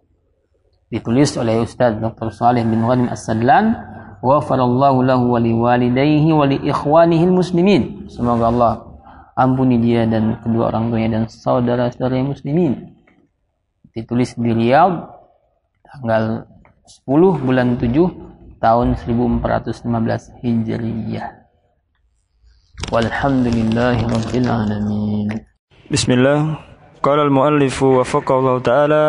Ditulis 0.89 1.37
oleh 1.37 1.61
Ustaz 1.61 1.99
Dr. 2.01 2.33
Saleh 2.33 2.65
bin 2.65 2.81
Ghanim 2.81 3.11
As-Sadlan 3.11 3.75
Wafarallahu 4.17 5.05
lahu 5.05 5.37
wa 5.37 5.37
liwalidayhi 5.37 6.33
wa 6.33 6.49
li 6.49 6.57
ikhwanihi 6.57 7.29
muslimin. 7.29 8.09
Semoga 8.09 8.49
Allah 8.49 8.73
ampuni 9.37 9.77
dia 9.77 10.09
dan 10.09 10.41
kedua 10.41 10.73
orang 10.73 10.89
tuanya 10.89 11.21
dan 11.21 11.23
saudara-saudara 11.29 12.17
muslimin 12.25 12.96
ditulis 13.97 14.37
di 14.37 14.53
Riyadh 14.53 15.09
tanggal 15.81 16.45
10 16.85 17.09
bulan 17.41 17.81
7 17.81 18.61
tahun 18.61 18.93
1415 18.93 20.37
Hijriyah. 20.45 21.27
Walhamdulillahi 22.93 24.05
rabbil 24.05 24.45
alamin. 24.45 25.27
Bismillah. 25.89 26.61
Qala 27.01 27.25
al-muallif 27.25 27.81
wa 27.81 28.05
Allah 28.05 28.57
ta'ala 28.61 29.03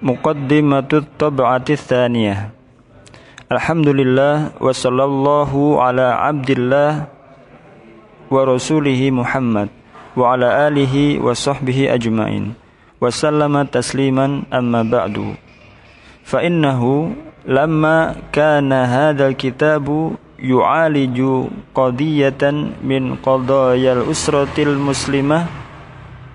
muqaddimatut 0.00 1.20
tab'ati 1.20 1.76
tsaniyah. 1.76 2.48
Alhamdulillah 3.52 4.56
wa 4.56 4.72
sallallahu 4.72 5.84
ala 5.84 6.16
abdillah 6.32 7.12
wa 8.32 8.40
rasulihi 8.40 9.12
Muhammad 9.12 9.68
wa 10.16 10.32
ala 10.32 10.64
alihi 10.72 11.20
wa 11.20 11.36
sahbihi 11.36 11.92
ajmain 11.92 12.56
wa 13.00 13.10
sallama 13.10 13.66
tasliman 13.66 14.46
amma 14.50 14.84
ba'du 14.84 15.34
fa 16.22 16.40
innahu 16.44 17.14
lamma 17.44 18.16
kana 18.32 18.86
hadzal 18.88 19.36
kitabu 19.36 20.16
yu'aliju 20.40 21.48
qadiyatan 21.76 22.76
min 22.84 23.16
qadayal 23.20 24.04
usratil 24.08 24.76
muslimah 24.76 25.48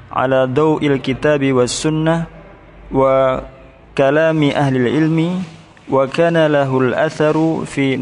ala 0.10 0.50
daw'il 0.50 0.98
kitabi 1.02 1.54
was 1.54 1.70
sunnah 1.70 2.26
wa 2.90 3.46
kalami 3.94 4.50
ahli 4.54 4.90
ilmi 4.90 5.30
wa 5.90 6.06
kana 6.10 6.50
lahul 6.50 6.94
atharu 6.94 7.66
fi 7.66 7.98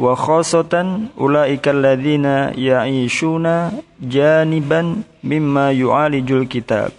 wa 0.00 0.16
khasatan 0.16 1.12
ulaika 1.20 1.70
alladhina 1.76 2.56
ya'ishuna 2.56 3.76
janiban 4.00 5.04
mimma 5.20 5.76
yu'alijul 5.76 6.48
kitab 6.48 6.96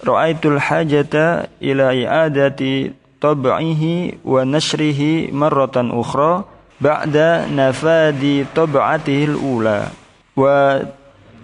ra'aitul 0.00 0.56
hajata 0.56 1.52
ila 1.60 1.92
i'adati 1.92 2.96
tab'ihi 3.20 4.24
wa 4.24 4.48
nashrihi 4.48 5.28
marratan 5.28 5.92
ukhra 5.92 6.48
ba'da 6.80 7.44
nafadi 7.52 8.48
tab'atihi 8.48 9.36
al-ula 9.36 9.92
wa 10.40 10.80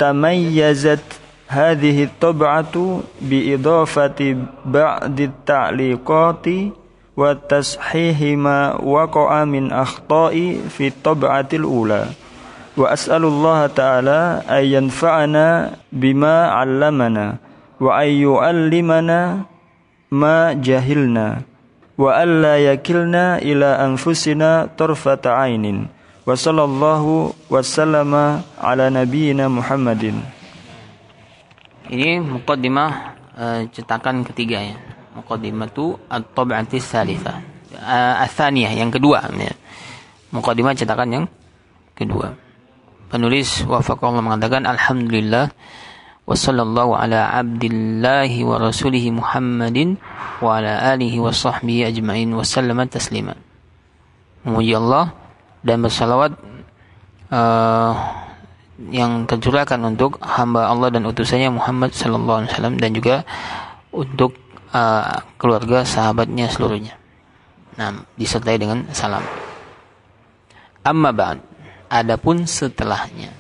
tamayyazat 0.01 1.27
هذه 1.47 2.11
الطبعة 2.11 2.75
wa 7.17 7.33
tashihi 7.33 8.37
ma 8.37 8.77
waqa'a 8.77 9.49
min 9.49 9.73
akhta'i 9.73 10.61
fi 10.69 10.93
tab'atil 10.93 11.65
ula 11.65 12.13
wa 12.77 12.93
as'alullah 12.93 13.73
ta'ala 13.73 14.45
ay 14.45 14.77
yanfa'ana 14.77 15.81
bima 15.89 16.53
'allamana 16.53 17.41
wa 17.81 17.97
ay 17.97 18.21
yu'allimana 18.21 19.49
ma 20.13 20.53
jahilna 20.53 21.41
wa 21.97 22.13
alla 22.13 22.61
yakilna 22.61 23.41
ila 23.41 23.81
anfusina 23.81 24.69
tarfata 24.77 25.41
'ainin 25.41 25.89
wa 26.29 26.37
sallallahu 26.37 27.33
wa 27.49 27.65
sallama 27.65 28.45
ala 28.61 28.93
nabiyyina 28.93 29.49
Muhammadin. 29.49 30.21
Ini 31.87 32.19
mukaddimah 32.19 32.93
uh, 33.39 33.63
eh, 33.63 33.71
cetakan 33.71 34.27
ketiga 34.27 34.59
ya. 34.59 34.96
Muqaddimatu 35.17 35.97
at-tab'ati 36.13 36.77
tsalitsah. 36.77 37.37
Uh, 37.77 38.25
Atsaniyah 38.25 38.77
yang 38.77 38.93
kedua. 38.93 39.25
Muqaddimah 40.33 40.77
cetakan 40.77 41.09
yang 41.09 41.25
kedua. 41.97 42.37
Penulis 43.09 43.65
wafaqallah 43.65 44.21
mengatakan 44.21 44.67
alhamdulillah 44.67 45.55
wa 46.27 46.35
sallallahu 46.35 46.99
ala 46.99 47.31
abdillahi 47.39 48.43
wa 48.43 48.59
rasulihi 48.59 49.15
Muhammadin 49.15 49.95
wa 50.43 50.59
ala 50.59 50.93
alihi 50.93 51.23
wa 51.23 51.31
sahbihi 51.31 51.87
ajmain 51.87 52.29
wa 52.35 52.43
taslima. 52.91 53.39
Memuji 54.43 54.75
Allah 54.75 55.15
dan 55.63 55.83
bersalawat 55.83 56.35
uh, 57.31 57.93
yang 58.93 59.25
tercurahkan 59.25 59.81
untuk 59.81 60.21
hamba 60.21 60.69
Allah 60.69 60.93
dan 60.93 61.09
utusannya 61.09 61.49
Muhammad 61.49 61.97
sallallahu 61.97 62.45
alaihi 62.45 62.53
wasallam 62.53 62.77
dan 62.77 62.91
juga 62.93 63.17
untuk 63.95 64.37
uh, 64.73 65.23
keluarga 65.37 65.87
sahabatnya 65.87 66.51
seluruhnya. 66.51 66.95
Nah, 67.77 68.07
disertai 68.17 68.57
dengan 68.57 68.89
salam. 68.97 69.23
Amma 70.87 71.13
ba'd. 71.13 71.39
Adapun 71.87 72.51
setelahnya. 72.51 73.31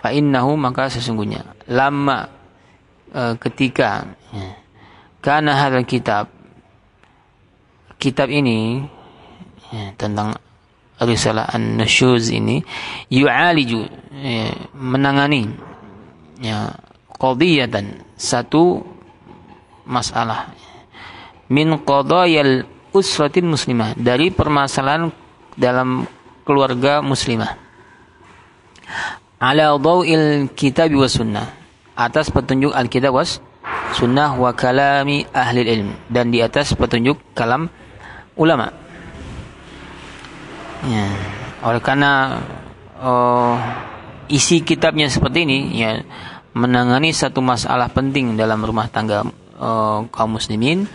Fa 0.00 0.10
innahu 0.10 0.58
maka 0.58 0.90
sesungguhnya 0.90 1.54
lama 1.70 2.28
uh, 3.14 3.34
ketika 3.40 4.04
ya, 4.34 4.52
karena 5.24 5.56
hal 5.56 5.80
kitab 5.88 6.28
kitab 7.96 8.28
ini 8.28 8.84
ya, 9.72 9.96
tentang 9.96 10.36
risalah 11.00 11.48
an-nusyuz 11.48 12.28
ini 12.36 12.60
yu'aliju 13.08 13.80
ya, 14.12 14.52
menangani 14.76 15.48
ya 16.44 16.76
qadiyatan 17.16 18.04
satu 18.20 18.84
masalah. 19.84 20.52
Min 21.48 21.76
qadayal 21.80 22.64
usratin 22.92 23.48
muslimah. 23.48 23.96
Dari 23.96 24.32
permasalahan 24.32 25.12
dalam 25.54 26.08
keluarga 26.42 27.00
muslimah. 27.04 27.56
Ala 29.40 29.76
dawil 29.76 30.48
kitab 30.52 30.92
wa 30.92 31.08
sunnah. 31.08 31.46
Atas 31.94 32.32
petunjuk 32.32 32.74
alkitab 32.74 33.14
was 33.14 33.38
sunnah 33.94 34.34
wa 34.34 34.50
kalami 34.56 35.24
ahli 35.30 35.62
ilm. 35.62 35.90
Dan 36.10 36.32
di 36.32 36.40
atas 36.40 36.72
petunjuk 36.74 37.36
kalam 37.36 37.68
ulama. 38.34 38.72
Ya. 40.84 41.06
Oleh 41.64 41.80
karena 41.80 42.44
uh, 43.00 43.56
isi 44.28 44.60
kitabnya 44.60 45.08
seperti 45.08 45.48
ini, 45.48 45.58
ya 45.80 46.04
menangani 46.52 47.10
satu 47.10 47.40
masalah 47.40 47.88
penting 47.88 48.36
dalam 48.36 48.60
rumah 48.60 48.86
tangga 48.92 49.24
uh, 49.58 50.06
kaum 50.10 50.36
muslimin 50.36 50.86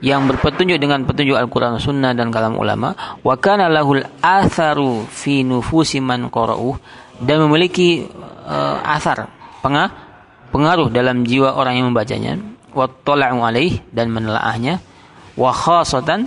yang 0.00 0.24
berpetunjuk 0.24 0.80
dengan 0.80 1.04
petunjuk 1.04 1.36
Al-Quran 1.36 1.76
Sunnah 1.76 2.16
dan 2.16 2.32
kalam 2.32 2.56
ulama 2.56 2.96
wa 3.20 3.34
kana 3.36 3.68
lahul 3.68 4.00
atharu 4.24 5.04
fi 5.04 5.44
nufusi 5.44 6.00
man 6.00 6.32
dan 7.20 7.36
memiliki 7.44 8.08
uh, 8.48 8.80
athar 8.80 9.28
pengah, 9.60 9.92
pengaruh 10.50 10.88
dalam 10.88 11.22
jiwa 11.28 11.52
orang 11.52 11.76
yang 11.76 11.86
membacanya 11.92 12.40
wa 12.72 12.88
tala'u 12.88 13.44
alaih 13.44 13.84
dan 13.92 14.08
menelaahnya 14.08 14.80
wa 15.36 15.52
khasatan 15.52 16.26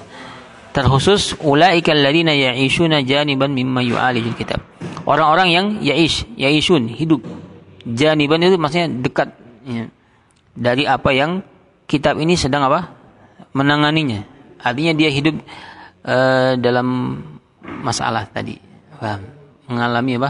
terkhusus 0.74 1.38
ulaikal 1.42 1.98
ladina 1.98 2.34
ya'ishuna 2.34 3.02
janiban 3.06 3.54
mimma 3.54 3.82
yu'alijul 3.86 4.38
kitab. 4.38 4.62
Orang-orang 5.04 5.50
yang 5.54 5.66
ya'ish, 5.84 6.26
ya'ishun, 6.34 6.90
hidup. 6.90 7.22
Janiban 7.84 8.42
itu 8.42 8.56
maksudnya 8.56 8.88
dekat 8.90 9.36
ya, 9.68 9.92
dari 10.56 10.88
apa 10.88 11.12
yang 11.12 11.44
kitab 11.90 12.20
ini 12.20 12.38
sedang 12.38 12.68
apa? 12.68 13.02
menanganinya. 13.54 14.26
Artinya 14.58 14.98
dia 14.98 15.10
hidup 15.14 15.38
uh, 16.08 16.58
dalam 16.58 17.20
masalah 17.62 18.26
tadi. 18.26 18.58
Paham? 18.98 19.22
Mengalami 19.70 20.18
apa? 20.18 20.30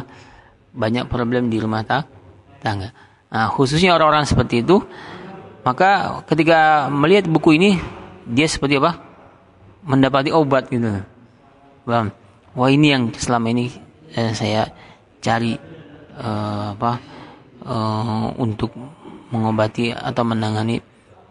banyak 0.74 1.06
problem 1.06 1.54
di 1.54 1.62
rumah 1.62 1.86
tangga. 1.86 2.90
Nah, 3.30 3.48
khususnya 3.54 3.94
orang-orang 3.94 4.26
seperti 4.26 4.66
itu, 4.66 4.82
maka 5.62 6.22
ketika 6.26 6.90
melihat 6.90 7.30
buku 7.30 7.56
ini 7.62 7.78
dia 8.26 8.50
seperti 8.50 8.82
apa? 8.82 9.14
mendapati 9.84 10.32
obat 10.32 10.72
gitu. 10.72 11.04
Bang, 11.84 12.16
wah 12.56 12.72
ini 12.72 12.96
yang 12.96 13.12
selama 13.12 13.52
ini 13.52 13.68
eh, 14.16 14.32
saya 14.32 14.72
cari 15.20 15.60
eh, 16.16 16.66
apa 16.72 16.92
eh, 17.68 18.28
untuk 18.40 18.72
mengobati 19.28 19.92
atau 19.92 20.24
menangani 20.24 20.80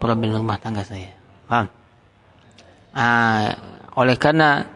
problem 0.03 0.35
rumah 0.35 0.59
tangga 0.59 0.83
saya. 0.83 1.15
Bang. 1.47 1.71
Ah, 2.91 3.55
oleh 3.95 4.19
karena 4.19 4.67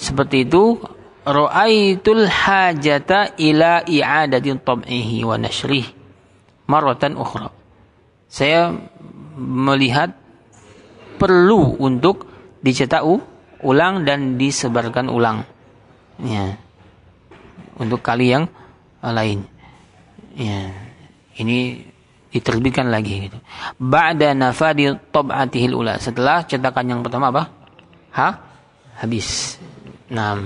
seperti 0.00 0.48
itu 0.48 0.80
ra'aitul 1.28 2.24
hajata 2.24 3.36
ila 3.36 3.84
i'adati 3.84 4.56
tab'ihi 4.56 5.28
wa 5.28 5.36
nashrih 5.36 5.84
maratan 6.64 7.20
ukhra. 7.20 7.52
Saya 8.32 8.72
melihat 9.36 10.16
perlu 11.20 11.76
untuk 11.76 12.24
dicetak 12.64 13.04
ulang 13.60 14.08
dan 14.08 14.40
disebarkan 14.40 15.12
ulang. 15.12 15.44
Ya. 16.22 16.56
Untuk 17.76 18.00
kali 18.00 18.32
yang 18.32 18.48
lain. 19.04 19.44
Ya. 20.34 20.72
Ini 21.38 21.82
diterbitkan 22.28 22.92
lagi 22.92 23.28
gitu. 23.28 23.38
Ba'da 23.80 24.36
nafadi 24.36 24.92
tab'atihil 25.12 25.72
ula. 25.72 25.96
Setelah 25.96 26.44
cetakan 26.44 26.86
yang 26.86 27.00
pertama 27.00 27.32
apa? 27.32 27.42
Ha? 28.16 28.28
Habis. 29.00 29.56
Nah. 30.12 30.36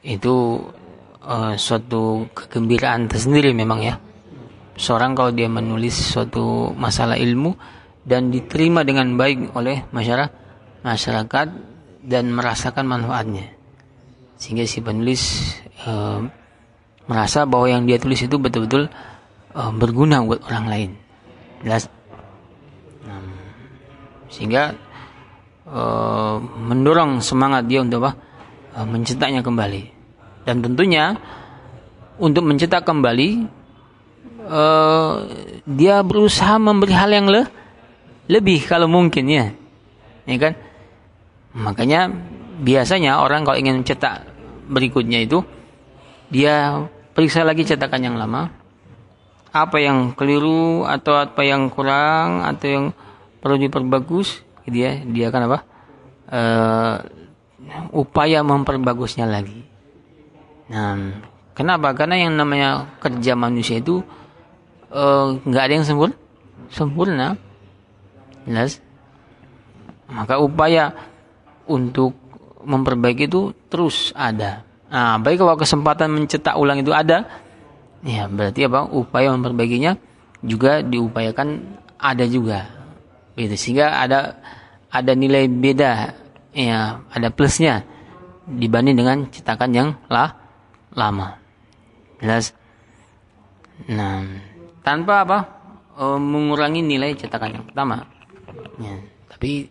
Itu 0.00 0.34
uh, 1.24 1.54
suatu 1.56 2.28
kegembiraan 2.32 3.08
tersendiri 3.08 3.52
memang 3.52 3.80
ya 3.84 3.94
seorang 4.80 5.12
kalau 5.12 5.32
dia 5.32 5.48
menulis 5.48 5.92
suatu 5.92 6.72
masalah 6.72 7.20
ilmu 7.20 7.52
dan 8.00 8.32
diterima 8.32 8.80
dengan 8.80 9.12
baik 9.12 9.52
oleh 9.52 9.84
masyarakat 9.92 10.32
masyarakat 10.80 11.48
dan 12.00 12.32
merasakan 12.32 12.88
manfaatnya 12.88 13.59
sehingga 14.40 14.64
si 14.64 14.80
penulis 14.80 15.52
e, 15.84 15.92
merasa 17.04 17.44
bahwa 17.44 17.68
yang 17.68 17.84
dia 17.84 18.00
tulis 18.00 18.24
itu 18.24 18.40
betul-betul 18.40 18.88
e, 19.52 19.60
berguna 19.76 20.24
buat 20.24 20.40
orang 20.48 20.66
lain. 20.66 20.90
Jelas. 21.60 21.92
Nah, 23.04 23.20
sehingga 24.32 24.72
e, 25.68 25.80
mendorong 26.40 27.20
semangat 27.20 27.68
dia 27.68 27.84
untuk 27.84 28.00
apa? 28.00 28.16
E, 28.72 28.78
mencetaknya 28.88 29.44
kembali. 29.44 29.82
Dan 30.48 30.64
tentunya 30.64 31.20
untuk 32.16 32.48
mencetak 32.48 32.80
kembali 32.88 33.44
e, 34.48 34.62
dia 35.68 36.00
berusaha 36.00 36.56
memberi 36.56 36.96
hal 36.96 37.12
yang 37.12 37.28
le, 37.28 37.44
lebih 38.32 38.64
kalau 38.64 38.88
mungkin 38.88 39.28
ya. 39.28 39.52
Ya 40.24 40.36
kan? 40.40 40.56
Makanya 41.52 42.08
biasanya 42.64 43.20
orang 43.20 43.44
kalau 43.44 43.60
ingin 43.60 43.84
cetak 43.84 44.29
berikutnya 44.70 45.26
itu 45.26 45.42
dia 46.30 46.86
periksa 47.12 47.42
lagi 47.42 47.66
cetakan 47.66 48.06
yang 48.06 48.16
lama. 48.16 48.54
Apa 49.50 49.82
yang 49.82 50.14
keliru 50.14 50.86
atau 50.86 51.18
apa 51.18 51.42
yang 51.42 51.74
kurang 51.74 52.46
atau 52.46 52.66
yang 52.70 52.86
perlu 53.42 53.58
diperbagus 53.58 54.46
dia 54.70 55.02
dia 55.02 55.34
akan 55.34 55.42
apa? 55.50 55.58
Uh, 56.30 56.96
upaya 57.90 58.46
memperbagusnya 58.46 59.26
lagi. 59.26 59.66
Nah 60.70 61.18
kenapa? 61.58 61.90
Karena 61.98 62.22
yang 62.22 62.38
namanya 62.38 62.94
kerja 63.02 63.34
manusia 63.34 63.82
itu 63.82 64.06
eh, 64.94 65.26
nggak 65.42 65.62
uh, 65.62 65.66
ada 65.66 65.74
yang 65.74 65.82
sempurna 65.82 66.14
sempurna. 66.70 67.34
Jelas? 68.46 68.78
Maka 70.10 70.38
upaya 70.40 70.94
untuk 71.66 72.14
memperbaiki 72.64 73.28
itu 73.30 73.52
terus 73.72 74.12
ada. 74.16 74.64
Nah, 74.90 75.22
baik 75.22 75.38
kalau 75.38 75.54
kesempatan 75.54 76.10
mencetak 76.10 76.58
ulang 76.58 76.82
itu 76.82 76.90
ada, 76.90 77.28
ya 78.02 78.26
berarti 78.26 78.66
apa? 78.66 78.90
Upaya 78.90 79.30
memperbaikinya 79.30 79.94
juga 80.42 80.82
diupayakan 80.82 81.78
ada 82.00 82.24
juga. 82.26 82.66
Gitu. 83.38 83.54
Sehingga 83.54 84.02
ada 84.02 84.40
ada 84.90 85.12
nilai 85.14 85.46
beda, 85.46 86.16
ya 86.50 87.04
ada 87.06 87.28
plusnya 87.30 87.86
dibanding 88.50 88.98
dengan 88.98 89.30
cetakan 89.30 89.70
yang 89.70 89.88
lah 90.10 90.34
lama. 90.98 91.38
Jelas. 92.18 92.52
Nah, 93.86 94.26
tanpa 94.82 95.24
apa? 95.24 95.38
E, 95.94 96.04
mengurangi 96.18 96.82
nilai 96.82 97.14
cetakan 97.14 97.62
yang 97.62 97.64
pertama. 97.64 98.04
Ya, 98.76 98.96
tapi 99.30 99.70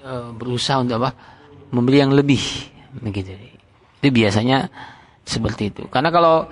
e, 0.00 0.12
berusaha 0.38 0.80
untuk 0.80 1.02
apa? 1.02 1.10
Membeli 1.72 1.98
yang 2.04 2.12
lebih 2.12 2.40
begitu. 3.00 3.32
Itu 3.98 4.08
biasanya 4.12 4.68
seperti 5.24 5.72
itu. 5.72 5.82
Karena 5.88 6.12
kalau 6.12 6.46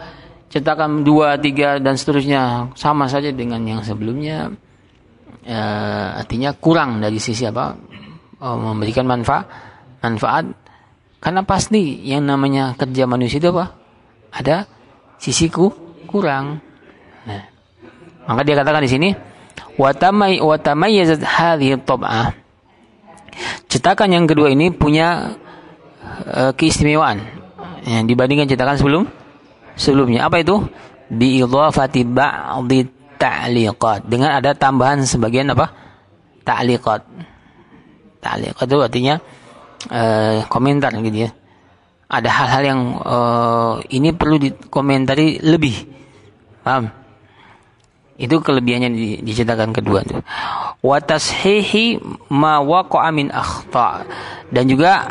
cetakan 0.51 1.07
dua 1.07 1.39
tiga 1.39 1.79
dan 1.79 1.95
seterusnya 1.95 2.73
sama 2.75 3.07
saja 3.07 3.31
dengan 3.31 3.63
yang 3.63 3.85
sebelumnya 3.87 4.51
eh, 5.47 6.09
artinya 6.19 6.57
kurang 6.57 6.99
dari 6.99 7.23
sisi 7.23 7.47
apa 7.47 7.77
oh, 8.43 8.57
memberikan 8.59 9.07
manfaat 9.07 9.47
manfaat. 10.01 10.49
Karena 11.21 11.45
pasti 11.45 12.01
yang 12.09 12.25
namanya 12.25 12.73
kerja 12.81 13.05
manusia 13.05 13.37
itu 13.37 13.53
apa? 13.53 13.77
Ada 14.33 14.65
sisiku 15.21 15.69
kurang. 16.09 16.65
Nah, 17.29 17.45
maka 18.25 18.41
dia 18.41 18.57
katakan 18.57 18.81
di 18.81 18.89
sini 18.89 19.09
watamay 19.77 20.41
yazad 20.97 21.21
hadhihi 21.21 21.77
tab'ah 21.85 22.33
Cetakan 23.71 24.13
yang 24.13 24.25
kedua 24.29 24.53
ini 24.53 24.69
punya 24.75 25.37
uh, 26.29 26.53
keistimewaan 26.53 27.23
yang 27.87 28.05
dibandingkan 28.05 28.49
cetakan 28.51 28.77
sebelum 28.77 29.03
sebelumnya. 29.77 30.29
Apa 30.29 30.45
itu? 30.45 30.61
Bi 31.11 31.43
idhafati 31.43 32.07
ba'dhi 32.07 32.81
ta'liqat. 33.19 34.07
Dengan 34.07 34.37
ada 34.39 34.53
tambahan 34.55 35.03
sebagian 35.03 35.51
apa? 35.51 35.73
Ta'liqat. 36.45 37.03
Ta'liqat 38.21 38.67
itu 38.69 38.79
artinya 38.79 39.15
uh, 39.89 40.45
komentar 40.53 40.93
gitu 41.01 41.29
ya. 41.29 41.31
Ada 42.11 42.27
hal-hal 42.27 42.63
yang 42.67 42.81
uh, 43.01 43.75
ini 43.89 44.11
perlu 44.11 44.37
dikomentari 44.43 45.39
lebih. 45.41 45.87
Paham? 46.67 47.00
Itu 48.21 48.45
kelebihannya 48.45 48.91
di, 48.93 49.33
cetakan 49.33 49.73
kedua 49.73 50.05
itu. 50.05 50.21
Wa 50.85 51.01
tashihi 51.01 51.97
ma 52.29 52.61
waqa'a 52.61 53.09
min 53.17 53.33
akhta. 53.33 54.05
Dan 54.53 54.69
juga 54.69 55.09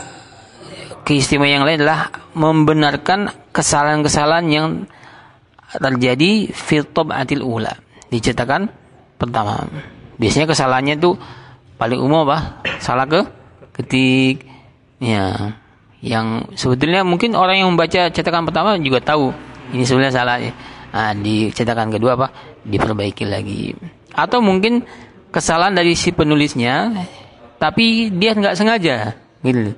keistimewaan 1.09 1.61
yang 1.61 1.65
lain 1.65 1.81
adalah 1.81 2.13
membenarkan 2.37 3.49
kesalahan-kesalahan 3.49 4.45
yang 4.53 4.67
terjadi 5.73 6.53
fi 6.53 6.85
tab'atil 6.85 7.41
ula. 7.41 7.73
Dicetakan 8.13 8.69
pertama. 9.17 9.65
Biasanya 10.21 10.45
kesalahannya 10.45 11.01
itu 11.01 11.17
paling 11.81 11.97
umum 11.97 12.29
apa? 12.29 12.61
Salah 12.77 13.09
ke 13.09 13.25
ketik 13.73 14.45
ya 14.99 15.55
yang 16.03 16.51
sebetulnya 16.55 17.07
mungkin 17.07 17.35
orang 17.35 17.63
yang 17.63 17.71
membaca 17.71 18.11
cetakan 18.11 18.47
pertama 18.47 18.75
juga 18.79 18.99
tahu 19.03 19.31
ini 19.71 19.83
sebenarnya 19.87 20.13
salah 20.15 20.37
Nah, 20.89 21.13
di 21.13 21.53
cetakan 21.53 21.93
kedua 21.93 22.17
apa? 22.17 22.27
Diperbaiki 22.65 23.25
lagi. 23.29 23.73
Atau 24.13 24.41
mungkin 24.41 24.81
kesalahan 25.29 25.77
dari 25.77 25.93
si 25.93 26.09
penulisnya, 26.09 27.05
tapi 27.61 28.09
dia 28.09 28.33
nggak 28.33 28.57
sengaja, 28.57 29.13
gitu. 29.45 29.77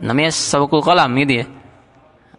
Namanya 0.00 0.32
sabukul 0.32 0.84
kolam, 0.84 1.16
gitu 1.16 1.44
ya. 1.44 1.46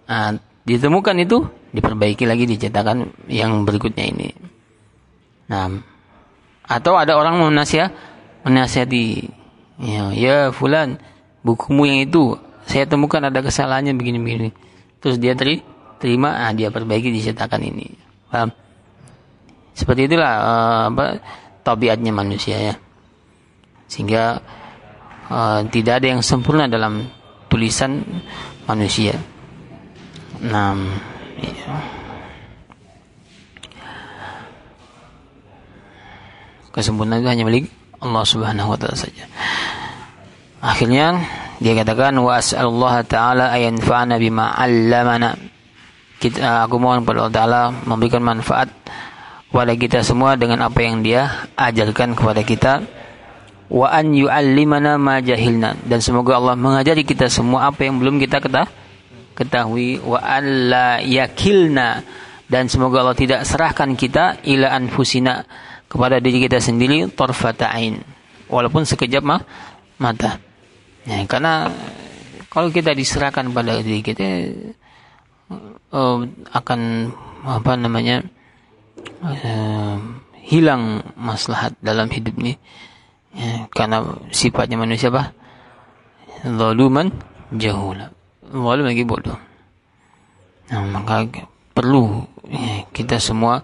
Nah, 0.06 0.38
ditemukan 0.66 1.16
itu, 1.22 1.50
diperbaiki 1.74 2.30
lagi 2.30 2.46
di 2.46 2.62
cetakan 2.62 3.10
yang 3.26 3.66
berikutnya 3.66 4.06
ini. 4.06 4.30
Nah, 5.50 5.82
atau 6.70 6.96
ada 6.96 7.18
orang 7.18 7.42
menasihat, 7.42 7.90
menasihati, 8.46 9.28
ya, 9.82 10.14
ya 10.14 10.36
fulan, 10.54 11.02
bukumu 11.42 11.90
yang 11.90 12.06
itu 12.06 12.38
saya 12.70 12.86
temukan 12.86 13.22
ada 13.26 13.42
kesalahannya 13.42 13.98
begini-begini. 13.98 14.54
Terus 15.02 15.18
dia 15.18 15.34
terima, 15.98 16.46
ah, 16.46 16.54
dia 16.54 16.70
perbaiki 16.70 17.10
di 17.10 17.22
cetakan 17.26 17.66
ini. 17.66 18.01
Paham? 18.32 18.50
Seperti 19.76 20.08
itulah 20.08 20.34
uh, 20.40 20.84
apa 20.90 21.06
tabiatnya 21.62 22.16
manusia 22.16 22.58
ya. 22.58 22.76
Sehingga 23.92 24.40
uh, 25.28 25.60
tidak 25.68 26.00
ada 26.00 26.08
yang 26.18 26.22
sempurna 26.24 26.72
dalam 26.72 27.06
tulisan 27.52 28.00
manusia. 28.66 29.20
Nah, 30.42 30.74
iya. 31.44 32.02
kesempurnaan 36.72 37.22
itu 37.22 37.30
hanya 37.30 37.44
milik 37.44 37.66
Allah 38.00 38.24
Subhanahu 38.26 38.74
wa 38.74 38.78
taala 38.80 38.98
saja. 38.98 39.28
Akhirnya 40.64 41.20
dia 41.62 41.78
katakan 41.78 42.18
wa 42.18 42.40
as'alullah 42.40 43.04
taala 43.06 43.54
ayanfa'ana 43.54 44.18
bima 44.18 44.56
'allamana 44.56 45.36
kita, 46.22 46.70
aku 46.70 46.78
mohon 46.78 47.02
kepada 47.02 47.26
Allah 47.26 47.34
Ta'ala 47.34 47.62
memberikan 47.90 48.22
manfaat 48.22 48.70
kepada 49.50 49.74
kita 49.74 50.00
semua 50.06 50.38
dengan 50.38 50.62
apa 50.62 50.80
yang 50.86 51.02
dia 51.02 51.50
ajarkan 51.58 52.14
kepada 52.14 52.46
kita. 52.46 52.74
Wa 53.72 53.90
an 53.90 54.14
yu'allimana 54.14 55.02
ma 55.02 55.18
jahilna. 55.18 55.82
Dan 55.82 55.98
semoga 56.00 56.38
Allah 56.38 56.54
mengajari 56.54 57.02
kita 57.02 57.26
semua 57.26 57.74
apa 57.74 57.90
yang 57.90 57.98
belum 57.98 58.22
kita 58.22 58.38
ketahui. 59.34 59.98
Wa 60.00 60.22
an 60.22 60.44
la 60.70 60.88
yakilna. 61.02 62.06
Dan 62.46 62.70
semoga 62.70 63.02
Allah 63.02 63.18
tidak 63.18 63.42
serahkan 63.48 63.96
kita 63.96 64.44
ila 64.44 64.76
anfusina 64.76 65.48
kepada 65.88 66.22
diri 66.22 66.46
kita 66.46 66.62
sendiri 66.62 67.10
torfata 67.12 67.72
ain. 67.74 68.00
Walaupun 68.52 68.84
sekejap 68.84 69.24
mah 69.24 69.42
mata. 69.98 70.38
Ya, 71.08 71.24
karena 71.26 71.72
kalau 72.52 72.70
kita 72.70 72.92
diserahkan 72.92 73.48
pada 73.56 73.80
diri 73.80 74.04
kita 74.04 74.52
uh, 75.92 76.26
akan 76.52 77.12
apa 77.46 77.72
namanya 77.78 78.24
uh, 79.24 79.96
hilang 80.42 81.06
maslahat 81.16 81.78
dalam 81.80 82.10
hidup 82.10 82.36
ini. 82.42 82.58
Ya, 83.32 83.72
karena 83.72 84.04
sifatnya 84.36 84.76
manusia 84.76 85.08
apa? 85.08 85.32
Zaluman 86.44 87.16
jahula. 87.56 88.12
Zalim 88.44 88.86
lagi 88.88 89.08
bodoh. 89.08 89.40
Nah, 90.72 90.84
maka 90.88 91.28
perlu 91.72 92.28
ya, 92.48 92.84
kita 92.92 93.20
semua 93.24 93.64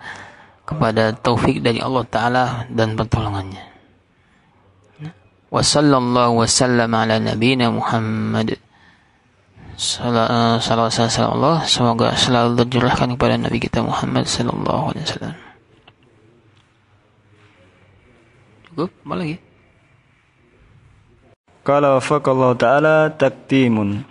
kepada 0.67 1.15
taufik 1.15 1.63
dari 1.63 1.79
Allah 1.79 2.03
Ta'ala 2.07 2.43
dan 2.71 2.95
pertolongannya. 2.95 3.63
Wa 5.47 5.63
sallallahu 5.63 6.43
wa 6.43 6.47
sallam 6.47 6.91
ala 6.91 7.23
nabina 7.23 7.71
Muhammad 7.71 8.59
Salam 9.77 10.57
salam 10.57 11.37
Allah 11.37 11.61
semoga 11.69 12.09
selalu 12.17 12.65
tercurahkan 12.65 13.13
kepada 13.13 13.37
Nabi 13.37 13.61
kita 13.61 13.85
Muhammad 13.85 14.25
sallallahu 14.25 14.89
alaihi 14.89 15.05
wasallam. 15.05 15.35
Cukup, 18.65 18.89
apa 18.89 19.13
lagi? 19.21 19.37
Qala 21.61 22.01
wafaqallahu 22.01 22.57
ta'ala 22.57 23.13
taktimun. 23.21 24.01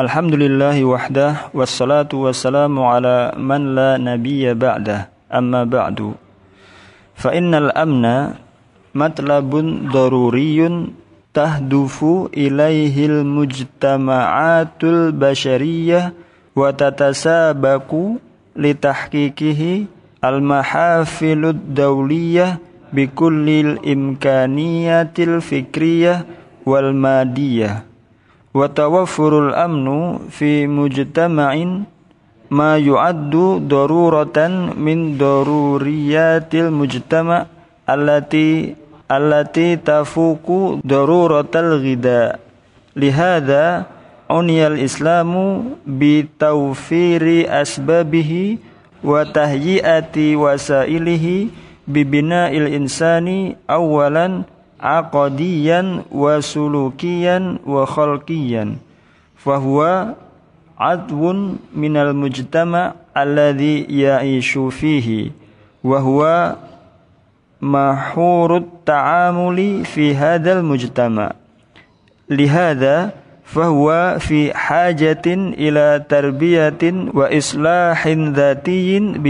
Alhamdulillahi 0.00 0.80
wahdah 0.80 1.52
wassalatu 1.52 2.24
wassalamu 2.24 2.88
ala 2.88 3.36
man 3.36 3.76
la 3.76 4.00
nabiyya 4.00 4.56
ba'dah 4.56 5.12
amma 5.28 5.68
ba'du. 5.68 6.16
Fa 7.12 7.36
innal 7.36 7.68
amna 7.76 8.40
matlabun 8.96 9.92
daruriyun 9.92 11.03
tahdufu 11.34 12.30
ilaihil 12.30 13.26
mujtama'atul 13.26 15.10
bashariyah 15.10 16.14
wa 16.54 16.70
tatasabaku 16.70 18.22
litahqiqihi 18.54 19.90
al-mahafilud 20.22 21.74
dawliyah 21.74 22.62
bikullil 22.94 23.82
imkaniyatil 23.82 25.42
fikriyah 25.42 26.22
wal 26.62 26.94
madiyah. 26.94 27.82
Wa 28.54 28.70
tawaffurul 28.70 29.50
amnu 29.50 30.30
fi 30.30 30.70
mujtama'in 30.70 31.90
ma 32.54 32.78
yu'addu 32.78 33.58
daruratan 33.66 34.78
min 34.78 35.18
daruriyatil 35.18 36.70
mujtama' 36.70 37.50
allati 37.82 38.78
allati 39.08 39.76
tafuku 39.76 40.80
daruratal 40.84 41.80
ghida. 41.80 42.38
Lihada 42.94 43.84
uniyal 44.30 44.78
islamu 44.78 45.76
bi 45.86 46.24
tawfiri 46.38 47.44
asbabihi 47.48 48.58
wa 49.04 49.24
tahyiati 49.26 50.36
wasailihi 50.36 51.50
bibina 51.86 52.48
il 52.48 52.72
insani 52.72 53.56
awalan 53.68 54.48
aqadiyan 54.80 56.08
wa 56.08 56.40
sulukiyan 56.40 57.60
wa 57.66 57.84
khalqiyan. 57.84 58.80
Fahuwa 59.36 60.16
adwun 60.80 61.60
minal 61.76 62.16
mujtama 62.16 62.96
alladhi 63.12 63.84
ya'ishu 63.88 64.72
fihi. 64.72 65.32
Wa 65.84 66.00
huwa 66.00 66.56
mahurut 67.64 68.84
ta'amuli 68.84 69.88
fi 69.88 70.12
hadzal 70.12 70.60
mujtama. 70.60 71.32
Lihada 72.28 73.16
fahuwa 73.48 74.20
fi 74.20 74.52
hajatin 74.52 75.56
ila 75.56 76.00
tarbiyatin 76.04 77.08
wa 77.16 77.32
islahin 77.32 78.36
dhatiyin 78.36 79.24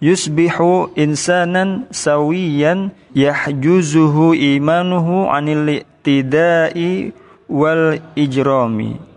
yusbihu 0.00 0.94
insanan 0.94 1.90
sawiyan 1.90 2.94
yahjuzuhu 3.14 4.34
imanuhu 4.34 5.26
anil 5.26 5.82
tidai 6.06 7.10
wal 7.50 7.98
ijrami 8.14 9.07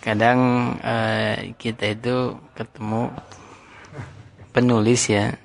kadang 0.00 0.40
uh, 0.80 1.36
kita 1.60 1.92
itu 1.94 2.36
ketemu 2.56 3.12
penulis 4.50 5.06
ya 5.06 5.36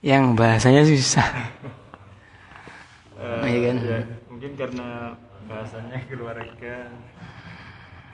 yang 0.00 0.36
bahasanya 0.36 0.84
susah. 0.84 1.28
Uh, 3.20 3.44
ya 3.44 3.58
kan? 3.68 3.76
ya, 3.84 4.00
mungkin 4.32 4.52
karena 4.56 4.88
bahasanya 5.44 5.98
keluarga 6.08 6.88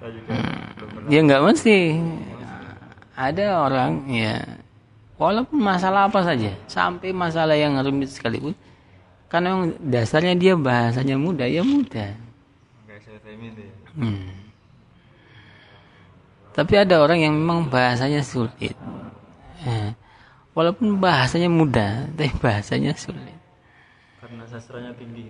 hmm. 0.02 1.10
ya 1.10 1.18
nggak 1.22 1.44
mesti. 1.44 1.78
Ada 3.16 3.64
orang 3.64 4.04
ya 4.12 4.44
walaupun 5.16 5.56
masalah 5.56 6.08
apa 6.08 6.20
saja 6.20 6.52
sampai 6.68 7.10
masalah 7.12 7.56
yang 7.56 7.76
rumit 7.80 8.12
sekalipun 8.12 8.52
karena 9.32 9.72
dasarnya 9.80 10.36
dia 10.36 10.54
bahasanya 10.54 11.16
mudah 11.16 11.48
ya 11.48 11.64
mudah 11.64 12.12
hmm. 13.96 14.45
Tapi 16.56 16.74
ada 16.80 16.98
orang 17.04 17.20
yang 17.20 17.36
memang 17.36 17.68
bahasanya 17.68 18.24
sulit. 18.24 18.74
Ya. 19.66 19.92
walaupun 20.56 20.96
bahasanya 20.96 21.52
mudah 21.52 22.08
tapi 22.16 22.32
bahasanya 22.40 22.96
sulit. 22.96 23.36
Karena 24.18 24.42
sastranya 24.48 24.96
tinggi. 24.96 25.28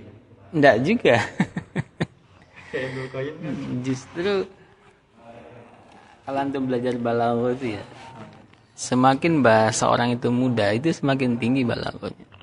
Enggak 0.54 0.76
juga. 0.86 1.16
Kayak 2.70 3.34
justru 3.82 4.46
kalau 6.26 6.42
antum 6.42 6.66
belajar 6.66 6.94
balaghah 6.98 7.54
itu 7.54 7.78
ya 7.78 7.84
semakin 8.76 9.40
bahasa 9.40 9.88
orang 9.88 10.18
itu 10.18 10.28
muda 10.28 10.74
itu 10.74 10.90
semakin 10.90 11.38
tinggi 11.38 11.62
balaghahnya 11.62 12.35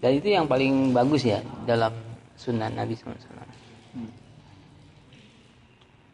dan 0.00 0.10
itu 0.16 0.28
yang 0.32 0.48
paling 0.48 0.96
bagus 0.96 1.28
ya 1.28 1.44
dalam 1.68 1.92
sunnah 2.36 2.72
Nabi 2.72 2.96
SAW 2.96 3.16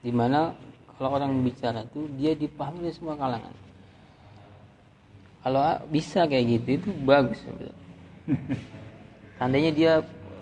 di 0.02 0.12
mana 0.14 0.54
kalau 0.98 1.18
orang 1.18 1.34
bicara 1.42 1.82
itu 1.82 2.06
dia 2.18 2.34
dipahami 2.34 2.86
oleh 2.86 2.94
semua 2.94 3.14
kalangan 3.18 3.54
kalau 5.46 5.62
bisa 5.90 6.26
kayak 6.26 6.58
gitu 6.58 6.68
itu 6.82 6.88
bagus 7.06 7.38
Tandanya 9.36 9.70
dia 9.72 9.92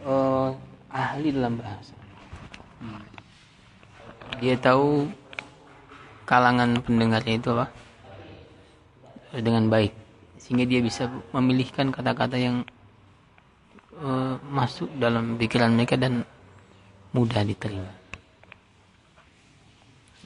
uh, 0.06 0.54
ahli 0.86 1.34
dalam 1.34 1.58
bahasa. 1.58 1.94
Dia 4.38 4.54
tahu 4.58 5.10
kalangan 6.22 6.78
pendengarnya 6.78 7.34
itu 7.42 7.48
apa? 7.58 7.66
Dengan 9.34 9.66
baik. 9.66 9.90
Sehingga 10.38 10.62
dia 10.62 10.78
bisa 10.78 11.10
memilihkan 11.34 11.90
kata-kata 11.90 12.38
yang 12.38 12.62
uh, 14.00 14.34
masuk 14.50 14.90
dalam 14.98 15.36
pikiran 15.38 15.74
mereka 15.74 15.94
dan 15.98 16.26
mudah 17.14 17.42
diterima. 17.46 17.92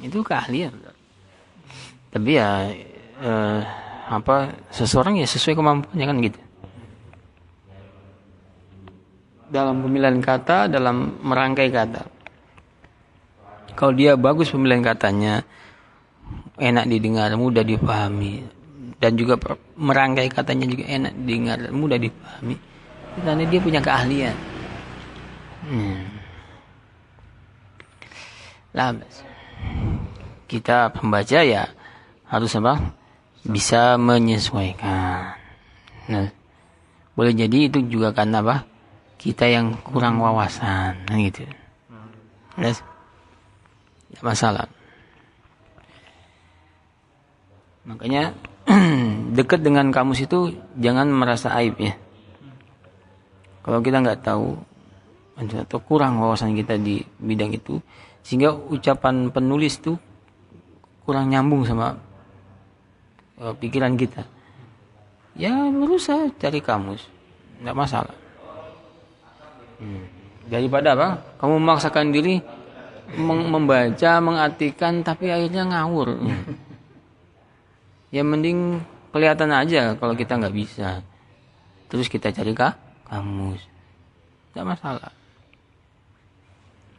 Itu 0.01 0.23
keahlian. 0.23 0.73
Tapi 2.09 2.31
ya 2.33 2.73
uh, 3.21 3.61
apa 4.09 4.57
seseorang 4.73 5.21
ya 5.21 5.29
sesuai 5.29 5.59
kemampuannya 5.59 6.07
kan 6.09 6.19
gitu 6.25 6.41
dalam 9.49 9.81
pemilihan 9.81 10.21
kata, 10.21 10.69
dalam 10.69 11.19
merangkai 11.25 11.73
kata. 11.73 12.03
Kalau 13.75 13.93
dia 13.97 14.15
bagus 14.15 14.53
pemilihan 14.53 14.85
katanya, 14.85 15.43
enak 16.61 16.85
didengar, 16.87 17.33
mudah 17.35 17.65
dipahami, 17.65 18.45
dan 19.01 19.17
juga 19.17 19.41
merangkai 19.79 20.29
katanya 20.29 20.67
juga 20.69 20.85
enak 20.87 21.13
didengar, 21.25 21.59
mudah 21.73 21.99
dipahami. 21.99 22.57
Karena 23.25 23.45
dia 23.47 23.61
punya 23.61 23.81
keahlian. 23.83 24.37
Hmm. 25.69 26.03
Kita 30.49 30.95
pembaca 30.95 31.39
ya 31.43 31.67
harus 32.31 32.53
apa? 32.57 32.95
Bisa 33.43 33.99
menyesuaikan. 33.99 35.35
Nah, 36.09 36.29
boleh 37.19 37.35
jadi 37.35 37.69
itu 37.69 37.85
juga 37.85 38.15
karena 38.15 38.41
apa? 38.41 38.69
kita 39.19 39.51
yang 39.51 39.75
kurang 39.83 40.23
wawasan 40.23 40.95
gitu 41.11 41.43
yes. 42.55 42.87
ya 44.15 44.21
masalah 44.23 44.71
makanya 47.83 48.31
dekat 49.37 49.67
dengan 49.67 49.91
kamus 49.91 50.23
itu 50.23 50.55
jangan 50.79 51.11
merasa 51.11 51.51
aib 51.59 51.75
ya 51.83 51.99
kalau 53.69 53.85
kita 53.85 54.01
nggak 54.01 54.25
tahu 54.25 54.57
atau 55.39 55.79
kurang 55.85 56.19
wawasan 56.25 56.57
kita 56.57 56.81
di 56.81 57.05
bidang 57.21 57.53
itu 57.53 57.79
sehingga 58.25 58.51
ucapan 58.51 59.29
penulis 59.29 59.77
itu 59.77 59.95
kurang 61.05 61.29
nyambung 61.29 61.69
sama 61.69 62.01
uh, 63.39 63.53
pikiran 63.53 63.95
kita 64.01 64.25
ya 65.37 65.53
berusaha 65.69 66.33
cari 66.41 66.65
kamus 66.65 67.05
nggak 67.61 67.77
masalah 67.77 68.17
Hmm. 69.79 70.05
Daripada 70.51 70.99
apa? 70.99 71.09
Kamu 71.39 71.63
memaksakan 71.63 72.11
diri 72.11 72.43
membaca, 73.17 74.21
mengartikan, 74.21 75.01
tapi 75.07 75.31
akhirnya 75.31 75.65
ngawur. 75.65 76.19
Hmm. 76.19 76.45
Ya 78.09 78.25
mending 78.25 78.81
kelihatan 79.13 79.53
aja 79.53 79.93
kalau 79.97 80.17
kita 80.17 80.41
nggak 80.41 80.57
bisa. 80.57 81.05
Terus 81.93 82.09
kita 82.09 82.33
cari 82.33 82.53
kah? 82.57 82.73
Kamus. 83.09 83.63
Tidak 84.53 84.65
masalah. 84.65 85.13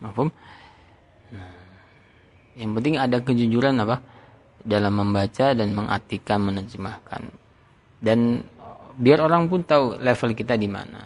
Mahfum? 0.01 0.29
Nah, 1.29 1.53
yang 2.57 2.71
penting 2.73 2.97
ada 2.97 3.21
kejujuran 3.21 3.77
apa? 3.79 4.01
Dalam 4.59 4.97
membaca 4.97 5.55
dan 5.55 5.71
mengartikan, 5.71 6.43
menerjemahkan. 6.43 7.29
Dan 7.99 8.43
biar 8.99 9.23
orang 9.23 9.47
pun 9.47 9.63
tahu 9.63 9.95
level 9.95 10.35
kita 10.35 10.59
di 10.59 10.67
mana 10.67 10.99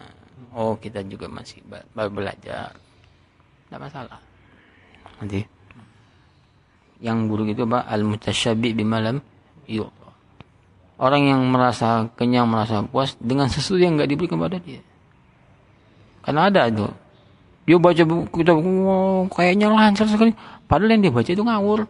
oh 0.58 0.74
kita 0.82 1.06
juga 1.06 1.30
masih 1.30 1.62
baru 1.66 2.10
belajar 2.10 2.74
tidak 3.70 3.80
masalah 3.80 4.18
nanti 5.22 5.46
yang 6.98 7.30
buruk 7.30 7.54
itu 7.54 7.62
apa 7.70 7.86
al 7.86 8.02
mutasyabi 8.02 8.74
bimalam 8.74 9.22
yuk 9.70 9.94
orang 10.98 11.22
yang 11.22 11.40
merasa 11.46 12.10
kenyang 12.18 12.50
merasa 12.50 12.82
puas 12.82 13.14
dengan 13.22 13.46
sesuatu 13.46 13.78
yang 13.78 13.94
nggak 13.94 14.10
diberi 14.10 14.26
kepada 14.26 14.58
dia 14.58 14.82
karena 16.24 16.48
ada 16.48 16.62
itu. 16.72 16.88
Dia 17.64 17.76
baca 17.80 18.02
buku 18.04 18.44
kita 18.44 18.52
kayaknya 19.32 19.72
lancar 19.72 20.08
sekali. 20.08 20.32
Padahal 20.68 20.96
yang 20.96 21.02
dia 21.04 21.12
baca 21.12 21.30
itu 21.32 21.44
ngawur. 21.44 21.80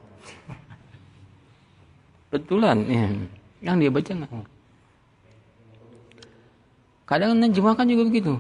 Betulan 2.30 2.76
ya. 2.87 3.07
yang 3.62 3.76
dia 3.78 3.91
baca 3.91 4.12
ngawur. 4.14 4.47
Kadang 7.07 7.39
nerjemahkan 7.39 7.87
juga 7.87 8.03
begitu. 8.07 8.32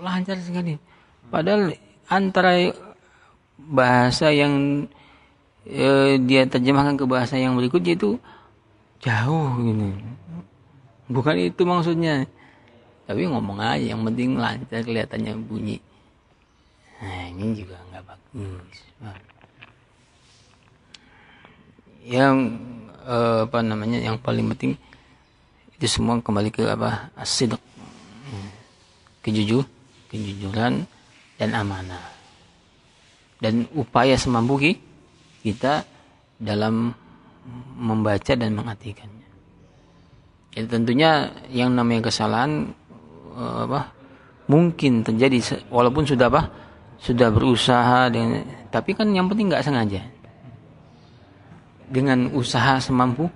Lancar 0.00 0.36
sekali. 0.40 0.76
Padahal 1.28 1.76
antara 2.08 2.72
bahasa 3.60 4.32
yang 4.32 4.84
eh, 5.68 6.16
dia 6.24 6.48
terjemahkan 6.48 6.96
ke 6.96 7.04
bahasa 7.04 7.36
yang 7.36 7.60
berikutnya 7.60 7.96
itu 7.96 8.16
jauh 9.04 9.48
gitu. 9.60 9.88
Bukan 11.12 11.36
itu 11.36 11.62
maksudnya 11.68 12.24
tapi 13.10 13.26
ngomong 13.26 13.58
aja 13.58 13.90
yang 13.90 14.06
penting 14.06 14.38
lancar 14.38 14.86
kelihatannya 14.86 15.34
bunyi. 15.42 15.82
Nah 17.02 17.26
ini 17.34 17.58
juga 17.58 17.74
nggak 17.90 18.06
bagus. 18.06 18.76
Yang 22.06 22.36
eh, 23.02 23.40
apa 23.50 23.58
namanya 23.66 23.98
yang 23.98 24.14
paling 24.14 24.46
penting 24.54 24.78
itu 25.74 25.86
semua 25.90 26.22
kembali 26.22 26.54
ke 26.54 26.70
apa 26.70 27.10
asid 27.18 27.58
kejujur 29.26 29.66
kejujuran 30.06 30.86
dan 31.34 31.50
amanah. 31.50 32.14
Dan 33.42 33.66
upaya 33.74 34.14
semampu 34.14 34.54
kita 35.42 35.82
dalam 36.38 36.94
membaca 37.74 38.38
dan 38.38 38.54
mengartikannya. 38.54 39.26
Jadi 40.54 40.66
tentunya 40.70 41.34
yang 41.50 41.74
namanya 41.74 42.06
kesalahan 42.06 42.78
apa 43.36 43.94
mungkin 44.50 45.06
terjadi 45.06 45.62
walaupun 45.70 46.04
sudah 46.06 46.26
apa 46.26 46.42
sudah 47.00 47.28
berusaha 47.32 48.10
dengan 48.12 48.44
tapi 48.68 48.94
kan 48.94 49.08
yang 49.10 49.26
penting 49.26 49.50
nggak 49.50 49.64
sengaja. 49.64 50.02
Dengan 51.90 52.30
usaha 52.38 52.78
semampu 52.78 53.26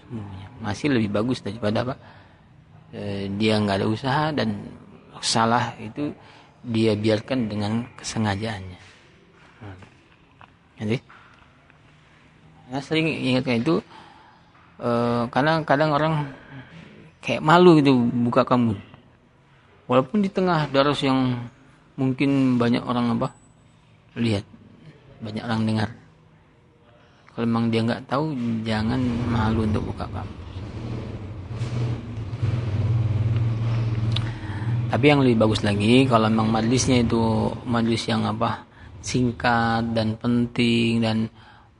semuanya. 0.00 0.48
Masih 0.64 0.88
lebih 0.88 1.12
bagus 1.12 1.44
daripada 1.44 1.84
apa 1.84 1.94
e, 2.88 3.28
dia 3.36 3.60
nggak 3.60 3.84
ada 3.84 3.86
usaha 3.86 4.32
dan 4.32 4.64
salah 5.20 5.76
itu 5.76 6.14
dia 6.64 6.96
biarkan 6.96 7.52
dengan 7.52 7.84
kesengajaannya. 8.00 8.80
Jadi 10.78 10.96
saya 12.70 12.82
sering 12.84 13.08
ingatkan 13.08 13.64
itu 13.64 13.80
uh, 14.78 15.26
karena 15.32 15.64
kadang 15.66 15.90
orang 15.90 16.30
kayak 17.18 17.42
malu 17.42 17.80
gitu 17.80 17.96
buka 18.28 18.46
kamu 18.46 18.78
walaupun 19.88 20.22
di 20.22 20.30
tengah 20.30 20.68
daras 20.70 21.00
yang 21.02 21.48
mungkin 21.98 22.60
banyak 22.60 22.84
orang 22.84 23.18
apa 23.18 23.34
lihat 24.14 24.46
banyak 25.18 25.42
orang 25.42 25.62
dengar. 25.66 25.90
Kalau 27.34 27.46
memang 27.48 27.72
dia 27.74 27.82
nggak 27.82 28.06
tahu 28.06 28.30
jangan 28.62 29.00
malu 29.26 29.66
untuk 29.66 29.90
buka 29.90 30.06
kamu 30.06 30.38
tapi 34.88 35.04
yang 35.12 35.20
lebih 35.20 35.44
bagus 35.44 35.60
lagi 35.60 36.08
kalau 36.08 36.32
memang 36.32 36.48
majlisnya 36.48 37.04
itu 37.04 37.52
majlis 37.68 38.08
yang 38.08 38.24
apa 38.24 38.64
singkat 39.04 39.84
dan 39.92 40.16
penting 40.16 41.04
dan 41.04 41.28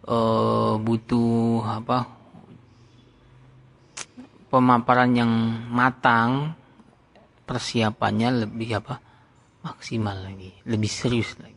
uh, 0.05 0.77
butuh 0.77 1.65
apa 1.65 2.05
pemaparan 4.53 5.17
yang 5.17 5.33
matang 5.73 6.53
persiapannya 7.49 8.45
lebih 8.45 8.85
apa? 8.85 9.01
Maksimal 9.65 10.21
lagi 10.21 10.53
lebih 10.69 10.93
serius 10.93 11.33
lagi. 11.41 11.57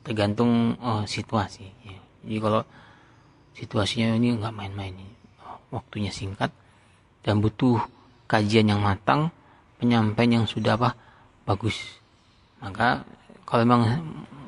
Tergantung 0.00 0.80
uh, 0.80 1.04
situasi 1.04 1.68
ya. 1.84 2.00
jadi 2.24 2.38
kalau 2.40 2.62
situasinya 3.52 4.16
ini 4.16 4.40
nggak 4.40 4.56
main-main 4.56 4.96
waktunya 5.68 6.08
singkat 6.08 6.48
dan 7.20 7.44
butuh 7.44 7.78
kajian 8.24 8.72
yang 8.72 8.80
matang 8.80 9.28
penyampaian 9.76 10.42
yang 10.42 10.46
sudah 10.48 10.80
apa? 10.80 10.96
Bagus. 11.44 11.76
Maka 12.64 13.04
kalau 13.44 13.68
memang 13.68 13.82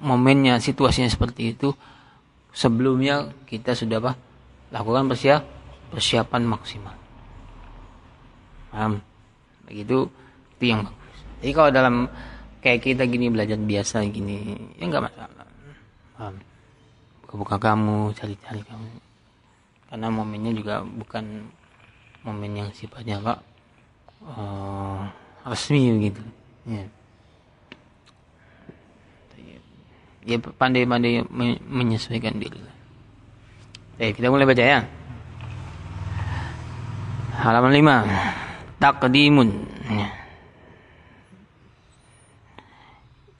momennya 0.01 0.59
situasinya 0.59 1.13
seperti 1.13 1.53
itu 1.53 1.77
sebelumnya 2.53 3.31
kita 3.45 3.77
sudah 3.77 4.01
apa? 4.01 4.13
Lakukan 4.73 5.13
persiap 5.13 5.43
persiapan 5.93 6.43
maksimal. 6.49 6.97
Paham? 8.73 9.05
Begitu 9.69 10.09
itu 10.63 10.71
yang 10.71 10.87
bagus 10.87 11.19
jadi 11.43 11.53
kalau 11.59 11.71
dalam 11.75 11.95
kayak 12.63 12.81
kita 12.87 13.03
gini 13.11 13.27
belajar 13.35 13.59
biasa 13.59 14.07
gini 14.07 14.55
ya 14.79 14.87
nggak 14.87 15.03
masalah 15.03 15.29
paham 16.15 16.35
buka-buka 17.27 17.57
kamu 17.59 18.15
cari-cari 18.15 18.63
kamu 18.63 18.91
karena 19.91 20.07
momennya 20.07 20.53
juga 20.55 20.75
bukan 20.87 21.51
momen 22.23 22.55
yang 22.55 22.71
sifatnya 22.71 23.19
pak 23.19 23.43
uh, 24.31 25.11
resmi 25.43 25.99
gitu 26.07 26.23
ya 26.71 26.87
dia 30.23 30.39
pandai-pandai 30.39 31.27
menyesuaikan 31.67 32.39
diri. 32.39 32.63
Oke, 33.99 34.15
kita 34.15 34.31
mulai 34.31 34.47
baca 34.47 34.63
ya. 34.63 34.87
Halaman 37.43 37.75
5. 37.75 38.79
Takdimun. 38.79 39.51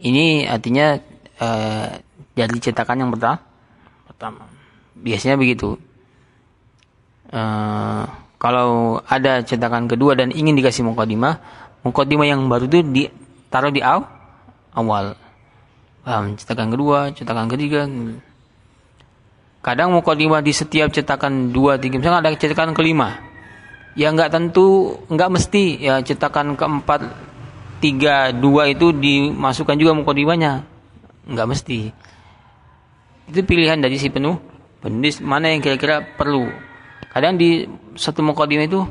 Ini 0.03 0.51
artinya 0.51 0.99
uh, 1.39 1.89
dari 2.35 2.57
cetakan 2.59 3.07
yang 3.07 3.11
pertama. 3.15 3.39
Pertama. 4.11 4.45
Biasanya 4.99 5.39
begitu. 5.39 5.79
Uh, 7.31 8.05
kalau 8.43 8.99
ada 9.07 9.47
cetakan 9.47 9.87
kedua 9.87 10.19
dan 10.19 10.35
ingin 10.35 10.59
dikasih 10.59 10.83
mukadimah, 10.83 11.39
mukadimah 11.87 12.27
yang 12.27 12.51
baru 12.51 12.67
itu 12.67 12.83
ditaruh 12.83 13.71
di 13.71 13.79
awal 13.79 15.15
Paham? 16.03 16.35
Cetakan 16.35 16.75
kedua, 16.75 17.15
cetakan 17.15 17.47
ketiga. 17.47 17.87
Kadang 19.63 19.95
mukadimah 19.95 20.43
di 20.43 20.51
setiap 20.51 20.91
cetakan 20.91 21.55
dua, 21.55 21.79
tiga, 21.79 22.03
misalnya 22.03 22.27
ada 22.27 22.35
cetakan 22.35 22.75
kelima. 22.75 23.23
Ya 23.95 24.11
nggak 24.11 24.35
tentu, 24.35 24.99
nggak 25.07 25.31
mesti 25.31 25.79
ya 25.79 26.03
cetakan 26.03 26.59
keempat, 26.59 27.07
tiga, 27.83 28.31
dua 28.31 28.71
itu 28.71 28.95
dimasukkan 28.95 29.75
juga 29.75 29.93
mukadimahnya. 29.99 30.63
Nggak 31.27 31.49
mesti. 31.51 31.91
Itu 33.27 33.43
pilihan 33.43 33.83
dari 33.83 33.99
si 33.99 34.07
penuh 34.07 34.39
penulis 34.79 35.19
mana 35.19 35.51
yang 35.51 35.59
kira-kira 35.59 36.07
perlu. 36.15 36.47
Kadang 37.11 37.35
di 37.35 37.67
satu 37.99 38.23
mukadimah 38.23 38.67
itu 38.71 38.87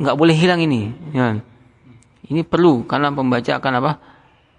nggak 0.00 0.16
boleh 0.16 0.32
hilang 0.32 0.64
ini. 0.64 0.88
Ya. 1.12 1.36
Ini 2.24 2.40
perlu 2.48 2.88
karena 2.88 3.12
pembaca 3.12 3.60
akan 3.60 3.72
apa? 3.84 3.92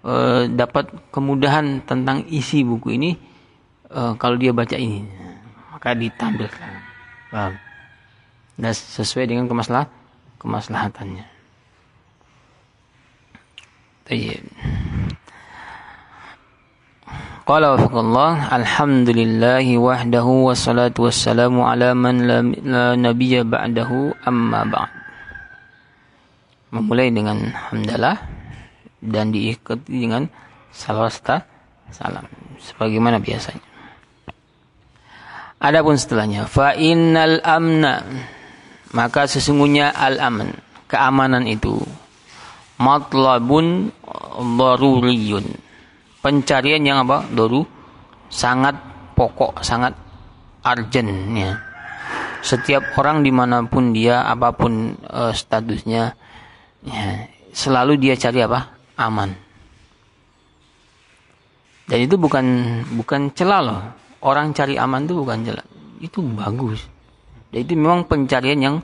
e, 0.06 0.14
dapat 0.54 1.10
kemudahan 1.10 1.82
tentang 1.82 2.22
isi 2.30 2.62
buku 2.62 2.94
ini 2.94 3.10
e, 3.90 4.00
kalau 4.16 4.38
dia 4.38 4.54
baca 4.54 4.78
ini 4.78 5.02
maka 5.74 5.92
ditampilkan 5.92 6.72
dan 8.56 8.72
sesuai 8.72 9.28
dengan 9.28 9.50
kemaslah 9.50 9.90
kemaslahatannya 10.40 11.35
Tayyib. 14.06 14.46
Qala 17.46 17.74
wafaqallah 17.74 18.54
Alhamdulillahi 18.54 19.78
wahdahu 19.78 20.50
wassalatu 20.50 21.10
wassalamu 21.10 21.66
ala 21.66 21.94
man 21.94 22.22
la, 22.26 22.42
la 22.42 22.86
nabiyya 22.94 23.42
ba'dahu 23.46 24.14
amma 24.22 24.66
ba'd 24.66 24.90
Memulai 26.74 27.10
dengan 27.14 27.50
hamdalah 27.50 28.18
dan 29.02 29.30
diikuti 29.30 30.06
dengan 30.06 30.26
salawasta 30.74 31.46
salam 31.94 32.26
sebagaimana 32.58 33.22
biasanya. 33.22 33.62
Adapun 35.62 35.98
setelahnya 35.98 36.50
fa 36.50 36.74
innal 36.74 37.42
amna 37.46 38.02
maka 38.94 39.30
sesungguhnya 39.30 39.94
al 39.94 40.18
aman 40.18 40.50
keamanan 40.90 41.46
itu 41.46 41.78
matlabun 42.76 43.92
daruriyun 44.58 45.46
pencarian 46.20 46.82
yang 46.84 47.04
apa 47.08 47.24
doru 47.32 47.64
sangat 48.28 48.76
pokok 49.16 49.64
sangat 49.64 49.96
urgent 50.66 51.10
ya 51.32 51.56
setiap 52.46 52.94
orang 52.94 53.26
di 53.26 53.34
mana 53.34 53.66
pun 53.66 53.90
dia 53.90 54.22
apa 54.22 54.54
pun 54.54 54.94
uh, 55.02 55.34
statusnya 55.34 56.14
ya, 56.86 57.26
selalu 57.50 57.98
dia 57.98 58.14
cari 58.14 58.38
apa 58.46 58.76
aman. 58.94 59.34
Dan 61.86 61.98
itu 62.02 62.14
bukan 62.18 62.46
bukan 62.98 63.34
celah 63.34 63.60
loh. 63.62 63.80
Orang 64.22 64.54
cari 64.54 64.78
aman 64.78 65.06
itu 65.06 65.14
bukan 65.14 65.42
celah. 65.42 65.66
Itu 66.02 66.22
bagus. 66.22 66.86
Dan 67.50 67.62
itu 67.62 67.78
memang 67.78 68.06
pencarian 68.06 68.58
yang 68.58 68.76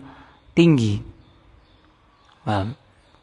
tinggi. 0.54 0.98
Paham? 2.46 2.74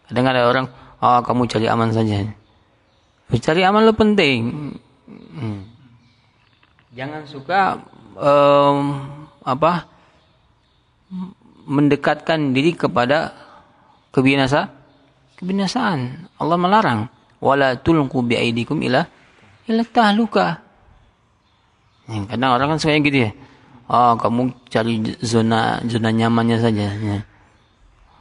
Kadang 0.10 0.26
ada 0.26 0.50
orang, 0.50 0.66
oh 1.06 1.22
kamu 1.22 1.46
cari 1.46 1.70
aman 1.70 1.94
saja. 1.94 2.26
Cari 3.30 3.62
aman 3.62 3.86
lo 3.86 3.94
penting. 3.94 4.74
Hmm. 5.38 5.62
Jangan 6.98 7.30
suka 7.30 7.78
um, 8.18 9.06
apa 9.46 9.86
mendekatkan 11.70 12.58
diri 12.58 12.74
kepada 12.74 13.38
kebinasa 14.10 14.74
kebinasaan. 15.38 16.26
Allah 16.42 16.58
melarang 16.58 17.06
wala 17.38 17.78
tulqu 17.78 18.26
biaidikum 18.26 18.82
ila 18.90 19.06
ila 19.70 19.82
tahluka. 19.86 20.66
Kadang 22.10 22.58
orang 22.58 22.74
kan 22.74 22.80
suka 22.82 22.98
gitu 22.98 23.30
ya. 23.30 23.32
Oh, 23.90 24.18
kamu 24.18 24.54
cari 24.74 25.02
zona 25.22 25.82
zona 25.86 26.10
nyamannya 26.10 26.58
saja. 26.58 26.90
Ya. 26.98 27.29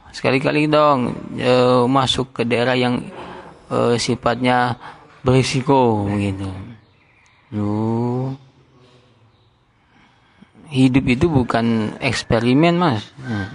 Sekali-kali 0.09 0.65
dong 0.65 1.13
e, 1.37 1.53
masuk 1.85 2.41
ke 2.41 2.41
daerah 2.45 2.73
yang 2.73 3.05
e, 3.69 3.95
sifatnya 4.01 4.75
berisiko 5.21 6.09
gitu. 6.17 6.49
Lu 7.53 8.33
hidup 10.69 11.05
itu 11.09 11.25
bukan 11.29 11.97
eksperimen 11.97 12.77
mas. 12.77 13.05
Hmm. 13.21 13.49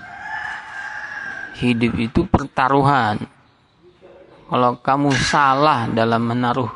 Hidup 1.58 1.94
itu 1.98 2.26
pertaruhan. 2.26 3.22
Kalau 4.50 4.78
kamu 4.78 5.10
salah 5.18 5.86
dalam 5.90 6.26
menaruh 6.26 6.70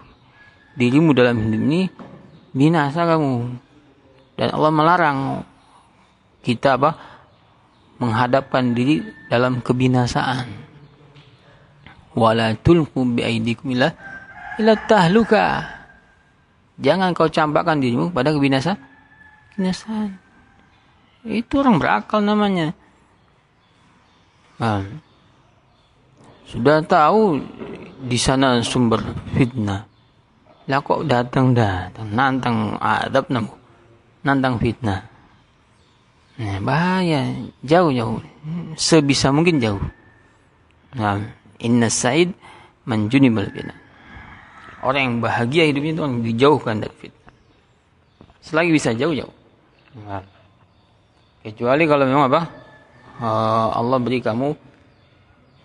dirimu 0.78 1.10
dalam 1.10 1.38
hidup 1.42 1.60
ini, 1.62 1.82
binasa 2.54 3.02
kamu. 3.02 3.58
Dan 4.38 4.48
Allah 4.54 4.72
melarang 4.72 5.18
kita 6.46 6.78
apa? 6.78 6.90
Menghadapkan 7.98 8.74
diri 8.74 9.02
dalam 9.26 9.58
kebinasaan. 9.58 10.46
Wala 12.14 12.54
tulqu 12.58 13.02
biaidikum 13.02 13.74
ila 13.74 14.74
tahluka. 14.86 15.66
Jangan 16.78 17.10
kau 17.10 17.26
campakkan 17.26 17.82
dirimu 17.82 18.14
pada 18.14 18.30
kebinasaan. 18.30 18.78
Kebinasaan. 19.54 20.14
Itu 21.26 21.58
orang 21.58 21.82
berakal 21.82 22.22
namanya. 22.22 22.70
Nah, 24.62 24.86
sudah 26.46 26.82
tahu 26.86 27.42
di 27.98 28.18
sana 28.18 28.62
sumber 28.62 29.02
fitnah. 29.34 29.90
Lah 30.70 30.78
kok 30.82 31.02
datang 31.06 31.50
datang 31.50 32.08
nantang 32.14 32.78
adab 32.78 33.26
namu. 33.26 33.52
Nantang 34.22 34.62
fitnah. 34.62 35.02
Nah, 36.38 36.62
bahaya, 36.62 37.34
jauh-jauh. 37.66 38.22
Sebisa 38.78 39.34
mungkin 39.34 39.58
jauh. 39.58 39.82
Nah, 40.94 41.34
inna 41.58 41.90
said 41.90 42.30
menjuni 42.86 43.28
fitnah. 43.28 43.74
Orang 44.86 45.02
yang 45.02 45.16
bahagia 45.18 45.66
hidupnya 45.66 45.98
itu 45.98 46.02
orang 46.06 46.22
dijauhkan 46.22 46.78
dari 46.78 46.94
fitnah. 46.94 47.34
Selagi 48.38 48.70
bisa 48.70 48.94
jauh-jauh. 48.94 49.34
Nah. 50.06 50.22
Kecuali 51.42 51.84
kalau 51.90 52.04
memang 52.06 52.30
apa? 52.30 52.42
Uh, 53.18 53.68
Allah 53.74 53.98
beri 53.98 54.22
kamu 54.22 54.54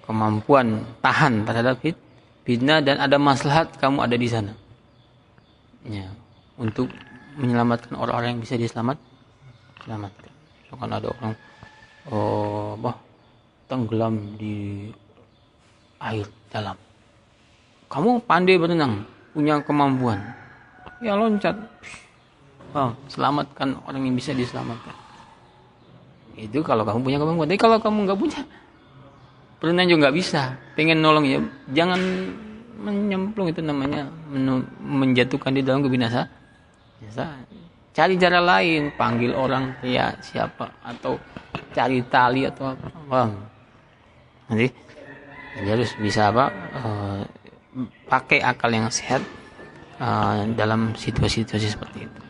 kemampuan 0.10 0.82
tahan 1.06 1.46
terhadap 1.46 1.78
fitnah 2.44 2.82
dan 2.82 2.98
ada 2.98 3.22
maslahat 3.22 3.78
kamu 3.78 4.02
ada 4.02 4.18
di 4.18 4.26
sana. 4.26 4.54
Ya, 5.86 6.10
untuk 6.58 6.90
menyelamatkan 7.38 7.94
orang-orang 7.94 8.38
yang 8.38 8.42
bisa 8.42 8.58
diselamat 8.58 8.98
selamatkan. 9.86 10.33
So, 10.74 10.82
kan 10.82 10.90
ada 10.90 11.06
orang 11.06 11.38
oh, 12.10 12.74
apa, 12.82 12.98
tenggelam 13.70 14.42
di 14.42 14.90
air 16.02 16.26
dalam. 16.50 16.74
Kamu 17.94 18.26
pandai 18.26 18.58
berenang, 18.58 19.06
punya 19.38 19.62
kemampuan. 19.62 20.18
Ya 20.98 21.14
loncat. 21.14 21.54
Oh, 22.74 22.90
selamatkan 23.06 23.86
orang 23.86 24.02
yang 24.02 24.18
bisa 24.18 24.34
diselamatkan. 24.34 24.98
Itu 26.42 26.66
kalau 26.66 26.90
kamu 26.90 27.06
punya 27.06 27.22
kemampuan. 27.22 27.46
Tapi 27.54 27.62
kalau 27.62 27.78
kamu 27.78 28.10
nggak 28.10 28.18
punya, 28.18 28.42
berenang 29.62 29.94
juga 29.94 30.10
nggak 30.10 30.18
bisa. 30.18 30.58
Pengen 30.74 31.06
nolong 31.06 31.30
ya, 31.30 31.38
jangan 31.70 32.02
menyemplung 32.82 33.46
itu 33.46 33.62
namanya 33.62 34.10
menjatuhkan 34.82 35.54
di 35.54 35.62
dalam 35.62 35.86
kebinasa. 35.86 36.26
Cari 37.94 38.18
cara 38.18 38.42
lain, 38.42 38.90
panggil 38.98 39.38
orang 39.38 39.78
ya 39.86 40.18
siapa 40.18 40.82
atau 40.82 41.22
cari 41.78 42.02
tali 42.10 42.42
atau 42.42 42.74
apa. 42.74 42.90
Wah. 43.06 43.30
Nanti 44.50 44.68
jadi 45.54 45.68
harus 45.78 45.94
bisa 46.02 46.34
apa? 46.34 46.50
Uh, 46.74 47.22
pakai 48.10 48.42
akal 48.42 48.74
yang 48.74 48.90
sehat 48.90 49.22
uh, 50.02 50.42
dalam 50.58 50.98
situasi-situasi 50.98 51.68
seperti 51.70 52.10
itu. 52.10 52.22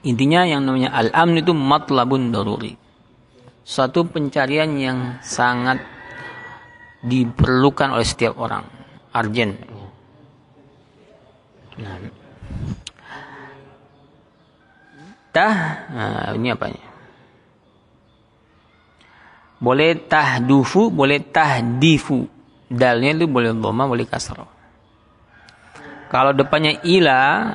Intinya 0.00 0.48
yang 0.48 0.64
namanya 0.64 0.96
al-amn 0.96 1.44
itu 1.44 1.52
matlabun 1.52 2.32
daruri. 2.32 2.72
Suatu 3.60 4.08
pencarian 4.08 4.72
yang 4.80 5.20
sangat 5.20 5.84
diperlukan 7.04 7.92
oleh 7.92 8.08
setiap 8.08 8.40
orang. 8.40 8.64
Arjen. 9.12 9.60
Nah. 11.76 12.00
Tah, 15.30 15.86
nah, 15.94 16.34
ini 16.34 16.50
apanya? 16.50 16.82
Boleh 19.62 19.94
tahdufu, 19.94 20.90
boleh 20.90 21.22
tahdifu. 21.22 22.26
Dalnya 22.70 23.14
itu 23.14 23.26
boleh 23.30 23.54
dhamma, 23.54 23.86
boleh 23.86 24.06
kasroh. 24.08 24.48
Kalau 26.10 26.34
depannya 26.34 26.82
ila, 26.82 27.54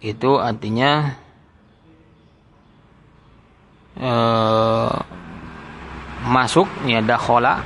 itu 0.00 0.40
artinya 0.40 1.14
uh, 4.00 4.94
masuk 6.24 6.66
ya 6.88 7.04
dakhala 7.04 7.62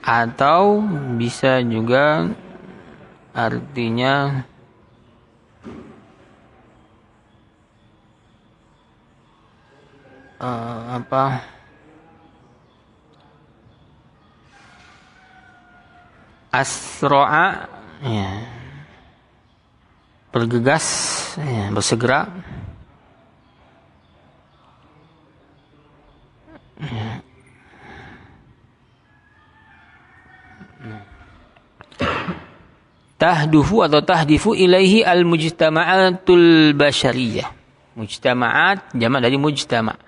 atau 0.00 0.82
bisa 1.20 1.62
juga 1.62 2.32
artinya 3.40 4.44
uh, 10.36 10.80
apa 11.00 11.24
asroa 16.52 17.70
ya 18.04 18.60
bergegas, 20.30 20.86
ya, 21.38 21.74
bersegera. 21.74 22.30
Ya. 26.80 27.20
Tahdufu 33.20 33.84
atau 33.84 34.00
tahdifu 34.00 34.56
ilaihi 34.56 35.04
al-mujtama'atul 35.04 36.72
bashariyah. 36.72 37.52
Mujtama'at 38.00 38.96
jamak 38.96 39.20
dari 39.20 39.36
mujtama'. 39.36 40.00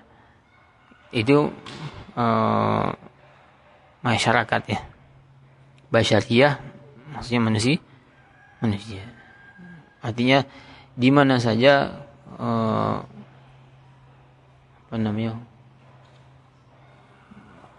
Itu 1.13 1.53
uh, 2.17 2.89
masyarakat 4.01 4.61
ya. 4.65 4.79
Basyariyah 5.93 6.53
maksudnya 7.13 7.41
manusia. 7.45 7.77
Manusia. 8.57 9.05
Artinya 10.01 10.41
di 10.97 11.09
mana 11.13 11.37
saja 11.37 12.01
uh, 12.41 12.97
apa 14.89 14.95
namanya 14.97 15.37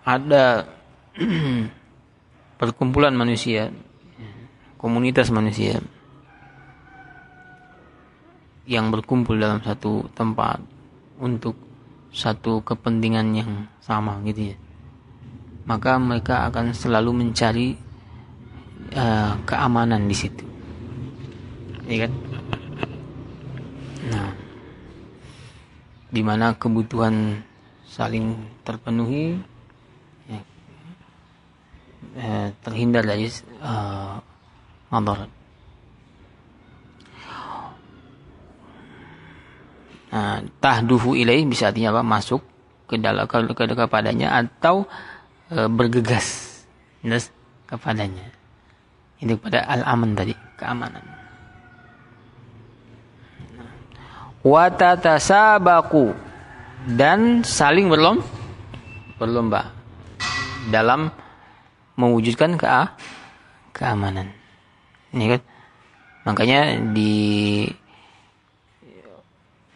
ada 0.05 0.69
perkumpulan 2.61 3.17
manusia, 3.17 3.73
komunitas 4.85 5.33
manusia 5.33 5.81
yang 8.69 8.93
berkumpul 8.93 9.33
dalam 9.41 9.65
satu 9.65 10.13
tempat 10.13 10.61
untuk 11.17 11.57
satu 12.13 12.61
kepentingan 12.61 13.33
yang 13.33 13.51
sama 13.81 14.21
gitu 14.29 14.53
ya. 14.53 14.57
Maka 15.65 15.97
mereka 15.97 16.45
akan 16.53 16.77
selalu 16.77 17.17
mencari 17.17 17.81
uh, 18.93 19.41
keamanan 19.49 20.05
di 20.05 20.13
situ. 20.13 20.45
Ya 21.89 22.05
kan? 22.05 22.13
Nah 24.13 24.29
di 26.13 26.21
mana 26.21 26.53
kebutuhan 26.61 27.41
saling 27.89 28.37
terpenuhi 28.69 29.41
ya, 30.29 30.41
ya, 32.21 32.53
terhindar 32.61 33.09
dari 33.09 33.33
uh, 33.65 34.34
Nah, 40.15 40.47
tahduhu 40.63 41.19
ilaih 41.19 41.43
bisa 41.43 41.75
artinya 41.75 41.91
apa? 41.91 42.03
Masuk 42.07 42.47
ke 42.87 43.03
dalam 43.03 43.27
ke, 43.27 43.51
ke, 43.51 43.75
kepadanya 43.75 44.39
atau 44.39 44.87
e, 45.51 45.67
bergegas 45.67 46.63
yes, 47.03 47.35
kepadanya. 47.67 48.31
Itu 49.19 49.35
pada 49.43 49.67
al-aman 49.67 50.15
tadi, 50.15 50.39
keamanan. 50.55 51.03
Watatasabaku 54.47 56.15
dan 56.95 57.43
saling 57.43 57.89
berlomba 57.89 58.23
berlomba 59.17 59.73
dalam 60.69 61.09
mewujudkan 61.97 62.61
ke 62.61 62.69
keamanan. 63.73 64.44
Ini 65.15 65.25
kan? 65.31 65.41
Makanya 66.27 66.83
di 66.91 67.15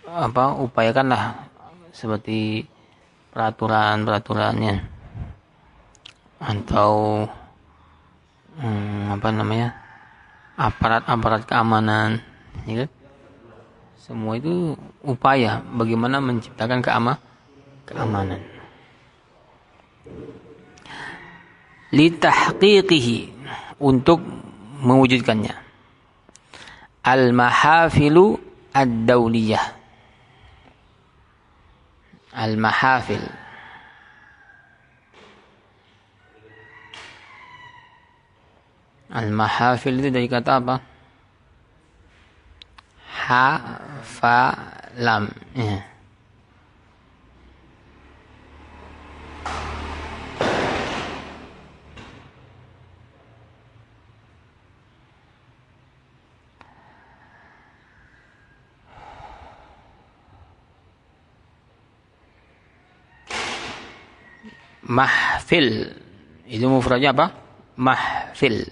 apa 0.09 0.59
upayakanlah 0.59 1.47
seperti 1.95 2.66
peraturan-peraturannya. 3.30 4.74
Atau 6.43 7.22
hmm, 8.59 9.14
apa 9.14 9.28
namanya 9.30 9.78
aparat-aparat 10.59 11.47
keamanan 11.47 12.18
ya 12.66 12.82
kan? 12.82 12.91
semua 14.09 14.41
itu 14.41 14.72
upaya 15.05 15.61
bagaimana 15.61 16.16
menciptakan 16.16 16.80
keama 16.80 17.20
keamanan. 17.84 18.41
Litahqiqihi 21.93 23.36
untuk 23.76 24.24
mewujudkannya. 24.83 25.55
Al 27.03 27.33
mahafilu 27.33 28.37
ad-dauliyah 28.74 29.79
al-mahafil. 32.39 33.26
Al-mahafil 39.09 39.99
itu 39.99 40.09
dari 40.14 40.29
kata 40.31 40.62
apa? 40.62 40.76
Ha 43.29 43.49
fa 44.05 44.41
lam. 45.01 45.26
Ya. 45.59 45.83
Mahfil. 64.89 65.93
Itu 66.49 66.66
mufradnya 66.72 67.12
apa? 67.12 67.26
Mahfil. 67.76 68.64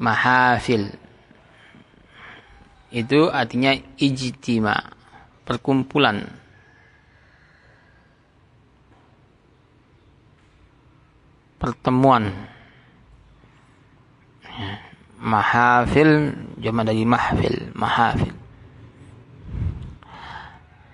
Mahafil. 0.00 0.90
Itu 2.90 3.28
artinya 3.28 3.76
ijtima 4.00 4.74
perkumpulan. 5.44 6.24
Pertemuan. 11.60 12.32
Mahafil 15.16 16.32
jama 16.60 16.84
dari 16.84 17.04
mahfil 17.04 17.72
mahafil. 17.76 18.32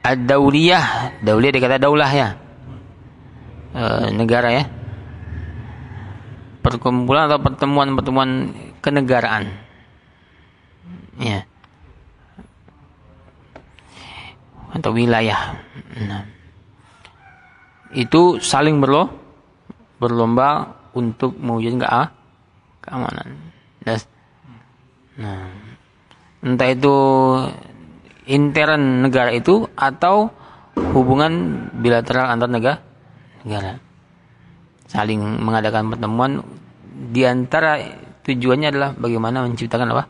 Ad-dauliyah. 0.03 1.23
Dauliyah 1.23 1.55
dikata 1.55 1.79
daulah 1.79 2.11
ya 2.11 2.42
e, 3.73 3.85
negara 4.13 4.49
ya. 4.53 4.65
Perkumpulan 6.63 7.27
atau 7.27 7.43
pertemuan-pertemuan 7.43 8.55
kenegaraan. 8.79 9.51
Ya. 11.19 11.45
Atau 14.73 14.95
wilayah. 14.97 15.59
Nah. 15.99 16.25
itu 17.93 18.41
saling 18.41 18.81
berlo 18.81 19.13
berlomba 20.01 20.81
untuk 20.97 21.37
mewujudkan 21.37 21.85
ke 21.85 21.89
keamanan. 22.89 23.29
Nah. 25.21 25.53
Entah 26.41 26.69
itu 26.73 26.97
intern 28.25 29.05
negara 29.05 29.29
itu 29.37 29.69
atau 29.77 30.33
hubungan 30.97 31.69
bilateral 31.85 32.33
antar 32.33 32.49
negara 32.49 32.92
negara. 33.45 33.79
Saling 34.89 35.21
mengadakan 35.43 35.91
pertemuan. 35.93 36.43
Di 36.93 37.25
antara 37.25 37.81
tujuannya 38.23 38.69
adalah 38.69 38.91
bagaimana 38.95 39.49
menciptakan 39.49 39.97
apa? 39.97 40.05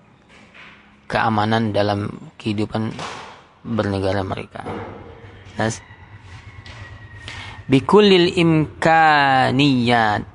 Keamanan 1.06 1.70
dalam 1.70 2.10
kehidupan 2.36 2.90
bernegara 3.62 4.26
mereka. 4.26 4.66
Nas. 5.56 5.78
Bikulil 7.70 8.34
imkaniyat 8.34 10.26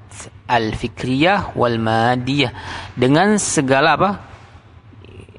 al-fikriyah 0.48 1.54
wal 1.60 1.78
madiyah 1.78 2.52
dengan 2.96 3.36
segala 3.36 4.00
apa? 4.00 4.12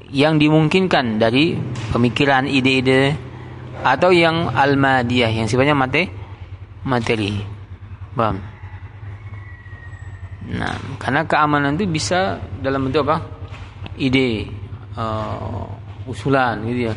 Yang 0.09 0.49
dimungkinkan 0.49 1.21
dari 1.21 1.57
pemikiran 1.93 2.49
ide-ide 2.49 3.17
atau 3.81 4.13
yang 4.13 4.53
al-madiyah 4.53 5.33
yang 5.33 5.49
sifatnya 5.49 5.77
mate 5.77 6.18
materi. 6.89 7.45
Paham? 8.17 8.41
Nah, 10.49 10.73
karena 10.97 11.29
keamanan 11.29 11.77
itu 11.77 11.85
bisa 11.85 12.41
dalam 12.65 12.89
bentuk 12.89 13.05
apa? 13.05 13.21
Ide, 14.01 14.49
uh, 14.97 15.69
usulan 16.09 16.65
gitu 16.65 16.89
ya. 16.89 16.95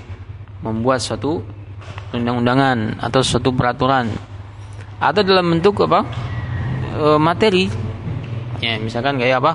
Membuat 0.64 1.04
suatu 1.04 1.44
undang-undangan 2.16 3.04
atau 3.04 3.20
suatu 3.20 3.52
peraturan 3.52 4.08
atau 5.02 5.22
dalam 5.26 5.52
bentuk 5.52 5.84
apa? 5.84 6.08
Uh, 6.96 7.20
materi. 7.20 7.68
Ya, 8.64 8.80
misalkan 8.80 9.20
kayak 9.20 9.44
apa? 9.44 9.52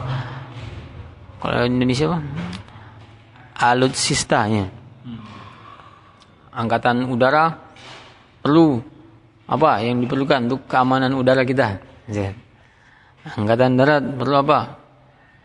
Kalau 1.40 1.64
Indonesia 1.64 2.12
apa? 2.12 2.20
Alutsista 3.56 4.44
ya. 4.50 4.68
Angkatan 6.52 7.08
udara 7.08 7.52
perlu 8.40 8.95
apa 9.46 9.78
yang 9.78 10.02
diperlukan 10.02 10.50
untuk 10.50 10.66
keamanan 10.66 11.14
udara 11.14 11.46
kita? 11.46 11.78
Angkatan 13.38 13.78
darat 13.78 14.02
perlu 14.02 14.42
apa? 14.42 14.78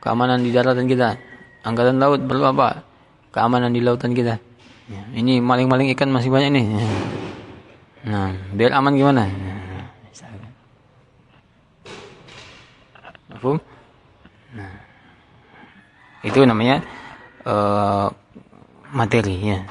Keamanan 0.02 0.42
di 0.42 0.50
daratan 0.50 0.90
kita. 0.90 1.18
Angkatan 1.62 2.02
laut 2.02 2.26
perlu 2.26 2.50
apa? 2.50 2.82
Keamanan 3.30 3.70
di 3.70 3.82
lautan 3.82 4.18
kita. 4.18 4.42
Ya, 4.90 5.02
ini 5.14 5.38
maling-maling 5.38 5.94
ikan 5.94 6.10
masih 6.10 6.34
banyak 6.34 6.50
nih. 6.52 6.66
Nah, 8.10 8.34
biar 8.58 8.74
aman 8.74 8.98
gimana? 8.98 9.30
Nah, 14.52 14.74
itu 16.22 16.40
namanya 16.46 16.86
uh, 17.46 18.10
materi 18.94 19.38
ya 19.42 19.62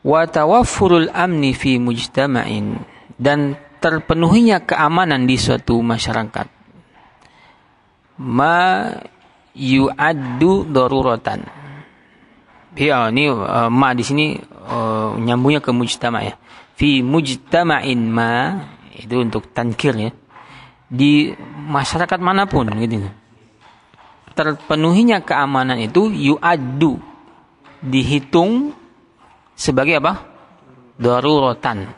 wa 0.00 0.20
tawaffurul 0.24 1.12
amni 1.12 1.52
fi 1.52 1.76
mujtama'in. 1.76 2.80
Dan 3.20 3.56
terpenuhinya 3.80 4.64
keamanan 4.64 5.28
di 5.28 5.36
suatu 5.36 5.80
masyarakat. 5.80 6.46
Ma 8.20 8.88
yu'addu 9.56 10.68
daruratan. 10.68 11.44
Ya 12.76 13.10
ini 13.10 13.28
uh, 13.28 13.68
ma 13.68 13.92
di 13.92 14.04
sini 14.06 14.38
uh, 14.70 15.16
nyambungnya 15.20 15.60
ke 15.60 15.72
mujtama 15.74 16.24
ya. 16.24 16.36
Fi 16.76 17.04
mujtama'in 17.04 18.00
ma 18.08 18.56
itu 18.96 19.16
untuk 19.20 19.52
tankir 19.52 19.96
ya. 19.96 20.12
Di 20.88 21.36
masyarakat 21.68 22.20
mana 22.20 22.48
pun 22.48 22.72
gitu. 22.80 23.04
Terpenuhinya 24.32 25.20
keamanan 25.20 25.76
itu 25.76 26.08
yu'addu 26.08 26.96
dihitung 27.84 28.72
sebagai 29.60 30.00
apa? 30.00 30.24
Daruratan. 30.96 31.92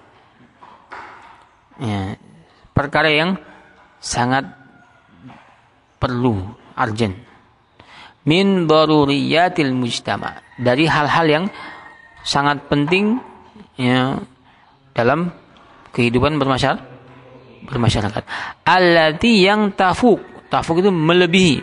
Ya, 1.78 2.18
perkara 2.74 3.06
yang 3.14 3.38
sangat 4.02 4.50
perlu, 6.02 6.42
urgent. 6.74 7.14
Min 8.26 8.66
daruriyatil 8.66 9.70
mujtama. 9.70 10.42
Dari 10.58 10.90
hal-hal 10.90 11.26
yang 11.30 11.44
sangat 12.26 12.66
penting 12.66 13.18
ya 13.78 14.18
dalam 14.94 15.30
kehidupan 15.90 16.38
bermasyarakat 16.38 16.92
bermasyarakat. 17.66 18.22
Allati 18.66 19.46
yang 19.46 19.74
tafuk. 19.74 20.50
Tafuk 20.50 20.82
itu 20.82 20.90
melebihi. 20.90 21.56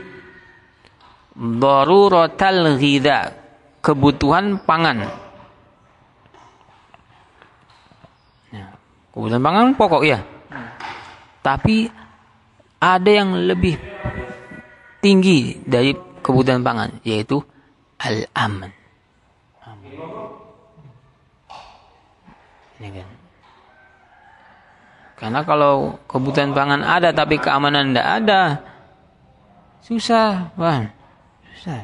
Daruratal 1.36 2.80
ghidha. 2.80 3.36
Kebutuhan 3.80 4.64
pangan. 4.64 5.29
Kebutuhan 9.20 9.44
pangan 9.44 9.76
pokok 9.76 10.04
ya. 10.08 10.24
Tapi 11.44 11.92
ada 12.80 13.12
yang 13.12 13.36
lebih 13.36 13.76
tinggi 15.04 15.60
dari 15.68 15.92
kebutuhan 16.24 16.64
pangan 16.64 17.04
yaitu 17.04 17.44
al-aman. 18.00 18.72
Ini 22.80 22.90
kan. 22.96 23.10
Karena 25.20 25.44
kalau 25.44 26.00
kebutuhan 26.08 26.56
pangan 26.56 26.80
ada 26.80 27.12
tapi 27.12 27.36
keamanan 27.44 27.92
tidak 27.92 28.08
ada, 28.24 28.42
susah, 29.84 30.56
wah, 30.56 30.88
susah. 31.44 31.84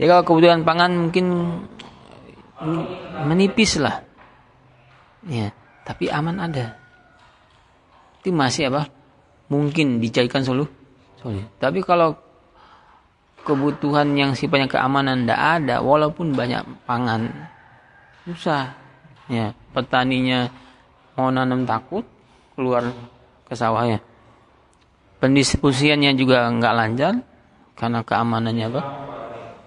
Jadi 0.00 0.06
kalau 0.08 0.24
kebutuhan 0.24 0.64
pangan 0.64 0.96
mungkin 0.96 1.26
menipis 3.28 3.76
lah, 3.76 4.00
ya, 5.26 5.50
tapi 5.86 6.08
aman 6.08 6.38
ada. 6.38 6.78
Itu 8.22 8.30
masih 8.30 8.70
apa? 8.70 8.88
Mungkin 9.50 9.98
dicarikan 9.98 10.46
solusi. 10.46 10.72
Tapi 11.58 11.82
kalau 11.86 12.18
kebutuhan 13.42 14.14
yang 14.18 14.34
sifatnya 14.34 14.66
keamanan 14.66 15.26
tidak 15.26 15.40
ada, 15.62 15.76
walaupun 15.82 16.34
banyak 16.34 16.62
pangan, 16.86 17.30
susah. 18.26 18.74
Ya, 19.30 19.54
petaninya 19.70 20.50
mau 21.16 21.28
nanam 21.28 21.62
takut 21.68 22.04
keluar 22.56 22.92
ke 23.48 23.54
sawahnya 23.56 24.00
pendistribusiannya 25.22 26.18
juga 26.18 26.50
nggak 26.50 26.74
lancar 26.74 27.14
karena 27.78 28.00
keamanannya 28.02 28.66
apa 28.68 28.82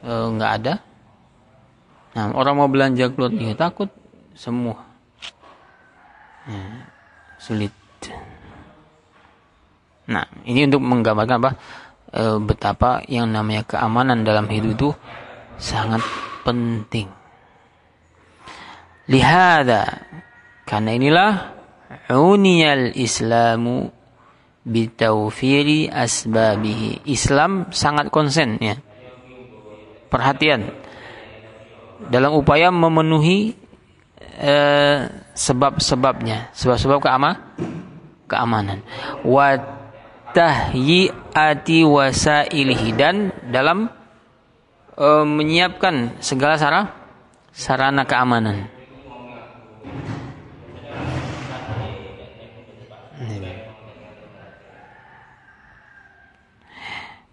e, 0.04 0.14
ada 0.42 0.74
nah 2.16 2.32
orang 2.36 2.56
mau 2.60 2.70
belanja 2.70 3.08
keluar 3.12 3.32
dia 3.32 3.56
takut 3.56 3.88
semua 4.36 4.85
sulit 7.42 7.74
nah 10.06 10.26
ini 10.46 10.70
untuk 10.70 10.86
menggambarkan 10.86 11.38
apa 11.42 11.52
e, 12.14 12.24
betapa 12.38 13.02
yang 13.10 13.34
namanya 13.34 13.66
keamanan 13.66 14.22
dalam 14.22 14.46
hidup 14.50 14.78
itu 14.78 14.90
sangat 15.58 16.06
penting 16.46 17.10
lihada 19.10 20.06
karena 20.70 20.92
inilah 20.94 21.32
uniyal 22.10 22.94
Islamu 22.98 23.90
bitawfiri 24.66 25.88
asbabihi. 25.94 27.06
Islam 27.06 27.70
sangat 27.70 28.10
konsen 28.10 28.58
ya. 28.58 28.76
Perhatian 30.10 30.74
dalam 32.10 32.36
upaya 32.36 32.74
memenuhi 32.74 33.56
eh, 34.36 35.10
sebab-sebabnya, 35.34 36.52
sebab-sebab 36.56 37.00
keama 37.04 37.56
keamanan. 38.28 38.84
Wa 39.24 39.56
wasailihi 41.88 42.90
dan 43.00 43.32
dalam 43.50 43.88
eh, 45.00 45.26
menyiapkan 45.26 46.20
segala 46.20 46.60
sarana 46.60 46.92
sarana 47.56 48.04
keamanan. 48.04 48.76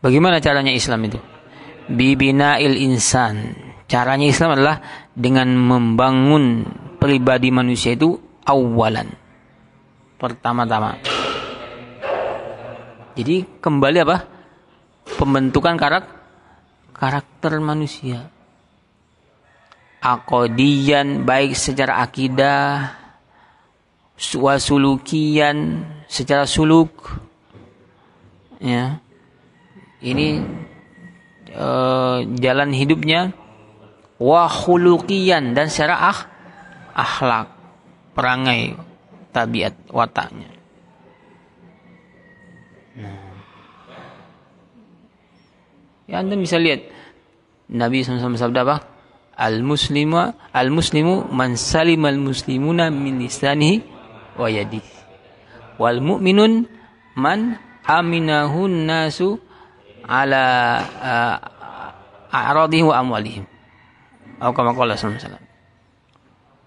Bagaimana 0.03 0.43
caranya 0.43 0.75
Islam 0.75 1.07
itu? 1.07 1.19
Bibina'il 1.87 2.75
insan. 2.83 3.55
Caranya 3.87 4.27
Islam 4.27 4.59
adalah 4.59 4.83
dengan 5.15 5.55
membangun 5.55 6.67
pribadi 7.03 7.51
manusia 7.51 7.99
itu 7.99 8.15
awalan. 8.47 9.11
Pertama-tama. 10.23 11.03
Jadi 13.19 13.43
kembali 13.59 13.99
apa? 14.07 14.23
Pembentukan 15.19 15.75
karakter 15.75 16.23
karakter 17.03 17.59
manusia. 17.59 18.31
Akodian 19.99 21.27
baik 21.27 21.59
secara 21.59 21.99
akidah, 22.03 22.95
wasulukian 24.39 25.87
secara 26.07 26.47
suluk, 26.47 27.19
ya 28.59 29.03
ini 30.03 30.43
uh, 31.55 32.23
jalan 32.39 32.71
hidupnya 32.75 33.31
wahulukian 34.19 35.55
dan 35.55 35.71
secara 35.71 35.99
ah, 36.11 36.19
akhlak 36.93 37.49
perangai 38.13 38.77
tabiat 39.33 39.75
wataknya 39.89 40.49
nah. 42.97 43.33
ya 46.09 46.21
anda 46.21 46.37
bisa 46.37 46.61
lihat 46.61 46.89
Nabi 47.73 48.05
SAW 48.05 48.37
sabda 48.37 48.69
apa 48.69 48.77
al 49.41 49.65
muslimu 49.65 50.37
al 50.53 50.69
muslimu 50.69 51.33
man 51.33 51.57
salim 51.57 52.05
al 52.05 52.21
muslimuna 52.21 52.93
min 52.93 53.17
lisanihi 53.25 53.81
wa 54.37 54.49
yadihi 54.53 54.93
wal 55.81 55.99
mu'minun 56.05 56.69
man 57.17 57.57
aminahun 57.83 58.87
nasu 58.87 59.41
ala 60.07 60.45
uh, 61.03 61.37
a'radihim 62.33 62.91
wa 62.91 62.97
amwalihim. 63.03 63.45
Atau 64.39 64.55
kama 64.57 64.75
qala 64.75 64.99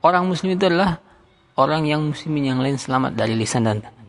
Orang 0.06 0.30
muslim 0.30 0.53
itu 0.53 0.70
adalah 0.70 1.01
orang 1.58 1.89
yang 1.89 2.06
muslimin 2.06 2.53
yang 2.53 2.62
lain 2.62 2.78
selamat 2.78 3.17
dari 3.17 3.34
lisan 3.34 3.66
dan 3.66 3.82
tangan. 3.82 4.05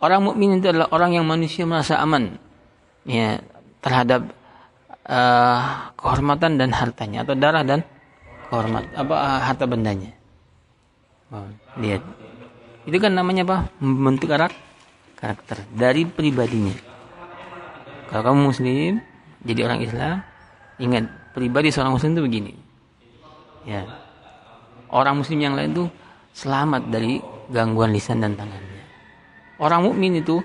Orang 0.00 0.24
mukmin 0.24 0.56
itu 0.56 0.72
adalah 0.72 0.88
orang 0.88 1.20
yang 1.20 1.28
manusia 1.28 1.68
merasa 1.68 2.00
aman 2.00 2.40
ya 3.04 3.44
terhadap 3.84 4.32
uh, 5.04 5.92
kehormatan 6.00 6.56
dan 6.56 6.72
hartanya 6.72 7.28
atau 7.28 7.36
darah 7.36 7.60
dan 7.60 7.84
kehormat 8.48 8.88
apa 8.96 9.14
uh, 9.20 9.40
harta 9.44 9.68
bendanya. 9.68 10.16
Oh, 11.28 11.44
lihat. 11.76 12.00
Itu 12.88 12.96
kan 12.96 13.12
namanya 13.12 13.44
apa? 13.44 13.68
Membentuk 13.84 14.32
karakter 14.32 15.60
dari 15.76 16.08
pribadinya. 16.08 16.72
Kalau 18.08 18.32
kamu 18.32 18.48
muslim, 18.48 19.04
jadi 19.44 19.60
orang 19.68 19.84
Islam, 19.84 20.24
ingat 20.80 21.04
pribadi 21.36 21.68
seorang 21.68 21.92
muslim 21.92 22.16
itu 22.16 22.24
begini. 22.24 22.52
Ya. 23.68 23.99
Orang 24.90 25.22
muslim 25.22 25.38
yang 25.38 25.54
lain 25.54 25.70
itu 25.70 25.84
selamat 26.34 26.90
dari 26.90 27.22
gangguan 27.50 27.94
lisan 27.94 28.22
dan 28.22 28.34
tangannya. 28.34 28.82
Orang 29.62 29.86
mukmin 29.86 30.18
itu 30.18 30.42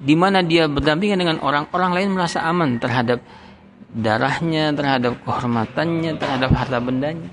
di 0.00 0.16
mana 0.16 0.40
dia 0.40 0.66
berdampingan 0.66 1.20
dengan 1.20 1.38
orang-orang 1.44 1.92
lain 1.92 2.08
merasa 2.16 2.42
aman 2.42 2.80
terhadap 2.80 3.20
darahnya, 3.92 4.72
terhadap 4.72 5.20
kehormatannya, 5.22 6.16
terhadap 6.16 6.50
harta 6.56 6.78
bendanya. 6.80 7.30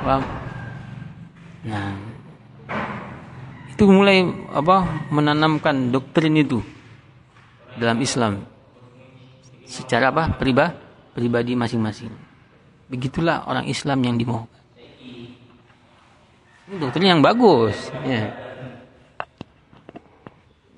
Paham? 0.00 0.22
Nah, 1.60 1.92
itu 3.72 3.84
mulai 3.88 4.28
apa 4.52 5.08
menanamkan 5.08 5.88
doktrin 5.88 6.36
itu 6.36 6.60
dalam 7.80 7.96
Islam 8.04 8.44
secara 9.64 10.12
apa 10.12 10.36
pribadi 10.36 10.76
pribadi 11.14 11.52
masing-masing 11.56 12.29
begitulah 12.90 13.46
orang 13.46 13.70
Islam 13.70 14.02
yang 14.02 14.18
dimohon 14.18 14.50
ini 16.66 16.74
doktrin 16.76 17.16
yang 17.16 17.22
bagus 17.22 17.94
ya 18.02 18.34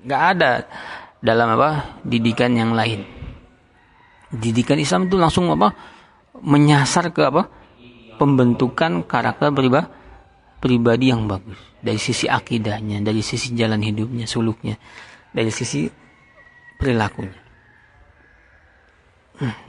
nggak 0.03 0.21
ada 0.37 0.51
dalam 1.23 1.57
apa 1.57 1.99
didikan 2.05 2.53
yang 2.53 2.77
lain 2.77 3.03
didikan 4.29 4.77
Islam 4.77 5.09
itu 5.09 5.17
langsung 5.17 5.49
apa 5.49 5.73
menyasar 6.39 7.09
ke 7.09 7.21
apa 7.25 7.49
pembentukan 8.21 9.03
karakter 9.09 9.49
pribadi 9.49 9.89
pribadi 10.63 11.11
yang 11.11 11.27
bagus 11.27 11.59
dari 11.83 11.99
sisi 11.99 12.29
akidahnya 12.29 13.03
dari 13.03 13.19
sisi 13.19 13.51
jalan 13.51 13.83
hidupnya 13.83 14.23
suluknya 14.23 14.79
dari 15.33 15.49
sisi 15.49 15.89
perilakunya. 16.77 17.41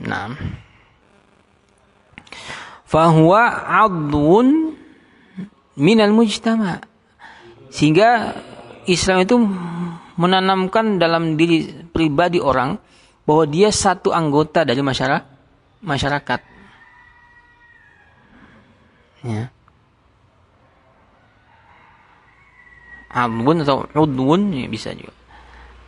Nah. 0.05 0.29
Fahuwa 2.95 3.67
adwun 3.83 4.79
minal 5.75 6.15
mujtama. 6.15 6.79
Sehingga 7.67 8.39
Islam 8.87 9.27
itu 9.27 9.35
menanamkan 10.15 10.95
dalam 10.95 11.35
diri 11.35 11.67
pribadi 11.91 12.39
orang 12.39 12.79
bahwa 13.27 13.43
dia 13.51 13.67
satu 13.67 14.15
anggota 14.15 14.63
dari 14.63 14.79
masyarakat 14.79 15.27
masyarakat. 15.83 16.39
Ya. 19.27 19.51
adwun 23.15 23.63
atau 23.63 23.87
udwun 23.95 24.51
ya 24.51 24.67
bisa 24.67 24.91
juga 24.91 25.15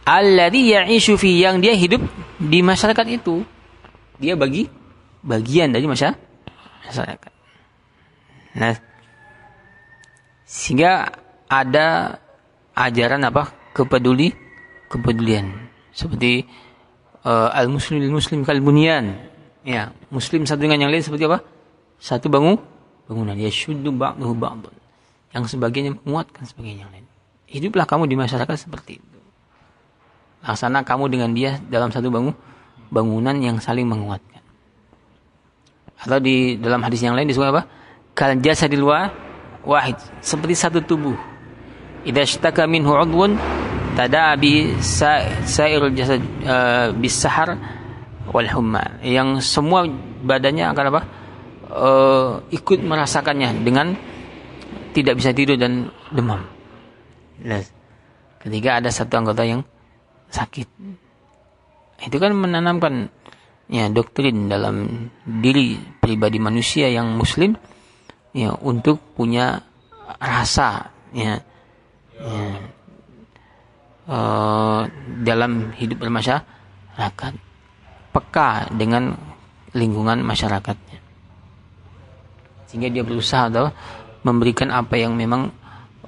alladhi 0.08 0.72
ya'ishu 0.72 1.20
fi 1.20 1.44
yang 1.44 1.60
dia 1.60 1.76
hidup 1.76 2.00
di 2.40 2.64
masyarakat 2.64 3.04
itu 3.12 3.44
dia 4.16 4.40
bagi 4.40 4.72
bagian 5.28 5.76
dari 5.76 5.84
masyarakat 5.84 6.27
nah 8.58 8.74
sehingga 10.48 11.12
ada 11.52 12.18
ajaran 12.72 13.20
apa? 13.28 13.52
Kepeduli 13.76 14.32
kepedulian. 14.88 15.52
Seperti 15.92 16.48
uh, 17.28 17.52
al 17.52 17.68
muslim 17.68 18.00
muslim 18.08 18.48
kal 18.48 18.64
bunyan. 18.64 19.28
Ya 19.68 19.92
muslim 20.08 20.48
satu 20.48 20.64
dengan 20.64 20.88
yang 20.88 20.92
lain 20.96 21.04
seperti 21.04 21.28
apa? 21.28 21.44
Satu 22.00 22.32
bangun 22.32 22.56
bangunan. 23.12 23.36
Ya 23.36 23.52
syuddu 23.52 23.92
ba'dahu 23.92 24.34
ba'dun. 24.40 24.76
Yang 25.36 25.60
sebagiannya 25.60 26.00
menguatkan 26.08 26.48
sebagian 26.48 26.88
yang 26.88 26.92
lain. 26.96 27.04
Hiduplah 27.52 27.84
kamu 27.84 28.08
di 28.08 28.16
masyarakat 28.16 28.56
seperti 28.56 29.04
itu. 29.04 29.20
Laksana 30.48 30.88
kamu 30.88 31.12
dengan 31.12 31.36
dia 31.36 31.60
dalam 31.68 31.92
satu 31.92 32.08
bangun 32.08 32.32
bangunan 32.88 33.36
yang 33.44 33.60
saling 33.60 33.84
menguatkan 33.84 34.37
atau 35.98 36.22
di 36.22 36.62
dalam 36.62 36.86
hadis 36.86 37.02
yang 37.02 37.18
lain 37.18 37.26
disebut 37.26 37.50
apa? 37.50 37.64
Kal 38.14 38.38
jasadil 38.38 38.86
wahid. 39.66 39.98
Seperti 40.22 40.54
satu 40.54 40.80
tubuh. 40.86 41.18
Idza 42.06 42.22
ishtaka 42.24 42.70
minhu 42.70 42.94
udwun 42.94 43.36
tada'a 43.98 44.38
bi 44.38 44.78
sairul 44.82 45.92
jasad 45.98 46.22
uh, 46.46 46.94
bis 46.94 47.18
sahar 47.18 47.58
wal 48.30 48.50
humma. 48.54 49.02
Yang 49.02 49.44
semua 49.44 49.90
badannya 50.24 50.66
akan 50.72 50.86
apa? 50.94 51.02
Uh, 51.68 52.30
ikut 52.54 52.80
merasakannya 52.80 53.60
dengan 53.66 53.92
tidak 54.96 55.20
bisa 55.20 55.36
tidur 55.36 55.60
dan 55.60 55.92
demam. 56.14 56.42
Ketika 58.40 58.80
ada 58.80 58.90
satu 58.90 59.14
anggota 59.20 59.44
yang 59.44 59.62
sakit, 60.32 60.68
itu 62.08 62.18
kan 62.18 62.32
menanamkan 62.34 63.12
ya 63.68 63.92
doktrin 63.92 64.48
dalam 64.48 65.08
diri 65.24 65.76
pribadi 66.00 66.40
manusia 66.40 66.88
yang 66.88 67.16
muslim 67.20 67.56
ya 68.32 68.56
untuk 68.64 69.00
punya 69.16 69.60
rasa 70.20 70.88
ya, 71.12 71.36
ya 72.16 72.48
uh, 74.08 74.82
dalam 75.22 75.76
hidup 75.76 76.08
bermasyarakat 76.08 77.34
peka 78.16 78.72
dengan 78.72 79.12
lingkungan 79.76 80.24
masyarakatnya 80.24 81.00
sehingga 82.68 82.92
dia 82.92 83.04
berusaha 83.04 83.48
atau 83.52 83.72
memberikan 84.24 84.72
apa 84.76 85.00
yang 85.00 85.16
memang 85.16 85.52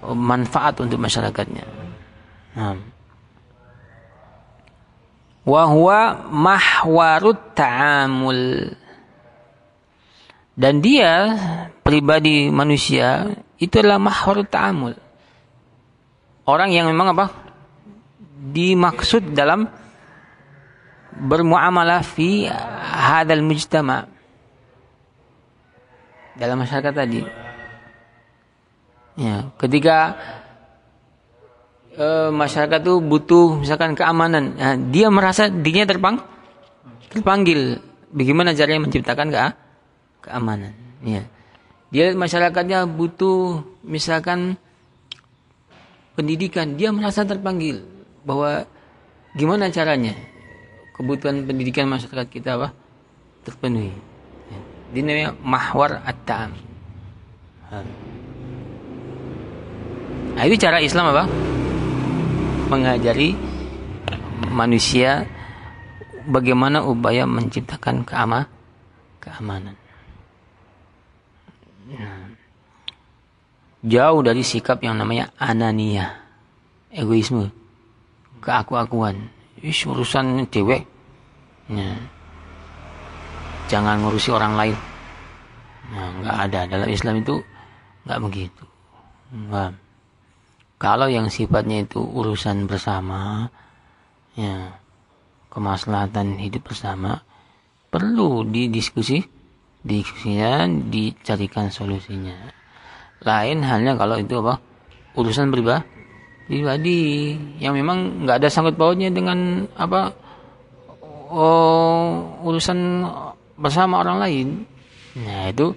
uh, 0.03 0.11
manfaat 0.15 0.75
untuk 0.83 0.99
masyarakatnya. 0.99 1.65
Nah. 2.59 2.98
Wahwa 5.49 6.29
mahwarut 6.29 7.57
ta'amul. 7.57 8.69
Dan 10.53 10.83
dia 10.85 11.33
pribadi 11.81 12.53
manusia 12.53 13.33
itu 13.57 13.73
adalah 13.81 13.97
mahwarut 13.97 14.45
ta'amul. 14.45 14.93
Orang 16.45 16.69
yang 16.69 16.85
memang 16.85 17.17
apa? 17.17 17.33
Dimaksud 18.53 19.33
dalam 19.33 19.65
bermuamalah 21.17 22.05
fi 22.05 22.45
hadal 22.93 23.41
mujtama. 23.41 24.05
Dalam 26.37 26.61
masyarakat 26.61 26.93
tadi. 26.93 27.21
Ya, 29.19 29.51
ketika 29.59 30.15
e, 31.99 32.07
masyarakat 32.31 32.79
itu 32.79 32.95
butuh 33.03 33.59
misalkan 33.59 33.91
keamanan, 33.93 34.55
ya, 34.55 34.79
dia 34.79 35.07
merasa 35.11 35.51
dirinya 35.51 35.91
terpang 35.91 36.23
terpanggil. 37.11 37.83
Bagaimana 38.09 38.57
caranya 38.57 38.81
menciptakan 38.87 39.27
ke 39.29 39.37
keamanan? 40.25 40.73
Ya. 41.05 41.27
Dia 41.93 42.15
masyarakatnya 42.17 42.89
butuh 42.89 43.61
misalkan 43.85 44.57
pendidikan, 46.17 46.73
dia 46.73 46.89
merasa 46.89 47.21
terpanggil 47.27 47.85
bahwa 48.25 48.65
gimana 49.37 49.69
caranya 49.69 50.17
kebutuhan 50.97 51.45
pendidikan 51.45 51.85
masyarakat 51.85 52.27
kita 52.29 52.57
apa 52.57 52.73
terpenuhi. 53.45 53.93
Ini 54.89 55.05
namanya 55.05 55.31
mahwar 55.45 56.01
at-ta'am. 56.01 56.49
Nah, 60.33 60.43
itu 60.49 60.57
cara 60.57 60.81
Islam 60.81 61.13
apa? 61.13 61.23
Mengajari 62.69 63.33
manusia 64.53 65.25
bagaimana 66.29 66.85
upaya 66.85 67.25
menciptakan 67.25 68.05
keama 68.05 68.45
keamanan. 69.17 69.73
Nah, 71.89 72.29
jauh 73.81 74.21
dari 74.21 74.45
sikap 74.45 74.85
yang 74.85 75.01
namanya 75.01 75.33
anania, 75.41 76.21
egoisme, 76.93 77.49
keaku-akuan 78.37 79.33
Ish, 79.59 79.91
urusan 79.91 80.47
dewek. 80.47 80.87
Ya. 81.67 81.99
Jangan 83.67 83.99
ngurusi 83.99 84.31
orang 84.31 84.55
lain. 84.55 84.77
Nah, 85.91 86.07
nggak 86.23 86.37
ada 86.47 86.59
dalam 86.69 86.87
Islam 86.87 87.19
itu 87.19 87.43
nggak 88.07 88.19
begitu. 88.23 88.63
Nah, 89.35 89.75
kalau 90.79 91.11
yang 91.11 91.27
sifatnya 91.27 91.83
itu 91.83 91.99
urusan 91.99 92.63
bersama, 92.63 93.51
ya 94.39 94.79
kemaslahatan 95.51 96.39
hidup 96.39 96.71
bersama 96.71 97.19
perlu 97.91 98.47
didiskusi, 98.47 99.27
diskusinya 99.83 100.63
dicarikan 100.71 101.67
solusinya. 101.67 102.55
Lain 103.27 103.59
halnya 103.67 103.99
kalau 103.99 104.15
itu 104.15 104.39
apa 104.39 104.63
urusan 105.19 105.51
pribadi 105.51 105.83
pribadi 106.49 107.35
yang 107.61 107.75
memang 107.77 108.25
nggak 108.25 108.41
ada 108.41 108.49
sangkut 108.49 108.73
pautnya 108.73 109.13
dengan 109.13 109.69
apa 109.77 110.15
oh, 111.29 112.39
urusan 112.47 113.03
bersama 113.59 113.99
orang 113.99 114.17
lain. 114.23 114.47
Nah 115.19 115.51
itu 115.51 115.75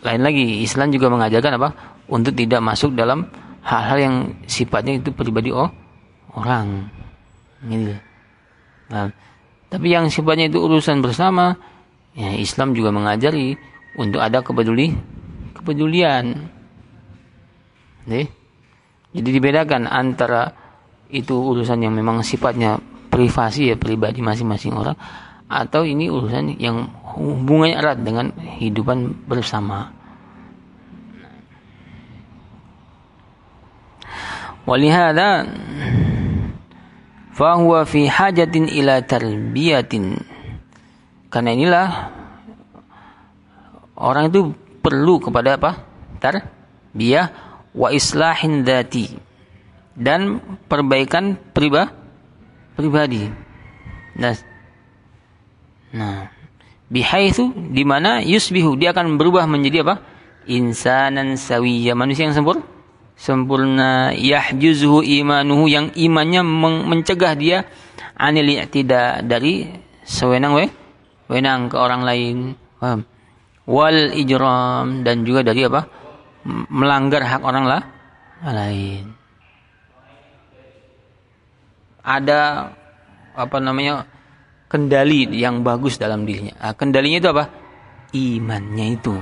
lain 0.00 0.22
lagi 0.24 0.64
Islam 0.64 0.88
juga 0.88 1.12
mengajarkan 1.12 1.52
apa 1.60 1.68
untuk 2.10 2.34
tidak 2.34 2.58
masuk 2.64 2.96
dalam 2.96 3.28
hal-hal 3.64 3.98
yang 4.00 4.16
sifatnya 4.48 4.98
itu 5.00 5.12
pribadi 5.12 5.52
oh 5.52 5.68
orang 6.34 6.88
gitu. 7.68 7.94
Nah, 8.90 9.12
tapi 9.68 9.86
yang 9.92 10.08
sifatnya 10.10 10.48
itu 10.48 10.58
urusan 10.58 11.04
bersama 11.04 11.54
ya 12.16 12.34
Islam 12.34 12.74
juga 12.74 12.90
mengajari 12.90 13.54
untuk 13.94 14.18
ada 14.18 14.40
kepeduli 14.40 14.94
kepedulian. 15.54 16.50
Jadi 19.10 19.28
dibedakan 19.30 19.86
antara 19.86 20.50
itu 21.10 21.34
urusan 21.34 21.82
yang 21.82 21.94
memang 21.94 22.22
sifatnya 22.22 22.78
privasi 23.10 23.74
ya 23.74 23.76
pribadi 23.76 24.22
masing-masing 24.22 24.74
orang 24.74 24.94
atau 25.50 25.82
ini 25.82 26.06
urusan 26.06 26.62
yang 26.62 26.86
hubungannya 27.18 27.74
erat 27.74 27.98
dengan 28.06 28.30
kehidupan 28.30 29.26
bersama. 29.26 29.90
Walihada 34.70 35.50
fahuwa 37.34 37.82
fi 37.82 38.06
hajatin 38.06 38.70
ila 38.70 39.02
tarbiyatin. 39.02 40.14
Karena 41.26 41.50
inilah 41.58 41.88
orang 43.98 44.30
itu 44.30 44.54
perlu 44.78 45.18
kepada 45.18 45.58
apa? 45.58 45.82
Tarbiyah 46.22 47.34
wa 47.74 47.90
islahin 47.90 48.62
dati 48.62 49.10
dan 49.98 50.38
perbaikan 50.70 51.34
priba, 51.50 51.90
pribadi. 52.78 53.26
Nah, 54.14 54.38
nah 55.90 56.30
bihaitsu 56.86 57.74
di 57.74 57.82
mana 57.82 58.22
yusbihu 58.22 58.78
dia 58.78 58.94
akan 58.94 59.18
berubah 59.18 59.50
menjadi 59.50 59.82
apa? 59.82 59.98
Insanan 60.46 61.34
sawiyya, 61.34 61.98
manusia 61.98 62.30
yang 62.30 62.38
sempurna. 62.38 62.79
Sempurna 63.20 64.16
yahjuzuhu 64.16 65.04
imanuhu 65.04 65.68
yang 65.68 65.92
imannya 65.92 66.40
mencegah 66.88 67.36
dia 67.36 67.68
anil 68.16 68.48
tidak 68.72 69.28
dari 69.28 69.68
sewenang 70.08 70.56
we, 70.56 70.64
wenang 71.28 71.68
ke 71.68 71.76
orang 71.76 72.00
lain. 72.00 72.36
Paham? 72.80 73.04
Wal 73.68 74.16
ijram 74.16 75.04
dan 75.04 75.28
juga 75.28 75.44
dari 75.44 75.68
apa? 75.68 76.00
melanggar 76.48 77.20
hak 77.20 77.42
orang 77.44 77.64
lah 77.68 77.82
lain. 78.40 79.12
Ada 82.00 82.72
apa 83.36 83.56
namanya 83.60 84.08
kendali 84.72 85.28
yang 85.36 85.60
bagus 85.60 86.00
dalam 86.00 86.24
dirinya. 86.24 86.56
Nah, 86.56 86.72
kendalinya 86.72 87.20
itu 87.20 87.28
apa? 87.28 87.44
Imannya 88.16 88.86
itu, 88.96 89.14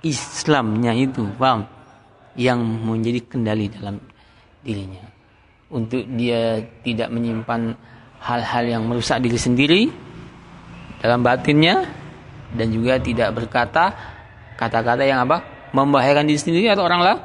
Islamnya 0.00 0.96
itu, 0.96 1.28
paham? 1.36 1.75
Yang 2.36 2.60
menjadi 2.62 3.20
kendali 3.24 3.66
dalam 3.72 4.00
dirinya. 4.60 5.02
Untuk 5.72 6.06
dia 6.14 6.62
tidak 6.86 7.10
menyimpan 7.10 7.74
hal-hal 8.22 8.64
yang 8.64 8.82
merusak 8.86 9.18
diri 9.18 9.36
sendiri 9.36 9.82
dalam 11.02 11.26
batinnya 11.26 11.84
dan 12.54 12.70
juga 12.70 13.02
tidak 13.02 13.34
berkata 13.34 13.92
kata-kata 14.54 15.02
yang 15.02 15.26
apa? 15.26 15.42
Membahayakan 15.74 16.24
diri 16.30 16.40
sendiri 16.40 16.66
atau 16.70 16.86
orang 16.86 17.02
lain 17.02 17.18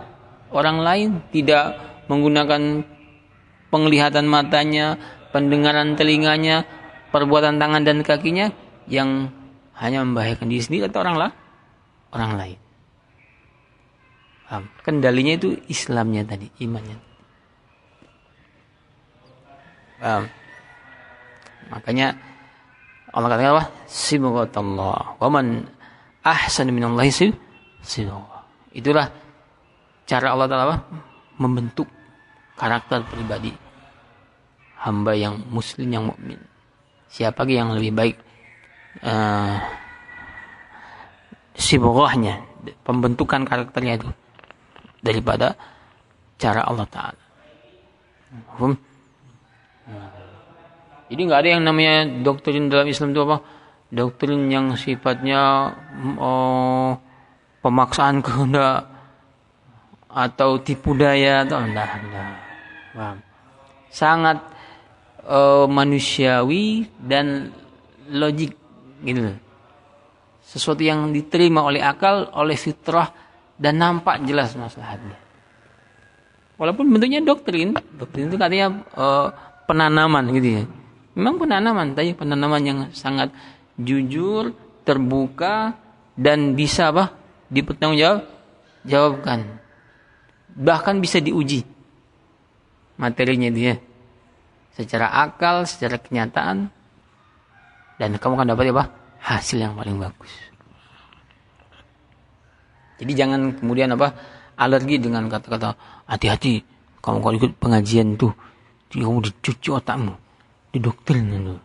orang 0.52 0.78
lain. 0.84 1.10
Tidak 1.32 1.66
menggunakan 2.12 2.84
penglihatan 3.72 4.28
matanya 4.28 5.00
pendengaran 5.32 5.96
telinganya 5.96 6.68
perbuatan 7.10 7.56
tangan 7.60 7.84
dan 7.88 8.04
kakinya 8.04 8.52
yang 8.88 9.32
hanya 9.80 10.04
membahayakan 10.04 10.52
diri 10.52 10.62
sendiri 10.62 10.84
atau 10.92 11.02
orang 11.02 11.16
lah 11.18 11.32
orang 12.12 12.32
lain 12.36 12.58
Paham? 14.52 14.68
kendalinya 14.84 15.40
itu 15.40 15.56
Islamnya 15.72 16.28
tadi 16.28 16.52
imannya. 16.60 17.00
Paham? 20.04 20.28
makanya 21.72 22.20
Allah 23.16 23.32
katakan 23.32 23.56
apa? 23.56 23.66
Sibghatullah. 23.88 25.16
Wa 25.24 25.32
man 25.32 25.64
ahsan 26.20 26.68
minallahi 26.76 27.32
sibghah 27.80 28.44
itulah 28.76 29.08
cara 30.04 30.36
Allah 30.36 30.48
Taala 30.52 30.78
membentuk 31.40 31.88
karakter 32.60 33.08
pribadi 33.08 33.56
hamba 34.84 35.16
yang 35.16 35.48
muslim 35.48 35.88
yang 35.88 36.12
mukmin. 36.12 36.44
Siapa 37.08 37.48
yang 37.48 37.72
lebih 37.72 37.96
baik? 37.96 38.18
Uh, 39.00 39.56
sibghahnya 41.56 42.44
pembentukan 42.84 43.48
karakternya 43.48 43.96
itu 43.96 44.12
daripada 45.02 45.58
cara 46.38 46.66
Allah 46.66 46.88
Taala. 46.88 47.24
Jadi 51.12 51.22
nggak 51.28 51.40
ada 51.44 51.50
yang 51.52 51.64
namanya 51.68 52.08
doktrin 52.24 52.72
dalam 52.72 52.88
Islam 52.88 53.12
itu 53.12 53.22
apa? 53.28 53.38
Doktrin 53.92 54.48
yang 54.48 54.80
sifatnya 54.80 55.76
oh, 56.16 56.96
pemaksaan 57.60 58.24
kehendak 58.24 58.88
atau 60.08 60.60
tipu 60.64 60.96
daya 60.96 61.44
atau 61.44 61.60
enggak, 61.60 61.90
enggak. 62.00 62.32
Sangat 63.92 64.40
uh, 65.28 65.68
manusiawi 65.68 66.88
dan 66.96 67.52
logik 68.08 68.56
gitu. 69.04 69.36
Sesuatu 70.48 70.84
yang 70.84 71.12
diterima 71.12 71.64
oleh 71.64 71.84
akal, 71.84 72.32
oleh 72.36 72.56
fitrah 72.56 73.21
dan 73.62 73.78
nampak 73.78 74.26
jelas 74.26 74.58
masalahnya. 74.58 75.14
Walaupun 76.58 76.90
bentuknya 76.90 77.22
doktrin, 77.22 77.78
doktrin 77.94 78.34
itu 78.34 78.38
katanya 78.42 78.82
uh, 78.98 79.30
penanaman 79.70 80.34
gitu 80.34 80.50
ya. 80.62 80.64
Memang 81.14 81.38
penanaman 81.38 81.94
tapi 81.94 82.18
penanaman 82.18 82.62
yang 82.66 82.80
sangat 82.98 83.30
jujur 83.78 84.58
terbuka 84.82 85.78
dan 86.18 86.58
bisa 86.58 86.90
apa? 86.90 87.14
Dipertanggungjawab 87.54 88.26
jawabkan 88.82 89.62
bahkan 90.52 91.00
bisa 91.00 91.22
diuji 91.22 91.64
materinya 92.98 93.48
dia 93.54 93.78
secara 94.74 95.14
akal 95.22 95.70
secara 95.70 96.02
kenyataan. 96.02 96.74
Dan 98.02 98.18
kamu 98.18 98.34
akan 98.34 98.50
dapat 98.58 98.74
apa? 98.74 98.90
Hasil 99.22 99.62
yang 99.62 99.78
paling 99.78 100.02
bagus 100.02 100.51
jadi 103.02 103.26
jangan 103.26 103.58
kemudian 103.58 103.90
apa 103.98 104.14
alergi 104.56 105.02
dengan 105.02 105.26
kata-kata 105.26 105.74
hati-hati 106.06 106.62
kamu 107.02 107.18
kalau 107.20 107.36
ikut 107.36 107.52
pengajian 107.58 108.14
tuh 108.16 108.32
kamu 108.94 109.26
dicuci 109.26 109.74
otakmu 109.74 110.14
didoktrin 110.72 111.28
itu. 111.28 111.56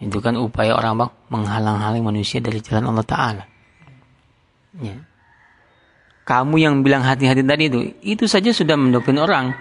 Itu 0.00 0.18
kan 0.24 0.40
upaya 0.40 0.76
orang 0.76 1.04
bang 1.04 1.10
menghalang-halangi 1.28 2.04
manusia 2.04 2.40
dari 2.40 2.60
jalan 2.64 2.92
Allah 2.92 3.04
Taala. 3.04 3.44
Ya. 4.80 4.96
Kamu 6.26 6.56
yang 6.56 6.80
bilang 6.80 7.04
hati-hati 7.04 7.44
tadi 7.44 7.64
itu, 7.68 7.78
itu 8.02 8.24
saja 8.26 8.50
sudah 8.50 8.74
mendoktrin 8.74 9.20
orang, 9.20 9.54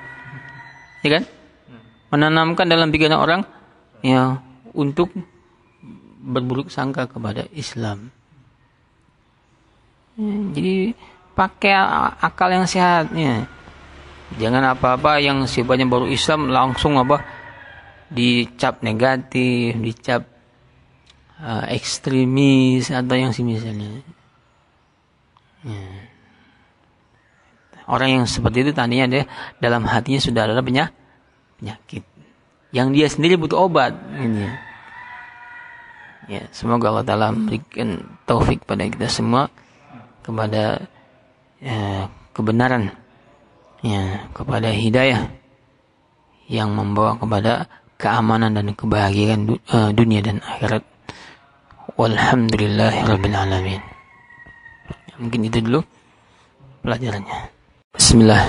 ya 1.05 1.19
kan? 1.19 1.23
Menanamkan 2.09 2.65
dalam 2.65 2.89
pikiran 2.89 3.21
orang, 3.21 3.41
ya 4.01 4.39
untuk 4.73 5.13
berburuk 6.25 6.73
sangka 6.73 7.05
kepada 7.05 7.45
Islam. 7.53 8.09
Ya, 10.15 10.35
jadi 10.55 10.75
pakai 11.35 11.75
akal 12.23 12.55
yang 12.55 12.65
sehatnya. 12.65 13.51
Jangan 14.39 14.73
apa-apa 14.73 15.19
yang 15.21 15.43
sifatnya 15.45 15.85
baru 15.85 16.07
Islam 16.09 16.49
langsung 16.49 16.97
apa 16.97 17.21
dicap 18.09 18.81
negatif, 18.81 19.75
dicap 19.77 20.25
uh, 21.39 21.67
ekstremis 21.67 22.89
atau 22.89 23.15
yang 23.15 23.35
semisalnya. 23.35 24.01
Ya. 25.67 25.83
Orang 27.85 28.09
yang 28.09 28.25
seperti 28.25 28.65
itu 28.65 28.71
tadinya 28.73 29.05
dia 29.05 29.23
dalam 29.61 29.85
hatinya 29.85 30.17
sudah 30.17 30.49
ada 30.49 30.63
penyakit. 30.63 32.01
Yang 32.73 32.87
dia 32.97 33.07
sendiri 33.11 33.35
butuh 33.37 33.69
obat. 33.69 33.93
Ini. 34.17 34.47
Ya. 36.25 36.49
semoga 36.49 36.89
Allah 36.89 37.05
Taala 37.05 37.29
memberikan 37.29 38.01
taufik 38.25 38.65
pada 38.65 38.81
kita 38.89 39.05
semua 39.05 39.45
kepada 40.25 40.81
ya, 41.61 42.09
kebenaran, 42.33 42.89
ya, 43.85 44.25
kepada 44.33 44.73
hidayah 44.73 45.29
yang 46.49 46.73
membawa 46.73 47.13
kepada 47.21 47.69
keamanan 48.01 48.57
dan 48.57 48.73
kebahagiaan 48.73 49.53
eh, 49.53 49.89
dunia 49.93 50.25
dan 50.25 50.41
akhirat. 50.41 50.81
Walhamdulillahirabbil 51.95 53.37
alamin. 53.37 53.79
Mungkin 55.15 55.47
itu 55.47 55.63
dulu 55.63 55.79
pelajarannya. 56.83 57.53
Bismillah. 57.95 58.41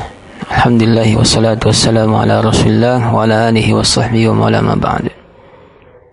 Alhamdulillah 0.47 1.07
wassalatu 1.15 1.71
wassalamu 1.71 2.19
ala 2.19 2.43
Rasulillah 2.43 2.99
wa 3.15 3.23
ala 3.23 3.55
alihi 3.55 3.71
wa 3.71 3.87
sahbihi 3.87 4.27
wa 4.35 4.51
ma 4.51 4.75
ba'd. 4.75 5.15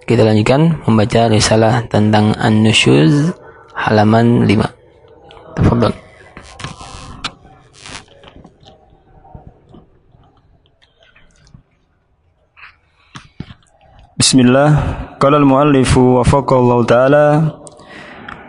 Kita 0.04 0.22
lanjutkan 0.22 0.84
membaca 0.86 1.32
risalah 1.32 1.90
tentang 1.90 2.38
An-Nusyuz 2.38 3.34
halaman 3.74 4.46
5. 4.46 4.83
Tafadhol. 5.56 5.94
Bismillah 14.14 14.70
Qala 15.22 15.38
al-muallifu 15.38 16.18
wafaqallahu 16.22 16.88
ta'ala 16.90 17.28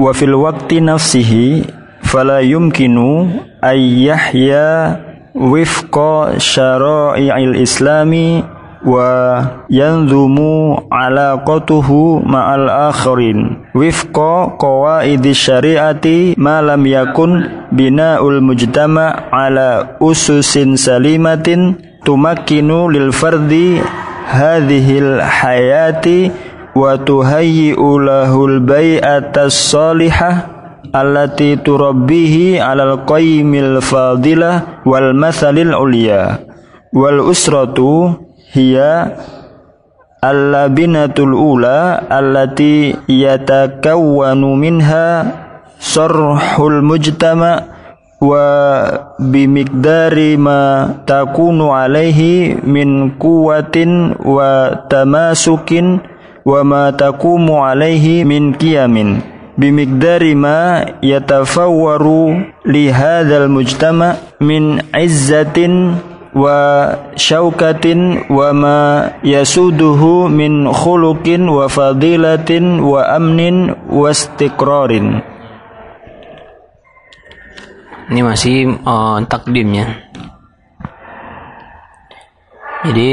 Wa 0.01 0.11
fil 0.17 0.33
waqti 0.39 0.81
nafsihi 0.81 1.67
Fala 2.05 2.41
yumkinu 2.41 3.43
Ay 3.61 4.07
yahya 4.09 5.01
Wifqa 5.35 6.39
syara'i'il 6.39 7.59
islami 7.59 8.45
Wa 8.85 9.65
yanzumu 9.73 10.77
alaqatuhu 10.93 12.21
ma'al 12.21 12.69
akharin 12.93 13.65
Wifqa 13.73 14.61
qawaidi 14.61 15.33
syari'ati 15.33 16.37
Ma 16.37 16.61
lam 16.61 16.85
yakun 16.85 17.49
bina'ul 17.73 18.45
mujtama' 18.45 19.33
Ala 19.33 19.97
ususin 20.05 20.77
salimatin 20.77 21.81
Tumakkinu 22.05 22.93
lil 22.93 23.09
fardi 23.17 23.81
hadhil 24.29 25.21
hayati 25.21 26.33
wa 26.75 26.99
tuhayyi'u 26.99 28.03
lahul 28.03 28.61
bai'atas 28.61 29.55
salihah 29.73 30.51
allati 30.91 31.59
turabbihi 31.61 32.59
'alal 32.59 33.07
qayyimil 33.07 33.79
fadilah 33.79 34.85
wal 34.87 35.15
mathalil 35.15 35.75
ulya. 35.75 36.43
Wal 36.95 37.23
usratu 37.23 38.15
hiya 38.55 39.19
allabinatul 40.23 41.35
ula 41.35 41.99
allati 42.09 42.95
yatakawwanu 43.11 44.55
minha 44.57 45.09
sarhul 45.83 46.81
mujtama' 46.87 47.75
wa 48.25 48.47
bimikdari 49.21 50.37
ma 50.41 50.89
takunu 51.05 51.75
alaihi 51.77 52.57
min 52.65 53.19
kuwatin 53.21 54.17
wa 54.25 54.73
tamasukin 54.89 56.01
wa 56.45 56.65
ma 56.65 56.83
takumu 56.93 57.61
alaihi 57.67 58.25
min 58.25 58.57
kiyamin 58.57 59.21
bimikdari 59.61 60.33
ma 60.35 60.85
yatafawwaru 61.05 62.41
li 62.65 62.89
hadzal 62.89 63.49
mujtama 63.53 64.17
min 64.41 64.81
izzatin 64.97 66.01
wa 66.35 66.59
syaukatin 67.15 68.27
wa 68.27 68.51
ma 68.51 68.79
yasuduhu 69.23 70.27
min 70.27 70.67
khuluqin 70.67 71.47
wa 71.47 71.71
fadilatin 71.71 72.83
wa 72.83 73.07
amnin 73.15 73.71
wa 73.87 74.11
istiqrarin 74.11 75.23
Ini 78.05 78.21
masih 78.21 78.85
uh, 78.85 79.25
takdimnya. 79.25 80.05
Jadi 82.85 83.11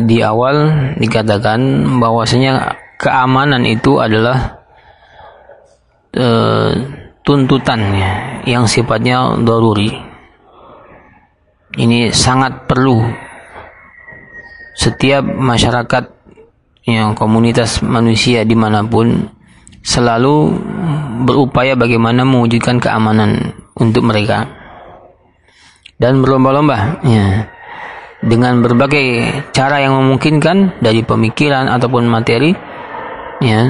di 0.00 0.16
awal 0.24 0.56
dikatakan 0.96 1.60
bahwasanya 2.00 2.72
keamanan 2.96 3.68
itu 3.68 4.00
adalah 4.00 4.64
uh, 6.16 6.72
tuntutan 7.20 7.80
ya, 7.92 8.10
yang 8.48 8.64
sifatnya 8.64 9.36
daruri. 9.44 10.09
Ini 11.70 12.10
sangat 12.10 12.66
perlu 12.66 12.98
setiap 14.74 15.22
masyarakat 15.22 16.04
yang 16.88 17.14
komunitas 17.14 17.78
manusia 17.84 18.42
di 18.42 18.58
mana 18.58 18.82
pun 18.82 19.30
selalu 19.84 20.50
berupaya 21.22 21.78
bagaimana 21.78 22.26
mewujudkan 22.26 22.82
keamanan 22.82 23.54
untuk 23.78 24.02
mereka. 24.02 24.50
Dan 26.00 26.24
berlomba-lomba 26.24 27.04
ya 27.06 27.46
dengan 28.24 28.64
berbagai 28.66 29.30
cara 29.54 29.78
yang 29.78 29.94
memungkinkan 29.94 30.82
dari 30.82 31.06
pemikiran 31.06 31.70
ataupun 31.70 32.08
materi 32.08 32.50
ya 33.38 33.60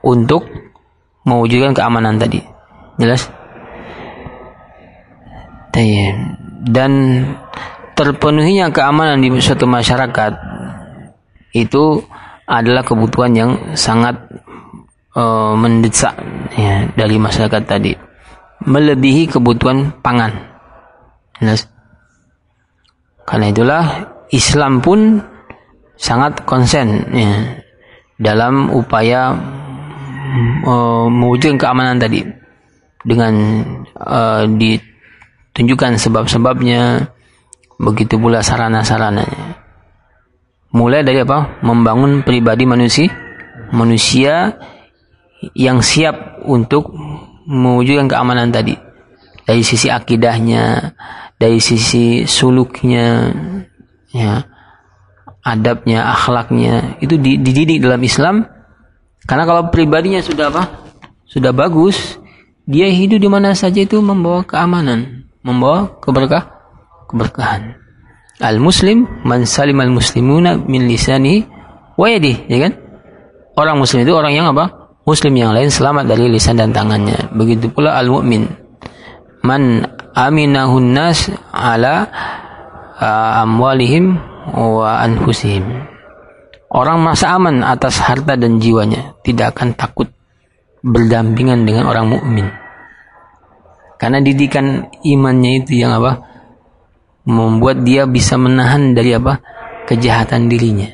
untuk 0.00 0.48
mewujudkan 1.28 1.76
keamanan 1.76 2.16
tadi. 2.16 2.40
Jelas 2.96 3.28
dan 6.60 7.24
terpenuhinya 7.96 8.68
keamanan 8.72 9.20
di 9.24 9.32
suatu 9.40 9.64
masyarakat 9.64 10.32
itu 11.56 12.04
adalah 12.44 12.82
kebutuhan 12.84 13.32
yang 13.32 13.50
sangat 13.78 14.16
uh, 15.14 15.54
mendesak 15.56 16.14
ya, 16.54 16.86
dari 16.94 17.16
masyarakat 17.16 17.62
tadi. 17.64 17.92
Melebihi 18.60 19.30
kebutuhan 19.32 19.88
pangan. 20.04 20.36
Jelas? 21.40 21.64
Karena 23.24 23.46
itulah 23.48 23.84
Islam 24.34 24.84
pun 24.84 25.22
sangat 25.96 26.44
konsen 26.44 27.08
ya, 27.14 27.32
dalam 28.20 28.68
upaya 28.68 29.32
uh, 30.66 31.06
mewujudkan 31.08 31.56
keamanan 31.56 31.96
tadi 31.96 32.20
dengan 33.00 33.32
uh, 33.96 34.44
ditunjukkan 35.60 36.00
sebab-sebabnya. 36.00 37.12
Begitu 37.76 38.16
pula 38.16 38.40
sarana-sarananya. 38.40 39.60
Mulai 40.72 41.04
dari 41.04 41.20
apa? 41.20 41.60
Membangun 41.60 42.24
pribadi 42.24 42.64
manusia 42.64 43.12
manusia 43.68 44.56
yang 45.52 45.84
siap 45.84 46.40
untuk 46.48 46.96
mewujudkan 47.44 48.08
keamanan 48.08 48.48
tadi. 48.48 48.72
Dari 49.44 49.60
sisi 49.60 49.92
akidahnya 49.92 50.96
dari 51.36 51.60
sisi 51.60 52.24
suluknya 52.24 53.32
ya 54.12 54.44
adabnya 55.40 56.08
akhlaknya 56.12 57.00
itu 57.04 57.20
dididik 57.20 57.84
dalam 57.84 58.00
Islam. 58.00 58.48
Karena 59.28 59.44
kalau 59.44 59.68
pribadinya 59.68 60.24
sudah 60.24 60.48
apa? 60.48 60.88
Sudah 61.28 61.52
bagus 61.52 62.16
dia 62.64 62.88
hidup 62.88 63.20
di 63.20 63.28
mana 63.28 63.52
saja 63.56 63.84
itu 63.84 64.00
membawa 64.00 64.44
keamanan 64.44 65.29
membawa 65.44 66.00
keberkah 66.00 66.60
keberkahan. 67.08 67.76
Al 68.40 68.56
muslim 68.56 69.04
man 69.26 69.44
salim 69.44 69.76
al 69.84 69.92
muslimuna 69.92 70.56
min 70.56 70.88
lisani 70.88 71.44
wa 71.96 72.06
yadi 72.08 72.48
ya 72.48 72.58
kan? 72.68 72.72
Orang 73.56 73.82
muslim 73.82 74.06
itu 74.06 74.12
orang 74.16 74.32
yang 74.32 74.48
apa? 74.52 74.94
Muslim 75.04 75.36
yang 75.36 75.52
lain 75.52 75.68
selamat 75.68 76.06
dari 76.06 76.30
lisan 76.30 76.56
dan 76.56 76.72
tangannya. 76.72 77.32
Begitu 77.34 77.68
pula 77.72 77.98
al 77.98 78.08
mu'min 78.08 78.48
man 79.44 79.84
aminahun 80.14 80.86
nas 80.92 81.28
ala 81.52 82.08
uh, 83.00 83.42
amwalihim 83.44 84.16
wa 84.54 85.00
anfusihim. 85.02 85.64
Orang 86.70 87.02
masa 87.02 87.34
aman 87.34 87.66
atas 87.66 87.98
harta 87.98 88.38
dan 88.38 88.62
jiwanya, 88.62 89.18
tidak 89.26 89.58
akan 89.58 89.74
takut 89.74 90.06
berdampingan 90.86 91.66
dengan 91.66 91.90
orang 91.90 92.06
mukmin. 92.06 92.46
Karena 94.00 94.24
didikan 94.24 94.88
imannya 95.04 95.60
itu 95.60 95.76
yang 95.76 96.00
apa? 96.00 96.24
Membuat 97.28 97.84
dia 97.84 98.08
bisa 98.08 98.40
menahan 98.40 98.96
dari 98.96 99.12
apa? 99.12 99.44
Kejahatan 99.84 100.48
dirinya. 100.48 100.88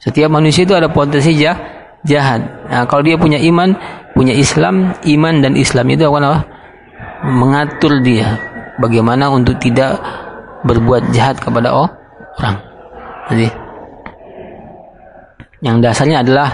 Setiap 0.00 0.32
manusia 0.32 0.64
itu 0.64 0.72
ada 0.72 0.88
potensi 0.88 1.36
jah, 1.36 1.54
jahat. 2.02 2.40
Nah, 2.72 2.88
kalau 2.88 3.04
dia 3.04 3.20
punya 3.20 3.36
iman, 3.36 3.76
punya 4.16 4.32
Islam, 4.32 4.96
iman 5.04 5.34
dan 5.44 5.54
Islam 5.54 5.86
itu 5.92 6.08
akan 6.08 6.24
apa? 6.24 6.40
mengatur 7.22 8.02
dia 8.02 8.34
bagaimana 8.82 9.30
untuk 9.30 9.54
tidak 9.62 10.02
berbuat 10.66 11.14
jahat 11.14 11.38
kepada 11.38 11.70
orang. 11.70 12.56
Jadi 13.30 13.46
yang 15.62 15.78
dasarnya 15.78 16.26
adalah 16.26 16.48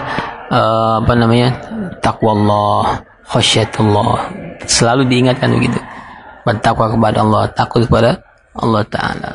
uh, 0.53 1.01
apa 1.01 1.13
namanya 1.17 1.49
takwa 1.97 2.37
Allah, 2.37 3.01
khasyatullah. 3.29 4.33
Selalu 4.65 5.05
diingatkan 5.05 5.53
begitu. 5.53 5.77
Bertakwa 6.43 6.89
kepada 6.89 7.21
Allah, 7.21 7.43
takut 7.53 7.85
kepada 7.85 8.25
Allah 8.57 8.83
Taala. 8.89 9.31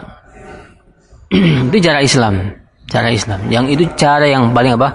itu 1.70 1.78
cara 1.78 2.02
Islam, 2.02 2.58
cara 2.90 3.08
Islam. 3.14 3.46
Yang 3.48 3.64
itu 3.78 3.84
cara 3.94 4.26
yang 4.26 4.50
paling 4.50 4.74
apa? 4.74 4.88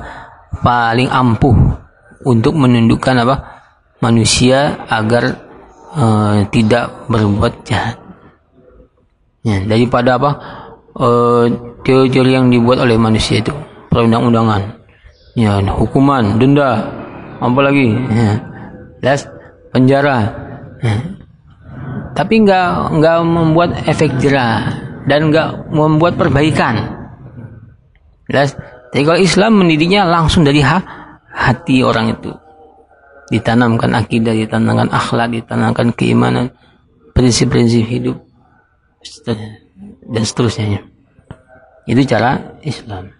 Paling 0.59 1.07
ampuh 1.07 1.55
untuk 2.27 2.59
menundukkan 2.59 3.15
apa? 3.23 3.59
manusia 3.99 4.87
agar 4.87 5.35
uh, 5.95 6.47
tidak 6.49 7.07
berbuat 7.11 7.67
jahat. 7.67 7.99
Ya, 9.43 9.63
daripada 9.63 10.19
apa 10.19 10.31
uh, 10.99 11.47
teori-teori 11.83 12.31
yang 12.35 12.47
dibuat 12.51 12.83
oleh 12.83 12.99
manusia 12.99 13.39
itu 13.39 13.55
perundang-undangan, 13.87 14.83
ya 15.35 15.63
hukuman, 15.63 16.35
denda, 16.35 16.91
apa 17.39 17.59
lagi, 17.63 17.87
ya, 17.87 18.35
les 18.99 19.21
penjara. 19.71 20.19
Ya. 20.79 20.95
Tapi 22.15 22.43
nggak 22.43 22.99
nggak 22.99 23.17
membuat 23.23 23.69
efek 23.87 24.19
jerah 24.19 24.75
dan 25.07 25.31
nggak 25.31 25.71
membuat 25.71 26.19
perbaikan. 26.19 26.99
Les, 28.29 28.53
Tapi 28.89 29.03
kalau 29.05 29.19
Islam 29.21 29.61
mendidiknya 29.61 30.05
langsung 30.05 30.45
dari 30.45 30.61
ha 30.61 30.81
hati 31.29 31.81
orang 31.85 32.13
itu 32.13 32.33
ditanamkan 33.29 33.93
akidah, 33.93 34.33
ditanamkan 34.33 34.89
akhlak, 34.89 35.29
ditanamkan 35.29 35.93
keimanan, 35.93 36.49
prinsip-prinsip 37.13 37.85
hidup 37.85 38.17
dan 40.09 40.23
seterusnya. 40.25 40.81
Itu 41.85 42.01
cara 42.05 42.57
Islam. 42.65 43.18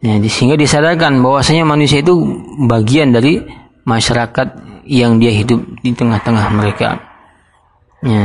Ya, 0.00 0.16
sehingga 0.32 0.56
disadarkan 0.56 1.20
bahwasanya 1.20 1.68
manusia 1.68 2.00
itu 2.00 2.16
bagian 2.64 3.12
dari 3.12 3.44
masyarakat 3.84 4.48
yang 4.88 5.20
dia 5.20 5.28
hidup 5.28 5.60
di 5.84 5.92
tengah-tengah 5.92 6.48
mereka. 6.56 6.96
Ya, 8.00 8.24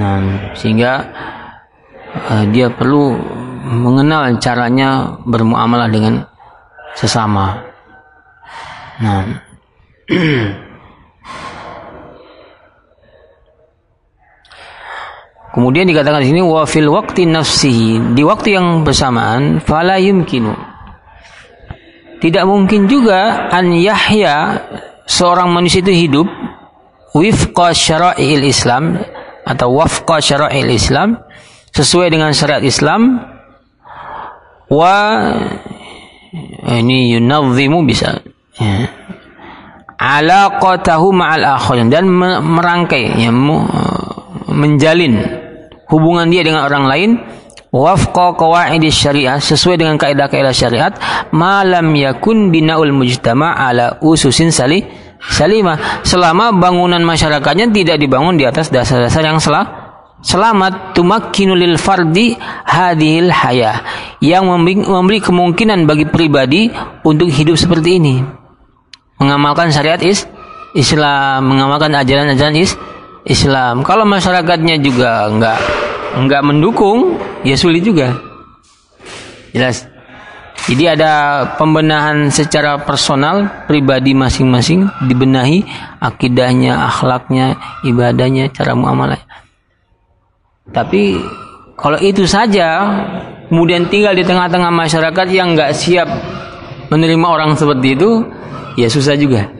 nah, 0.00 0.16
sehingga 0.56 1.12
uh, 2.32 2.44
dia 2.48 2.72
perlu 2.72 3.20
mengenal 3.68 4.40
caranya 4.40 5.20
bermuamalah 5.28 5.92
dengan 5.92 6.24
sesama. 6.96 7.60
Nah. 8.96 9.28
Kemudian 15.52 15.84
dikatakan 15.84 16.24
di 16.24 16.32
sini 16.32 16.40
wa 16.40 16.64
fil 16.64 16.88
waqti 16.88 17.28
nafsihi 17.28 18.16
di 18.16 18.22
waktu 18.24 18.56
yang 18.56 18.88
bersamaan 18.88 19.60
fala 19.60 20.00
yumkinu. 20.00 20.56
Tidak 22.24 22.44
mungkin 22.48 22.88
juga 22.88 23.50
an 23.52 23.68
yahya 23.76 24.64
seorang 25.04 25.52
manusia 25.52 25.84
itu 25.84 25.92
hidup 25.92 26.28
wifqa 27.12 27.76
syara'il 27.76 28.48
Islam 28.48 28.96
atau 29.44 29.76
wafqa 29.76 30.24
syara'il 30.24 30.72
Islam 30.72 31.20
sesuai 31.74 32.08
dengan 32.08 32.32
syariat 32.32 32.64
Islam 32.64 33.20
wa 34.72 34.96
ini 36.80 37.12
yunazzimu 37.12 37.84
bisa 37.84 38.24
ya, 38.56 38.88
alaqatahu 40.00 41.12
ma'al 41.12 41.44
akhirin 41.44 41.92
dan 41.92 42.08
merangkai 42.08 43.20
ya, 43.20 43.34
menjalin 44.48 45.41
hubungan 45.92 46.32
dia 46.32 46.40
dengan 46.40 46.64
orang 46.64 46.88
lain 46.88 47.10
wafqa 47.68 48.32
qawaid 48.36 48.80
syariah 48.88 49.36
sesuai 49.36 49.76
dengan 49.76 50.00
kaidah-kaidah 50.00 50.54
syariat 50.56 50.92
malam 51.32 51.92
yakun 51.92 52.48
binaul 52.48 52.92
mujtama 52.96 53.52
ala 53.52 54.00
ususin 54.00 54.48
salih 54.48 54.84
salimah 55.20 56.02
selama 56.02 56.56
bangunan 56.56 57.04
masyarakatnya 57.04 57.68
tidak 57.70 57.96
dibangun 58.00 58.40
di 58.40 58.48
atas 58.48 58.72
dasar-dasar 58.72 59.22
yang 59.22 59.36
salah 59.36 59.68
selamat 60.24 60.96
tumakkinu 60.96 61.52
lil 61.52 61.76
fardi 61.76 62.34
hadhil 62.64 63.28
haya 63.28 63.84
yang 64.24 64.48
memberi 64.48 65.20
kemungkinan 65.20 65.84
bagi 65.84 66.08
pribadi 66.08 66.72
untuk 67.04 67.28
hidup 67.28 67.54
seperti 67.60 68.00
ini 68.00 68.16
mengamalkan 69.22 69.70
syariat 69.70 70.02
is 70.02 70.26
Islam, 70.72 71.52
mengamalkan 71.52 71.92
ajaran-ajaran 71.92 72.56
is 72.56 72.74
Islam. 73.28 73.84
Kalau 73.84 74.08
masyarakatnya 74.08 74.80
juga 74.80 75.28
nggak 75.28 75.58
nggak 76.16 76.42
mendukung, 76.44 77.16
ya 77.46 77.56
sulit 77.56 77.84
juga. 77.84 78.16
Jelas. 79.52 79.88
Jadi 80.62 80.86
ada 80.86 81.42
pembenahan 81.58 82.30
secara 82.30 82.78
personal 82.78 83.66
pribadi 83.66 84.14
masing-masing 84.14 84.86
dibenahi 85.10 85.66
akidahnya, 85.98 86.86
akhlaknya, 86.86 87.58
ibadahnya, 87.82 88.46
cara 88.54 88.78
muamalah. 88.78 89.18
Tapi 90.70 91.18
kalau 91.74 91.98
itu 91.98 92.30
saja 92.30 92.78
kemudian 93.50 93.90
tinggal 93.90 94.14
di 94.14 94.22
tengah-tengah 94.22 94.70
masyarakat 94.70 95.26
yang 95.34 95.58
nggak 95.58 95.74
siap 95.74 96.06
menerima 96.94 97.26
orang 97.26 97.58
seperti 97.58 97.98
itu, 97.98 98.22
ya 98.78 98.86
susah 98.86 99.18
juga. 99.18 99.50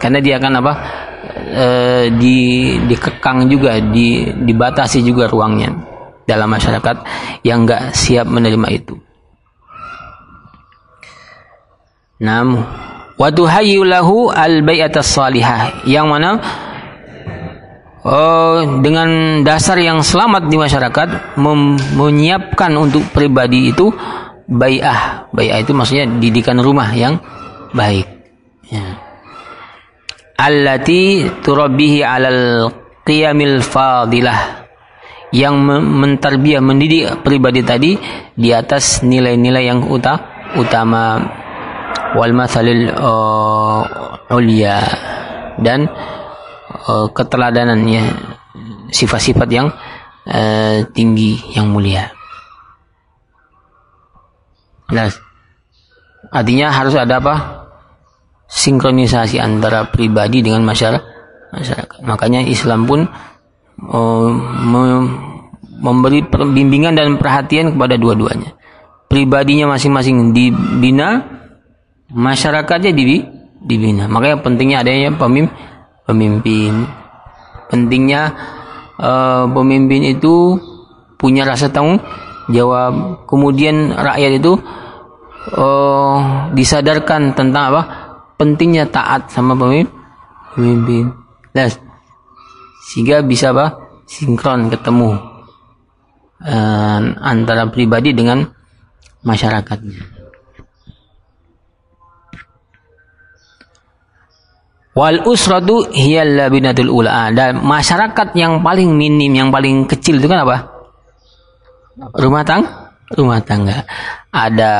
Karena 0.00 0.18
dia 0.24 0.40
akan 0.40 0.52
apa? 0.56 0.72
E, 1.52 1.68
di 2.16 2.38
dikekang 2.88 3.44
juga, 3.44 3.76
di 3.76 4.24
dibatasi 4.32 5.04
juga 5.04 5.28
ruangnya 5.28 5.68
dalam 6.24 6.48
masyarakat 6.48 6.96
yang 7.44 7.68
nggak 7.68 7.92
siap 7.92 8.24
menerima 8.24 8.68
itu. 8.72 8.96
Nam 12.22 12.62
wa 13.18 13.28
tuhayyulahu 13.28 14.32
al 14.32 14.64
bai'atas 14.64 15.12
salihah 15.12 15.84
yang 15.84 16.08
mana 16.08 16.40
oh, 18.06 18.80
dengan 18.80 19.42
dasar 19.44 19.76
yang 19.76 20.00
selamat 20.00 20.48
di 20.48 20.56
masyarakat 20.56 21.36
menyiapkan 21.98 22.72
untuk 22.78 23.04
pribadi 23.10 23.74
itu 23.74 23.90
bai'ah. 24.46 25.28
Bai'ah 25.34 25.58
itu 25.60 25.74
maksudnya 25.74 26.06
didikan 26.06 26.62
rumah 26.62 26.88
yang 26.94 27.18
baik. 27.74 28.06
Ya. 28.70 29.11
Allati 30.38 31.28
turabbihi 31.44 32.00
alal 32.02 32.72
qiyamil 33.04 33.60
fadilah 33.62 34.62
yang 35.32 35.56
mentarbiah 35.64 36.60
mendidik 36.60 37.24
pribadi 37.24 37.64
tadi 37.64 37.96
di 38.36 38.52
atas 38.52 39.00
nilai-nilai 39.00 39.64
yang 39.64 39.88
utama 39.88 41.20
wal 42.12 42.32
mathalil 42.36 42.92
uh, 42.92 43.80
ulia 44.36 44.84
dan 45.56 45.88
uh, 46.84 47.08
keteladanannya 47.08 48.04
sifat-sifat 48.92 49.48
yang 49.48 49.72
uh, 50.28 50.76
tinggi 50.92 51.40
yang 51.56 51.72
mulia. 51.72 52.12
Nah, 54.92 55.08
artinya 56.28 56.68
harus 56.68 56.92
ada 56.92 57.16
apa? 57.16 57.61
Sinkronisasi 58.52 59.40
antara 59.40 59.88
pribadi 59.88 60.44
dengan 60.44 60.60
masyarakat. 60.68 62.04
Makanya 62.04 62.44
Islam 62.44 62.84
pun 62.84 63.08
uh, 63.88 64.28
memberi 65.80 66.20
bimbingan 66.28 66.92
dan 66.92 67.16
perhatian 67.16 67.72
kepada 67.72 67.96
dua-duanya. 67.96 68.52
Pribadinya 69.08 69.72
masing-masing 69.72 70.36
dibina, 70.36 71.24
masyarakatnya 72.12 72.92
dibina. 72.92 74.04
Makanya 74.08 74.44
pentingnya 74.44 74.84
adanya 74.84 75.10
pemimpin. 76.04 76.86
Pentingnya 77.72 78.36
uh, 79.00 79.48
pemimpin 79.48 80.12
itu 80.12 80.60
punya 81.16 81.48
rasa 81.48 81.72
tanggung 81.72 82.04
jawab. 82.52 83.24
Kemudian 83.24 83.96
rakyat 83.96 84.32
itu 84.44 84.60
uh, 85.56 86.16
disadarkan 86.52 87.32
tentang 87.32 87.64
apa? 87.72 87.82
Pentingnya 88.42 88.90
taat 88.90 89.30
sama 89.30 89.54
pemimpin. 89.54 91.14
Nah, 91.54 91.70
sehingga 92.90 93.22
bisa 93.22 93.54
apa? 93.54 93.78
Sinkron 94.10 94.66
ketemu 94.66 95.14
uh, 96.42 97.00
antara 97.22 97.70
pribadi 97.70 98.10
dengan 98.10 98.42
masyarakatnya. 99.22 100.02
Wal 104.98 105.22
usratu 105.22 105.86
hiyal 105.94 106.34
labinatul 106.34 106.90
ula. 106.90 107.30
Dan 107.30 107.62
masyarakat 107.62 108.34
yang 108.34 108.58
paling 108.58 108.90
minim 108.90 109.38
yang 109.38 109.54
paling 109.54 109.86
kecil 109.86 110.18
itu 110.18 110.26
kan 110.26 110.42
apa? 110.42 110.66
Rumah 112.18 112.42
tang 112.42 112.66
rumah 113.14 113.38
tangga. 113.38 113.86
Ada 114.34 114.72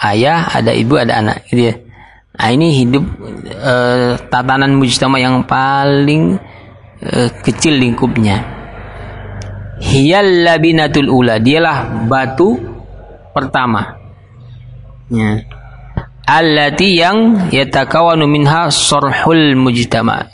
ayah 0.00 0.48
ada 0.48 0.72
ibu 0.72 0.96
ada 0.96 1.20
anak. 1.20 1.44
Gitu 1.52 1.68
ya 1.68 1.91
nah 2.32 2.48
ini 2.48 2.72
hidup 2.80 3.04
uh, 3.60 4.16
tatanan 4.32 4.74
mujtama 4.76 5.20
yang 5.20 5.44
paling 5.44 6.40
Eh, 7.02 7.30
kecil 7.42 7.82
lingkupnya. 7.82 8.46
Hiyal 9.82 10.46
labinatul 10.46 11.10
ula, 11.10 11.42
dialah 11.42 12.06
batu 12.06 12.54
pertama. 13.34 13.98
Ya. 15.10 15.42
Allati 16.22 16.94
yang 16.94 17.50
yatakawanu 17.50 18.30
minha 18.30 18.70
sorhul 18.70 19.58
mujtama. 19.58 20.30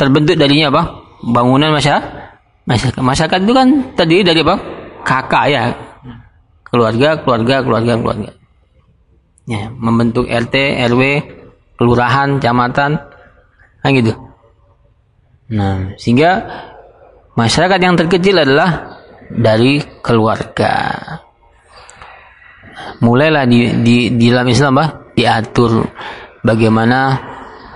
Terbentuk 0.00 0.40
darinya 0.40 0.72
apa? 0.72 0.82
Bangunan 1.20 1.76
masyarakat. 1.76 2.32
Masyarakat, 2.64 3.02
masyarakat 3.04 3.38
itu 3.44 3.52
kan 3.52 3.68
terdiri 3.92 4.22
dari 4.24 4.40
apa? 4.40 4.56
Kakak 5.04 5.44
ya. 5.52 5.62
Keluarga, 6.64 7.20
keluarga, 7.20 7.60
keluarga, 7.60 7.92
keluarga. 8.00 8.30
Ya, 9.50 9.66
membentuk 9.74 10.30
RT, 10.30 10.54
RW, 10.86 11.02
kelurahan, 11.74 12.38
kecamatan, 12.38 13.02
kan 13.82 13.90
gitu. 13.90 14.14
Nah, 15.50 15.98
sehingga 15.98 16.46
masyarakat 17.34 17.80
yang 17.82 17.98
terkecil 17.98 18.46
adalah 18.46 19.00
dari 19.26 19.82
keluarga. 19.98 21.02
Mulailah 23.02 23.50
di, 23.50 23.74
di, 23.82 23.96
di 24.14 24.26
dalam 24.30 24.46
Islam 24.46 24.78
bah, 24.78 24.88
diatur 25.18 25.88
bagaimana 26.46 27.18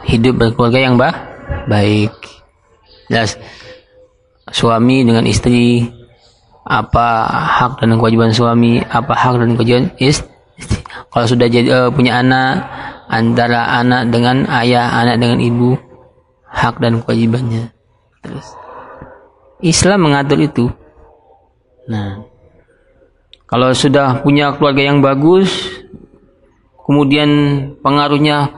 hidup 0.07 0.39
berkeluarga 0.39 0.79
yang 0.79 0.95
bah, 0.95 1.15
baik. 1.67 2.15
Jelas 3.11 3.35
suami 4.53 5.03
dengan 5.03 5.27
istri 5.27 5.91
apa 6.65 7.27
hak 7.29 7.83
dan 7.83 7.97
kewajiban 7.99 8.31
suami, 8.31 8.81
apa 8.81 9.13
hak 9.13 9.43
dan 9.43 9.59
kewajiban 9.59 9.91
istri. 9.99 10.34
Kalau 11.11 11.27
sudah 11.27 11.47
jadi 11.51 11.69
uh, 11.71 11.91
punya 11.91 12.23
anak 12.23 12.67
antara 13.11 13.79
anak 13.79 14.11
dengan 14.11 14.47
ayah, 14.51 14.91
anak 15.03 15.21
dengan 15.21 15.39
ibu, 15.43 15.77
hak 16.49 16.79
dan 16.79 17.03
kewajibannya. 17.03 17.75
Terus 18.23 18.47
Islam 19.65 20.11
mengatur 20.11 20.39
itu. 20.41 20.67
Nah, 21.89 22.25
kalau 23.45 23.77
sudah 23.77 24.25
punya 24.25 24.57
keluarga 24.57 24.83
yang 24.83 25.05
bagus, 25.05 25.53
kemudian 26.89 27.31
pengaruhnya 27.85 28.51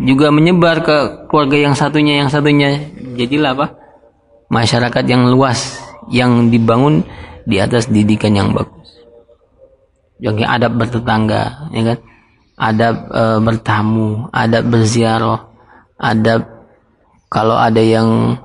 juga 0.00 0.32
menyebar 0.32 0.80
ke 0.80 0.96
keluarga 1.28 1.56
yang 1.60 1.74
satunya 1.76 2.24
yang 2.24 2.32
satunya, 2.32 2.80
jadilah 3.16 3.52
apa? 3.52 3.66
Masyarakat 4.48 5.04
yang 5.04 5.28
luas 5.28 5.78
yang 6.08 6.48
dibangun 6.48 7.04
di 7.44 7.60
atas 7.60 7.92
didikan 7.92 8.32
yang 8.32 8.56
bagus. 8.56 8.79
Yang 10.20 10.44
adab 10.44 10.72
bertetangga, 10.76 11.72
ya 11.72 11.82
kan? 11.92 11.98
Adab 12.60 12.96
e, 13.08 13.22
bertamu, 13.40 14.28
adab 14.28 14.64
berziarah, 14.68 15.48
adab 15.96 16.60
kalau 17.30 17.56
ada 17.56 17.80
yang 17.80 18.36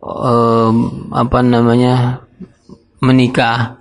um, 0.00 0.76
apa 1.10 1.38
namanya 1.42 2.24
menikah 3.02 3.76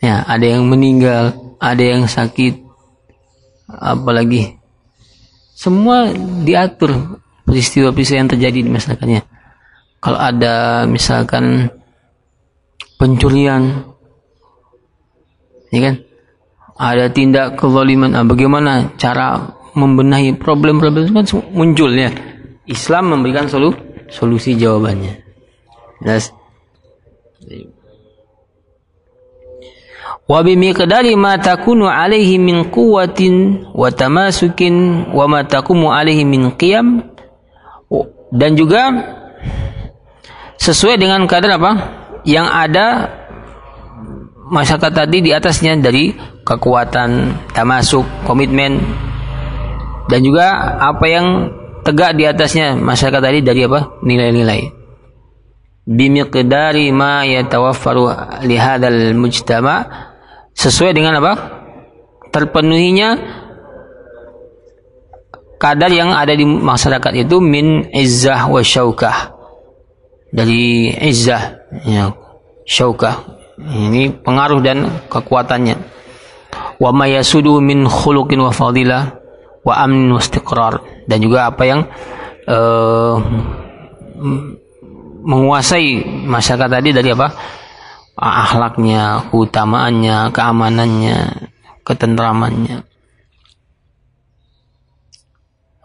ya 0.00 0.24
ada 0.24 0.46
yang 0.46 0.64
meninggal 0.66 1.36
ada 1.60 1.82
yang 1.82 2.08
sakit 2.08 2.64
apalagi 3.68 4.56
semua 5.52 6.14
diatur 6.46 7.20
peristiwa-peristiwa 7.44 8.18
yang 8.24 8.30
terjadi 8.30 8.58
di 8.64 8.70
masyarakatnya 8.70 9.22
kalau 9.98 10.18
ada 10.18 10.86
misalkan 10.86 11.68
pencurian 12.96 13.84
ya 15.72 15.80
kan? 15.80 15.94
Ada 16.78 17.10
tindak 17.10 17.58
kezaliman. 17.58 18.14
Nah, 18.14 18.22
bagaimana 18.22 18.94
cara 18.94 19.58
membenahi 19.74 20.38
problem-problem 20.38 21.10
itu 21.10 21.14
kan 21.14 21.26
muncul 21.50 21.90
ya. 21.90 22.14
Islam 22.70 23.18
memberikan 23.18 23.50
solu, 23.50 23.74
solusi 24.06 24.54
jawabannya. 24.54 25.18
Jelas. 26.04 26.30
Wa 30.28 30.44
bimiqdari 30.44 31.16
ma 31.16 31.40
takunu 31.40 31.88
alaihi 31.88 32.36
min 32.36 32.68
quwwatin 32.68 33.64
wa 33.72 33.88
tamasukin 33.88 35.08
wa 35.10 35.24
ma 35.24 35.40
takumu 35.48 35.88
alaihi 35.90 36.28
min 36.28 36.52
qiyam. 36.54 37.02
Dan 38.28 38.60
juga 38.60 38.92
sesuai 40.60 41.00
dengan 41.00 41.24
kadar 41.24 41.56
apa? 41.56 41.72
Yang 42.28 42.46
ada 42.52 42.86
masyarakat 44.48 44.92
tadi 44.92 45.20
di 45.22 45.30
atasnya 45.30 45.76
dari 45.78 46.12
kekuatan 46.44 47.36
tamasuk 47.52 48.04
komitmen 48.24 48.80
dan 50.08 50.24
juga 50.24 50.76
apa 50.80 51.04
yang 51.04 51.26
tegak 51.84 52.16
di 52.16 52.24
atasnya 52.24 52.76
masyarakat 52.76 53.20
tadi 53.20 53.38
dari 53.44 53.60
apa? 53.68 54.00
Nilai-nilai. 54.00 54.60
Bimiqdari 55.88 56.92
ma 56.92 57.24
yatawaffaru 57.24 58.12
li 58.44 58.56
hadzal 58.56 59.16
mujtama 59.16 59.84
sesuai 60.56 60.96
dengan 60.96 61.20
apa? 61.20 61.32
Terpenuhinya 62.28 63.16
kadar 65.56 65.88
yang 65.92 66.12
ada 66.12 66.32
di 66.32 66.44
masyarakat 66.44 67.12
itu 67.24 67.40
min 67.40 67.88
izzah 67.92 68.48
wa 68.48 68.60
syaukah. 68.64 69.36
Dari 70.28 70.92
izzah 71.08 71.68
ya 71.84 72.12
syaukah. 72.64 73.37
Ini 73.58 74.22
pengaruh 74.22 74.62
dan 74.62 74.86
kekuatannya. 75.10 75.76
Wa 76.78 76.94
ma 76.94 77.10
yasudu 77.10 77.58
min 77.58 77.90
khuluqin 77.90 78.38
wa 78.38 78.54
fadilah 78.54 79.18
wa 79.66 79.74
amnin 79.82 80.14
wa 80.14 80.22
istiqrar 80.22 80.78
dan 81.10 81.18
juga 81.18 81.50
apa 81.50 81.62
yang 81.66 81.80
uh, 82.46 83.18
menguasai 85.26 86.06
masyarakat 86.24 86.70
tadi 86.70 86.94
dari 86.94 87.10
apa 87.10 87.28
akhlaknya, 88.18 89.30
keutamaannya, 89.30 90.30
keamanannya, 90.34 91.18
ketentramannya. 91.82 92.78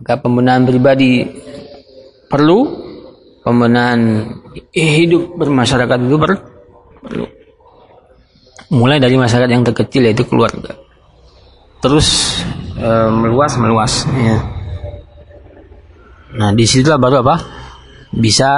Maka 0.01 0.13
pembenahan 0.21 0.65
pribadi 0.65 1.25
perlu, 2.29 2.59
pembenahan 3.45 4.29
hidup 4.73 5.37
bermasyarakat 5.37 5.97
itu 6.05 6.17
perlu 6.17 6.39
Mulai 8.72 9.00
dari 9.00 9.16
masyarakat 9.16 9.48
yang 9.48 9.64
terkecil 9.64 10.04
yaitu 10.04 10.28
keluarga. 10.28 10.76
Terus 11.80 12.38
e, 12.76 12.90
meluas 13.08 13.56
meluas 13.56 14.04
ya. 14.12 14.38
Nah, 16.36 16.52
disitulah 16.52 17.00
baru 17.00 17.24
apa? 17.24 17.40
Bisa 18.12 18.50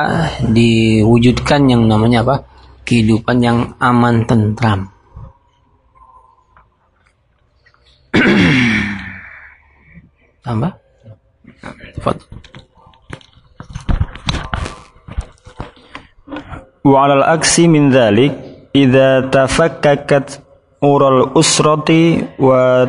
diwujudkan 0.42 1.70
yang 1.70 1.86
namanya 1.86 2.26
apa? 2.26 2.36
Kehidupan 2.82 3.38
yang 3.38 3.78
aman 3.78 4.26
tentram. 4.26 4.90
Tambah? 10.44 10.72
Fad. 12.02 12.18
وعلى 16.80 17.14
العكس 17.20 17.60
من 17.60 17.92
ذلك 17.92 18.32
idza 18.75 19.31
tafakkakat 19.31 20.43
ural 20.83 21.31
usrati 21.39 22.19
wa 22.35 22.83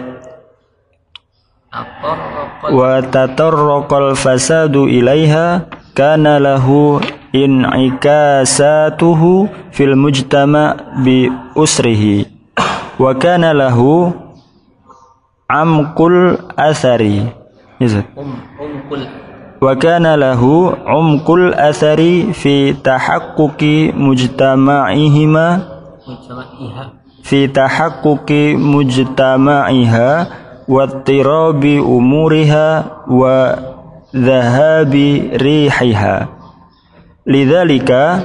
wa 2.73 3.03
tatarraqal 3.03 4.17
fasadu 4.19 4.89
ilaiha 4.91 5.61
kana 5.95 6.39
lahu 6.43 6.99
in'ikasatuhu 7.31 9.47
fil 9.71 9.95
mujtama 9.95 10.75
bi 11.05 11.31
usrihi 11.55 12.27
wa 12.99 13.15
kana 13.15 13.55
lahu 13.55 14.11
amkul 15.47 16.35
athari. 16.59 17.31
Iya, 17.77 18.09
um, 18.17 18.41
wa 19.61 19.77
kana 19.77 20.17
lahu 20.17 20.73
umkul 20.73 21.53
athari 21.53 22.33
fi 22.33 22.73
tahaqquqi 22.73 23.93
mujtama'ihima 23.93 25.76
fi 27.27 27.49
tahakkuki 27.51 28.55
mujtama'iha 28.55 30.11
wa 30.71 30.87
tirabi 31.03 31.83
umuriha 31.83 32.69
wa 33.11 33.59
dhahabi 34.15 35.35
rihiha. 35.35 36.17
Lidzalika 37.27 38.23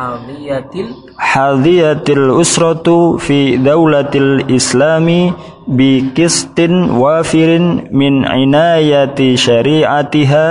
hadiyatil 0.00 0.88
hadiyatil 1.20 2.32
usratu 2.32 3.20
fi 3.20 3.60
daulatil 3.60 4.48
islami 4.48 5.36
bi 5.68 6.08
kistin 6.16 6.96
wafirin 6.96 7.92
min 7.92 8.24
inayati 8.24 9.36
syari'atiha 9.36 10.46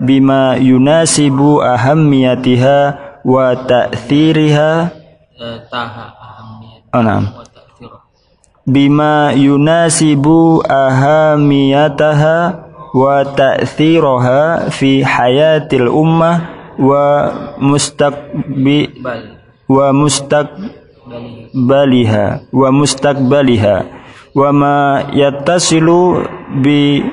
bima 0.00 0.56
yunasibu 0.56 1.60
ahammiyatiha 1.60 2.78
wa 3.28 3.52
ta'thiriha 3.52 5.03
taha 5.70 6.06
oh, 6.94 7.02
nah. 7.02 7.22
bima 8.66 9.32
yunasibu 9.34 10.62
ahamiyataha 10.64 12.36
wa 12.94 13.24
ta'thiraha 13.26 14.70
fi 14.70 15.02
hayatil 15.02 15.90
ummah 15.90 16.40
wa 16.78 17.34
mustaqbi 17.58 19.02
wa 19.68 19.92
mustaqbaliha. 19.92 22.40
Wa 22.52 22.72
mustaqbaliha. 22.72 23.84
Wa 24.34 24.52
ma 24.52 25.02
yattasilu 25.14 26.26
bi 26.62 27.04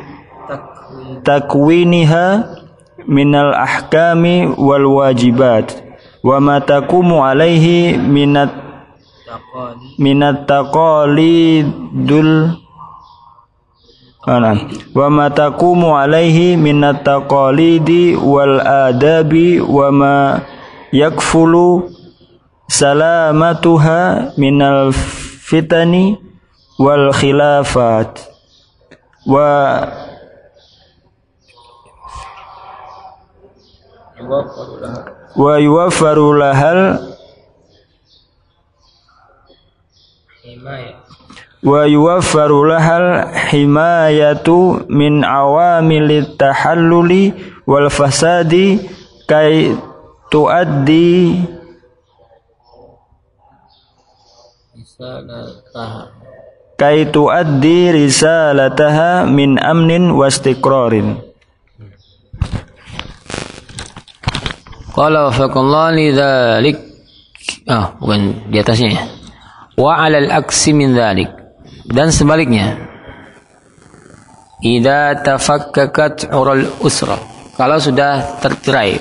takwiniha 1.23 2.43
minal 3.07 3.53
ahkami 3.53 4.47
wal 4.57 4.85
wajibat 4.85 5.83
wa 6.21 6.37
ma 6.39 6.55
taqumu 6.61 7.21
alaihi 7.25 7.97
minat 7.97 8.51
minat 9.97 10.45
taqalidul 10.49 12.33
Ana. 14.21 14.53
Wa 14.93 15.09
ma 15.09 15.33
taqumu 15.33 15.97
alaihi 15.97 16.53
minat 16.53 17.01
taqalidi 17.01 18.13
wal 18.13 18.61
adabi 18.61 19.57
wa 19.57 19.89
ma 19.89 20.15
yakfulu 20.93 21.89
salamatuha 22.69 24.37
minal 24.37 24.93
fitani 24.93 26.21
wal 26.77 27.09
khilafat 27.17 28.21
wa 29.25 29.89
Allah 34.21 35.20
wa 35.35 35.59
yuwaffaru 35.59 36.33
lahal 36.35 36.79
wa 41.63 41.85
yuwaffaru 41.85 42.65
lahal 42.65 43.29
himayatu 43.53 44.81
min 44.89 45.23
awamilit 45.23 46.35
tahalluli 46.37 47.31
wal 47.69 47.87
fasadi 47.93 48.81
kai 49.29 49.77
tuaddi 50.33 51.37
kai 56.81 57.05
tuaddi 57.13 57.93
risalataha 57.93 59.29
min 59.29 59.61
amnin 59.61 60.09
wastiqrarin 60.17 61.21
Qala 64.91 65.31
faqallahu 65.31 65.95
lidzalik 65.95 66.77
ah 67.71 67.95
bukan 67.95 68.51
di 68.51 68.59
atasnya 68.59 68.89
ya. 68.91 69.03
Wa 69.79 70.03
'alal 70.03 70.27
aksi 70.27 70.75
min 70.75 70.91
dhalik. 70.91 71.31
Dan 71.87 72.11
sebaliknya. 72.11 72.75
Idza 74.61 75.17
tafakkakat 75.25 76.29
ural 76.35 76.67
usra. 76.83 77.17
Kalau 77.55 77.81
sudah 77.81 78.37
tercerai 78.43 78.99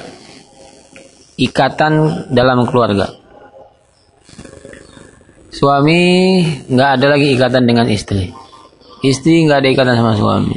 ikatan 1.37 2.27
dalam 2.33 2.65
keluarga. 2.71 3.11
Suami 5.51 6.01
nggak 6.71 6.91
ada 6.97 7.07
lagi 7.19 7.35
ikatan 7.35 7.67
dengan 7.67 7.91
istri. 7.91 8.31
Istri 9.03 9.51
nggak 9.51 9.59
ada 9.59 9.69
ikatan 9.75 9.95
sama 9.99 10.15
suami. 10.15 10.57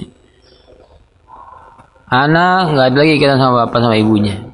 Anak 2.07 2.77
nggak 2.77 2.85
ada 2.93 2.97
lagi 3.01 3.11
ikatan 3.17 3.37
sama 3.41 3.65
bapak 3.65 3.81
sama 3.81 3.97
ibunya 3.97 4.52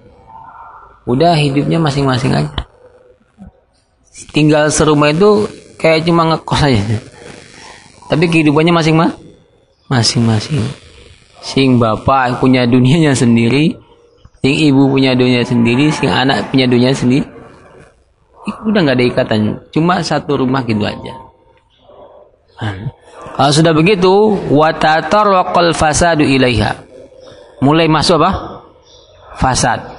udah 1.10 1.34
hidupnya 1.34 1.82
masing-masing 1.82 2.38
aja. 2.38 2.70
Tinggal 4.30 4.70
serumah 4.70 5.10
itu 5.10 5.50
kayak 5.82 6.06
cuma 6.06 6.30
ngekos 6.30 6.62
aja. 6.70 7.02
Tapi 8.14 8.30
kehidupannya 8.30 8.74
masing 8.74 8.96
masing-masing. 9.90 10.62
Sing 11.42 11.82
bapak 11.82 12.38
punya 12.38 12.70
dunianya 12.70 13.18
sendiri 13.18 13.74
sing 14.40 14.56
ibu 14.56 14.88
punya 14.88 15.18
dunia 15.18 15.42
sendiri 15.42 15.90
sing 15.90 16.14
anak 16.14 16.54
punya 16.54 16.70
dunia 16.70 16.94
sendiri. 16.94 17.26
Udah 18.70 18.82
nggak 18.86 18.98
ada 18.98 19.06
ikatan 19.06 19.42
cuma 19.74 20.06
satu 20.06 20.46
rumah 20.46 20.62
gitu 20.66 20.86
aja. 20.86 21.14
Nah, 22.60 22.92
kalau 23.40 23.52
sudah 23.56 23.74
begitu 23.74 24.14
watatar 24.52 25.26
wakal 25.26 25.74
fasadu 25.74 26.22
ilaiha. 26.22 26.86
Mulai 27.60 27.92
masuk 27.92 28.20
apa? 28.20 28.32
Fasad 29.40 29.99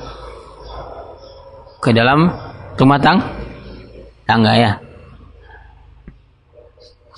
ke 1.80 1.90
dalam 1.96 2.28
rumah 2.76 3.00
tang 3.00 3.18
tangga 4.28 4.52
ya 4.56 4.72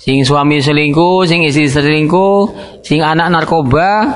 sing 0.03 0.27
suami 0.27 0.59
selingkuh, 0.59 1.23
sing 1.23 1.47
istri 1.47 1.71
selingkuh, 1.71 2.51
sing 2.83 2.99
anak 2.99 3.31
narkoba, 3.31 4.11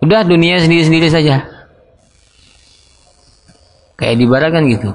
Udah 0.00 0.24
dunia 0.24 0.56
sendiri-sendiri 0.56 1.12
saja. 1.12 1.44
Kayak 4.00 4.16
di 4.16 4.24
barat 4.24 4.50
kan 4.56 4.64
gitu. 4.64 4.90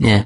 Ya. 0.00 0.24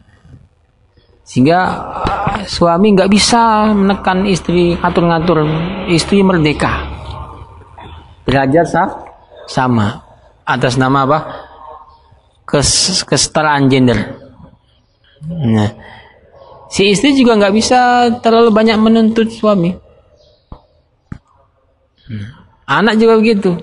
Sehingga 1.26 1.58
uh, 2.06 2.42
suami 2.46 2.94
nggak 2.94 3.10
bisa 3.10 3.74
menekan 3.74 4.30
istri, 4.30 4.78
ngatur-ngatur 4.78 5.42
istri 5.90 6.22
merdeka. 6.22 6.86
Belajar 8.22 8.62
sah, 8.62 8.88
sama 9.50 10.06
atas 10.46 10.78
nama 10.78 11.02
apa? 11.02 11.18
Kes, 12.50 13.02
kesetaraan 13.06 13.70
gender. 13.70 14.18
Nah, 15.30 15.70
si 16.66 16.90
istri 16.90 17.14
juga 17.14 17.38
nggak 17.38 17.54
bisa 17.54 17.78
terlalu 18.18 18.50
banyak 18.50 18.74
menuntut 18.74 19.30
suami. 19.30 19.70
Anak 22.66 22.98
juga 22.98 23.22
begitu, 23.22 23.54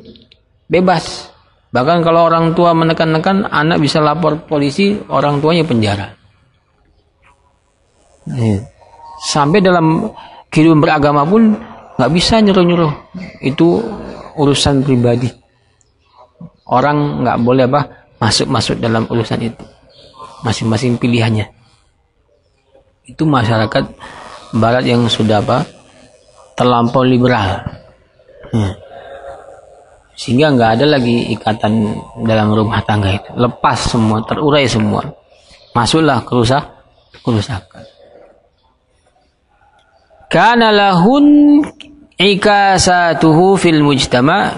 bebas. 0.71 1.27
Bahkan 1.67 1.99
kalau 1.99 2.31
orang 2.31 2.55
tua 2.55 2.71
menekan-nekan, 2.71 3.43
anak 3.51 3.83
bisa 3.83 3.99
lapor 3.99 4.47
polisi, 4.47 4.95
orang 5.11 5.43
tuanya 5.43 5.67
penjara. 5.67 6.07
Iya. 8.27 8.63
Sampai 9.27 9.59
dalam 9.59 10.11
kehidupan 10.47 10.79
beragama 10.79 11.27
pun 11.27 11.59
nggak 11.99 12.11
bisa 12.15 12.39
nyuruh-nyuruh. 12.39 12.91
Itu 13.43 13.83
urusan 14.39 14.87
pribadi. 14.87 15.27
Orang 16.67 17.23
nggak 17.23 17.37
boleh 17.43 17.63
apa 17.67 17.81
masuk-masuk 18.17 18.77
dalam 18.81 19.05
urusan 19.09 19.41
itu. 19.41 19.63
Masing-masing 20.45 21.01
pilihannya. 21.01 21.49
Itu 23.07 23.25
masyarakat 23.25 23.83
Barat 24.55 24.87
yang 24.87 25.11
sudah 25.11 25.43
apa 25.43 25.67
terlampau 26.55 27.03
liberal. 27.03 27.67
Hmm. 28.55 28.73
Sehingga 30.17 30.55
nggak 30.55 30.71
ada 30.79 30.85
lagi 30.97 31.35
ikatan 31.35 31.93
dalam 32.23 32.55
rumah 32.55 32.81
tangga 32.87 33.11
itu. 33.11 33.29
Lepas 33.35 33.93
semua, 33.93 34.23
terurai 34.23 34.65
semua. 34.65 35.03
Masuklah 35.75 36.23
kerusak, 36.25 36.63
kerusakan. 37.21 37.85
Kana 40.31 40.73
lahun 40.73 41.61
ikasatuhu 42.17 43.61
fil 43.61 43.85
mujtama 43.85 44.57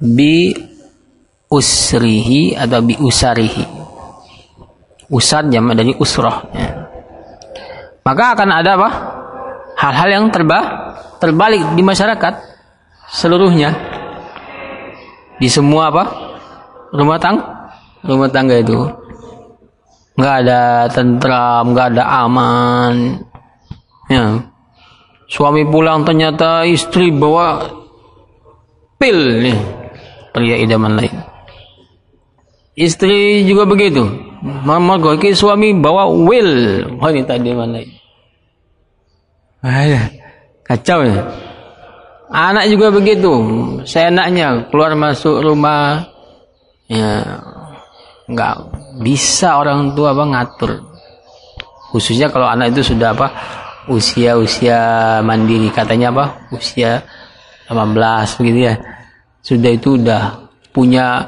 bi 0.00 0.56
usrihi 1.50 2.54
atau 2.54 2.80
bi 2.80 2.94
usarihi. 2.96 3.66
Usar 5.10 5.50
jamak 5.50 5.74
dari 5.74 5.90
usroh. 5.98 6.46
Ya. 6.54 6.86
Maka 8.06 8.38
akan 8.38 8.48
ada 8.54 8.70
apa? 8.78 8.90
Hal-hal 9.74 10.08
yang 10.08 10.26
terba 10.30 10.58
terbalik 11.20 11.76
di 11.76 11.82
masyarakat 11.82 12.34
seluruhnya 13.10 13.74
di 15.36 15.48
semua 15.50 15.90
apa 15.92 16.04
rumah 16.94 17.18
tang 17.20 17.36
rumah 18.04 18.30
tangga 18.30 18.56
itu 18.60 18.76
nggak 20.16 20.34
ada 20.46 20.88
tentram 20.92 21.72
nggak 21.72 21.96
ada 21.96 22.04
aman 22.24 23.20
ya 24.08 24.36
suami 25.28 25.64
pulang 25.68 26.04
ternyata 26.04 26.64
istri 26.68 27.08
bawa 27.12 27.68
pil 29.00 29.16
nih 29.44 29.58
pria 30.32 30.56
idaman 30.60 31.00
lain 31.00 31.29
istri 32.80 33.44
juga 33.44 33.68
begitu 33.68 34.08
mama 34.40 34.96
gue 34.96 35.36
suami 35.36 35.76
bawa 35.76 36.08
will 36.08 36.88
wanita 36.96 37.36
idaman 37.36 37.76
lain 37.76 37.90
Ayah, 39.60 40.08
kacau 40.64 41.04
ya 41.04 41.20
Anak 42.30 42.70
juga 42.70 42.94
begitu. 42.94 43.32
Saya 43.82 44.14
enaknya 44.14 44.70
keluar 44.70 44.94
masuk 44.94 45.42
rumah 45.42 46.06
ya 46.86 47.42
nggak 48.30 48.56
bisa 49.02 49.58
orang 49.58 49.98
tua 49.98 50.14
apa 50.14 50.24
ngatur. 50.30 50.78
Khususnya 51.90 52.30
kalau 52.30 52.46
anak 52.46 52.70
itu 52.70 52.94
sudah 52.94 53.18
apa 53.18 53.34
usia-usia 53.90 54.78
mandiri 55.26 55.74
katanya 55.74 56.14
apa 56.14 56.46
usia 56.54 57.02
18 57.66 58.38
begitu 58.38 58.58
ya. 58.70 58.74
Sudah 59.42 59.70
itu 59.74 59.98
udah 59.98 60.46
punya 60.70 61.26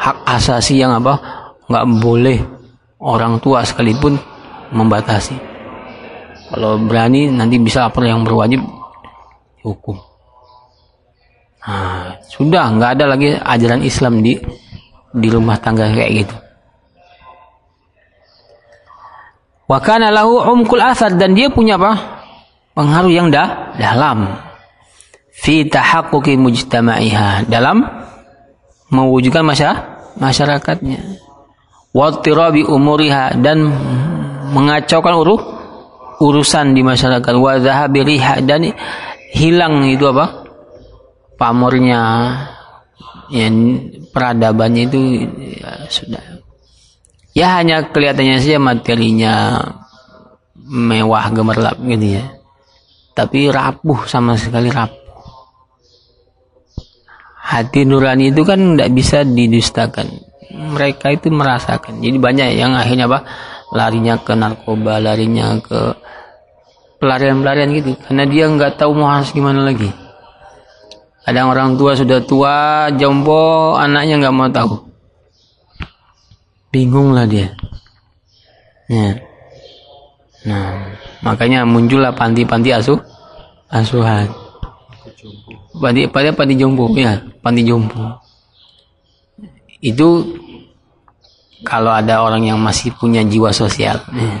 hak 0.00 0.16
asasi 0.24 0.80
yang 0.80 0.96
apa 0.96 1.20
nggak 1.68 1.86
boleh 2.00 2.40
orang 2.96 3.36
tua 3.36 3.60
sekalipun 3.68 4.16
membatasi. 4.72 5.36
Kalau 6.50 6.80
berani 6.82 7.30
nanti 7.30 7.60
bisa 7.60 7.86
lapor 7.86 8.08
yang 8.08 8.24
berwajib 8.24 8.64
hukum. 9.62 10.00
Nah, 11.60 12.16
sudah 12.26 12.72
nggak 12.72 12.90
ada 12.96 13.04
lagi 13.04 13.36
ajaran 13.36 13.84
Islam 13.84 14.24
di 14.24 14.40
di 15.12 15.28
rumah 15.28 15.60
tangga 15.60 15.92
kayak 15.92 16.24
gitu. 16.24 16.36
Wakana 19.70 20.10
lahu 20.10 20.42
umkul 20.50 20.82
asad 20.82 21.14
dan 21.14 21.36
dia 21.36 21.46
punya 21.46 21.78
apa? 21.78 21.94
Pengaruh 22.74 23.12
yang 23.12 23.30
dah 23.30 23.78
dalam. 23.78 24.26
Fi 25.30 25.62
tahaqquqi 25.70 26.34
mujtama'iha 26.34 27.46
dalam 27.46 27.86
mewujudkan 28.90 29.46
masa 29.46 29.89
masyarakatnya. 30.18 30.98
Wattirabi 31.90 32.62
umuriha 32.62 33.34
dan 33.38 33.66
mengacaukan 34.54 35.14
uruh 35.18 35.40
urusan 36.22 36.74
di 36.74 36.82
masyarakat. 36.86 37.34
Wa 37.34 37.58
dan 38.42 38.62
hilang 39.34 39.74
itu 39.86 40.06
apa? 40.10 40.46
Pamornya. 41.34 42.02
Ya 43.30 43.46
peradabannya 44.10 44.90
itu 44.90 44.98
ya, 45.58 45.86
sudah. 45.86 46.22
Ya 47.30 47.62
hanya 47.62 47.86
kelihatannya 47.94 48.42
saja 48.42 48.58
materinya 48.58 49.34
mewah 50.58 51.30
gemerlap 51.30 51.78
gitu 51.78 52.18
ya. 52.18 52.26
Tapi 53.14 53.50
rapuh 53.50 54.06
sama 54.10 54.34
sekali 54.34 54.70
rapuh 54.70 54.99
hati 57.50 57.82
nurani 57.82 58.30
itu 58.30 58.46
kan 58.46 58.78
tidak 58.78 58.90
bisa 58.94 59.26
didustakan. 59.26 60.06
Mereka 60.50 61.18
itu 61.18 61.34
merasakan. 61.34 61.98
Jadi 61.98 62.16
banyak 62.22 62.48
yang 62.54 62.78
akhirnya 62.78 63.10
apa? 63.10 63.26
Larinya 63.74 64.18
ke 64.22 64.34
narkoba 64.38 65.02
larinya 65.02 65.58
ke 65.58 65.98
pelarian-pelarian 67.02 67.70
gitu. 67.74 67.90
Karena 67.98 68.24
dia 68.30 68.46
nggak 68.46 68.78
tahu 68.78 68.94
mau 68.94 69.10
harus 69.10 69.34
gimana 69.34 69.66
lagi. 69.66 69.90
Kadang 71.26 71.50
orang 71.50 71.74
tua 71.74 71.98
sudah 71.98 72.22
tua 72.22 72.88
jompo 72.94 73.74
anaknya 73.74 74.22
nggak 74.22 74.34
mau 74.34 74.50
tahu. 74.50 74.74
Bingung 76.70 77.14
lah 77.14 77.26
dia. 77.26 77.50
Ya. 78.90 79.22
nah 80.40 80.82
makanya 81.22 81.62
muncullah 81.62 82.10
panti-panti 82.10 82.74
asuh 82.74 82.98
asuhan 83.70 84.26
panti 85.76 86.10
panti 86.10 86.30
panti 86.34 86.54
jompo 86.58 86.90
ya 86.96 87.20
panti 87.44 87.62
jompo. 87.62 88.18
Itu 89.80 90.26
kalau 91.62 91.92
ada 91.92 92.24
orang 92.24 92.44
yang 92.44 92.58
masih 92.60 92.92
punya 92.96 93.22
jiwa 93.22 93.54
sosial 93.54 94.00
ya. 94.10 94.36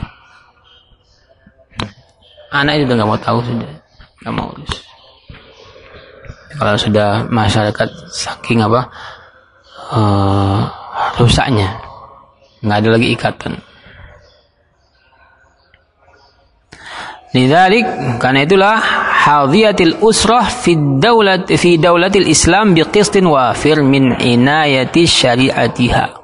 Anak 2.50 2.82
itu 2.82 2.90
nggak 2.90 3.06
mau 3.06 3.20
tahu 3.20 3.38
sudah. 3.46 3.70
Nggak 4.20 4.34
mau. 4.34 4.50
Urus 4.50 4.90
kalau 6.60 6.76
sudah 6.76 7.24
masyarakat 7.32 7.88
saking 8.12 8.60
apa 8.60 8.92
uh, 9.96 10.68
rusaknya 11.16 11.80
nggak 12.60 12.78
ada 12.84 12.88
lagi 12.92 13.08
ikatan. 13.16 13.52
Lidalik 17.32 17.86
karena 18.20 18.44
itulah 18.44 18.76
hadiyatil 19.20 20.00
usrah 20.00 20.48
fi 20.48 20.72
daulat 20.76 21.52
fi 21.52 21.76
daulatil 21.76 22.24
Islam 22.24 22.72
biqistin 22.72 23.28
wafir 23.28 23.84
min 23.84 24.16
inayati 24.16 25.04
syariatiha. 25.04 26.16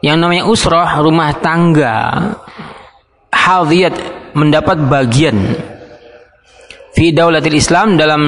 Yang 0.00 0.16
namanya 0.20 0.44
usrah 0.48 1.00
rumah 1.00 1.32
tangga 1.40 1.96
hadiyat 3.32 3.94
mendapat 4.32 4.80
bagian 4.88 5.36
fi 6.96 7.12
daulatil 7.12 7.56
Islam 7.56 8.00
dalam 8.00 8.22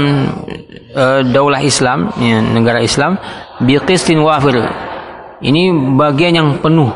uh, 0.93 1.21
daulah 1.25 1.61
Islam 1.65 2.13
ya, 2.21 2.41
negara 2.45 2.85
Islam 2.85 3.17
biqistin 3.65 4.21
wafir. 4.21 4.61
Ini 5.37 5.69
bagian 6.01 6.33
yang 6.33 6.49
penuh. 6.65 6.89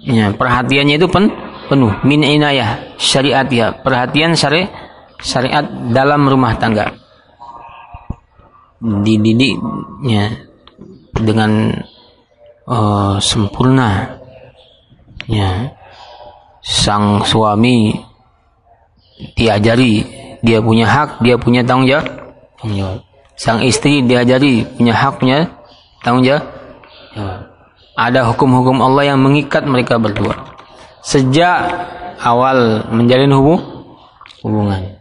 Ya, 0.00 0.32
perhatiannya 0.32 0.96
itu 0.96 1.10
pen, 1.10 1.28
penuh. 1.66 1.92
Min 2.06 2.22
inayah 2.22 2.94
syariat 2.94 3.44
ya 3.50 3.74
perhatian 3.74 4.38
syari 4.38 4.70
syariat 5.20 5.64
dalam 5.92 6.26
rumah 6.26 6.56
tangga. 6.56 6.96
Dididiknya 8.80 10.48
dengan 11.12 11.76
uh, 12.64 13.20
sempurna 13.20 14.16
ya 15.28 15.68
sang 16.64 17.22
suami 17.28 17.92
diajari 19.36 20.00
dia 20.40 20.64
punya 20.64 20.88
hak, 20.88 21.20
dia 21.20 21.36
punya 21.36 21.60
tanggung 21.60 21.88
jawab. 21.88 22.08
Sang 23.36 23.60
istri 23.60 24.00
diajari 24.00 24.64
punya 24.64 24.96
hak 24.96 25.20
punya 25.20 25.38
tanggung 26.00 26.24
jawab. 26.24 26.44
Ada 28.00 28.24
hukum-hukum 28.32 28.80
Allah 28.80 29.12
yang 29.12 29.20
mengikat 29.20 29.68
mereka 29.68 30.00
berdua. 30.00 30.56
Sejak 31.04 31.68
awal 32.20 32.88
menjalin 32.88 33.32
hubung 33.36 33.60
hubungan 34.40 34.99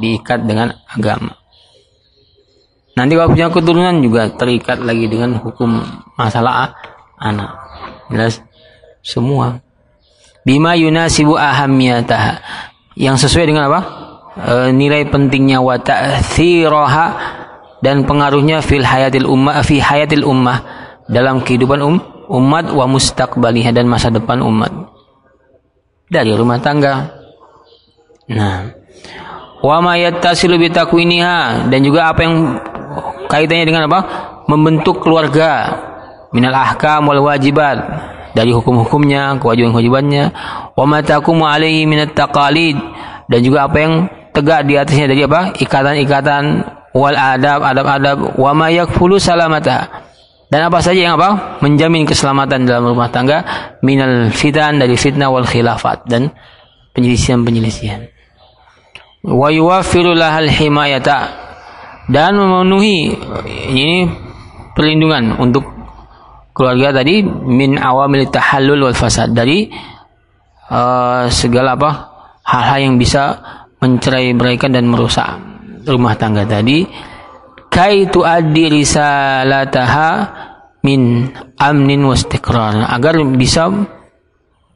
diikat 0.00 0.48
dengan 0.48 0.72
agama. 0.88 1.40
Nanti 3.00 3.14
kalau 3.14 3.32
punya 3.32 3.48
keturunan 3.48 3.96
juga 4.02 4.28
terikat 4.34 4.82
lagi 4.82 5.06
dengan 5.06 5.38
hukum 5.38 5.80
masalah 6.18 6.74
anak. 7.16 7.56
Jelas 8.10 8.42
semua. 9.00 9.62
Bima 10.42 10.74
yunasibu 10.74 11.38
ahamiyataha. 11.38 12.42
Yang 12.98 13.28
sesuai 13.28 13.46
dengan 13.48 13.70
apa? 13.70 13.80
E, 14.36 14.54
nilai 14.74 15.06
pentingnya 15.06 15.62
wa 15.62 15.78
ta'thiraha 15.78 17.06
dan 17.80 18.04
pengaruhnya 18.04 18.60
fil 18.60 18.84
hayatil 18.84 19.24
ummah 19.24 19.64
fi 19.64 19.80
hayatil 19.80 20.26
ummah 20.26 20.60
dalam 21.08 21.40
kehidupan 21.40 21.80
um, 21.80 21.96
umat 22.28 22.68
wa 22.68 22.84
mustaqbaliha 22.84 23.72
dan 23.72 23.88
masa 23.88 24.12
depan 24.12 24.42
umat. 24.44 24.72
Dari 26.10 26.34
rumah 26.34 26.58
tangga. 26.58 27.16
Nah 28.28 28.79
wa 29.60 29.76
ma 29.80 29.96
yattasilu 29.96 30.56
bi 30.56 30.72
takwiniha. 30.72 31.68
Dan 31.68 31.80
juga 31.84 32.12
apa 32.12 32.20
yang 32.24 32.58
kaitannya 33.28 33.64
dengan 33.68 33.86
apa? 33.86 34.00
Membentuk 34.48 35.04
keluarga. 35.04 35.78
Minal 36.32 36.56
ahkam 36.56 37.06
wal 37.08 37.22
wajibat. 37.24 37.78
Dari 38.30 38.54
hukum-hukumnya 38.54 39.38
kewajiban-kewajibannya. 39.42 40.24
Wa 40.74 40.84
ma 40.86 41.02
taqumu 41.02 41.46
dan 43.30 43.46
juga 43.46 43.70
apa 43.70 43.76
yang 43.78 44.10
tegak 44.34 44.66
di 44.66 44.74
atasnya 44.74 45.06
dari 45.06 45.22
apa? 45.22 45.54
Ikatan-ikatan 45.54 46.42
wal 46.94 47.14
adab 47.14 47.62
adab-adab. 47.62 48.34
Wa 48.34 48.50
ma 48.54 48.70
yakfulu 48.70 49.22
salamata. 49.22 49.86
Dan 50.50 50.66
apa 50.66 50.82
saja 50.82 50.98
yang 50.98 51.14
apa? 51.14 51.62
Menjamin 51.62 52.02
keselamatan 52.02 52.66
dalam 52.66 52.90
rumah 52.90 53.06
tangga. 53.06 53.46
Minal 53.86 54.34
fitan 54.34 54.82
dari 54.82 54.98
fitnah 54.98 55.30
wal 55.30 55.46
khilafat. 55.46 56.10
Dan 56.10 56.34
penyelisihan-penyelisihan 56.90 58.19
wa 59.24 59.48
yuwaffiru 59.52 60.16
lahal 60.16 60.48
himayata. 60.48 61.48
Dan 62.10 62.34
memenuhi 62.34 63.14
ini 63.70 64.10
perlindungan 64.74 65.38
untuk 65.38 65.62
keluarga 66.50 67.00
tadi 67.02 67.22
min 67.24 67.78
awamil 67.78 68.26
tahallul 68.26 68.90
wal 68.90 68.98
fasad. 68.98 69.30
Dari 69.30 69.70
uh, 70.70 71.30
segala 71.30 71.78
apa 71.78 71.90
hal-hal 72.42 72.90
yang 72.90 72.96
bisa 72.98 73.38
mencerai 73.78 74.34
beraikan 74.34 74.74
dan 74.74 74.90
merusak 74.90 75.38
rumah 75.86 76.18
tangga 76.18 76.42
tadi. 76.44 76.84
Kaitu 77.70 78.26
addi 78.26 78.66
risalataha 78.66 80.10
min 80.82 81.30
amnin 81.54 82.02
wastiqrar 82.08 82.90
agar 82.90 83.20
bisa 83.36 83.70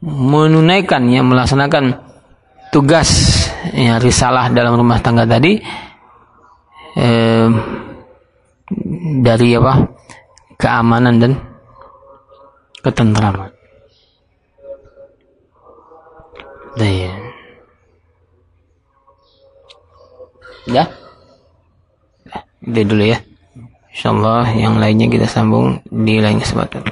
menunaikan 0.05 1.09
ya 1.09 1.25
melaksanakan 1.25 1.97
tugas 2.69 3.09
ya 3.73 3.97
risalah 3.97 4.51
dalam 4.53 4.77
rumah 4.77 4.99
tangga 5.01 5.25
tadi 5.25 5.57
eh, 6.99 7.47
dari 9.21 9.49
apa 9.57 9.73
keamanan 10.59 11.15
dan 11.21 11.31
ketentraman. 12.85 13.51
Daya. 16.75 17.13
Ya? 20.65 20.83
Udah 22.65 22.83
dulu 22.83 23.03
ya. 23.05 23.19
Insyaallah 23.95 24.51
yang 24.59 24.75
lainnya 24.75 25.07
kita 25.07 25.23
sambung 25.29 25.79
di 25.87 26.19
lain 26.19 26.41
kesempatan. 26.43 26.83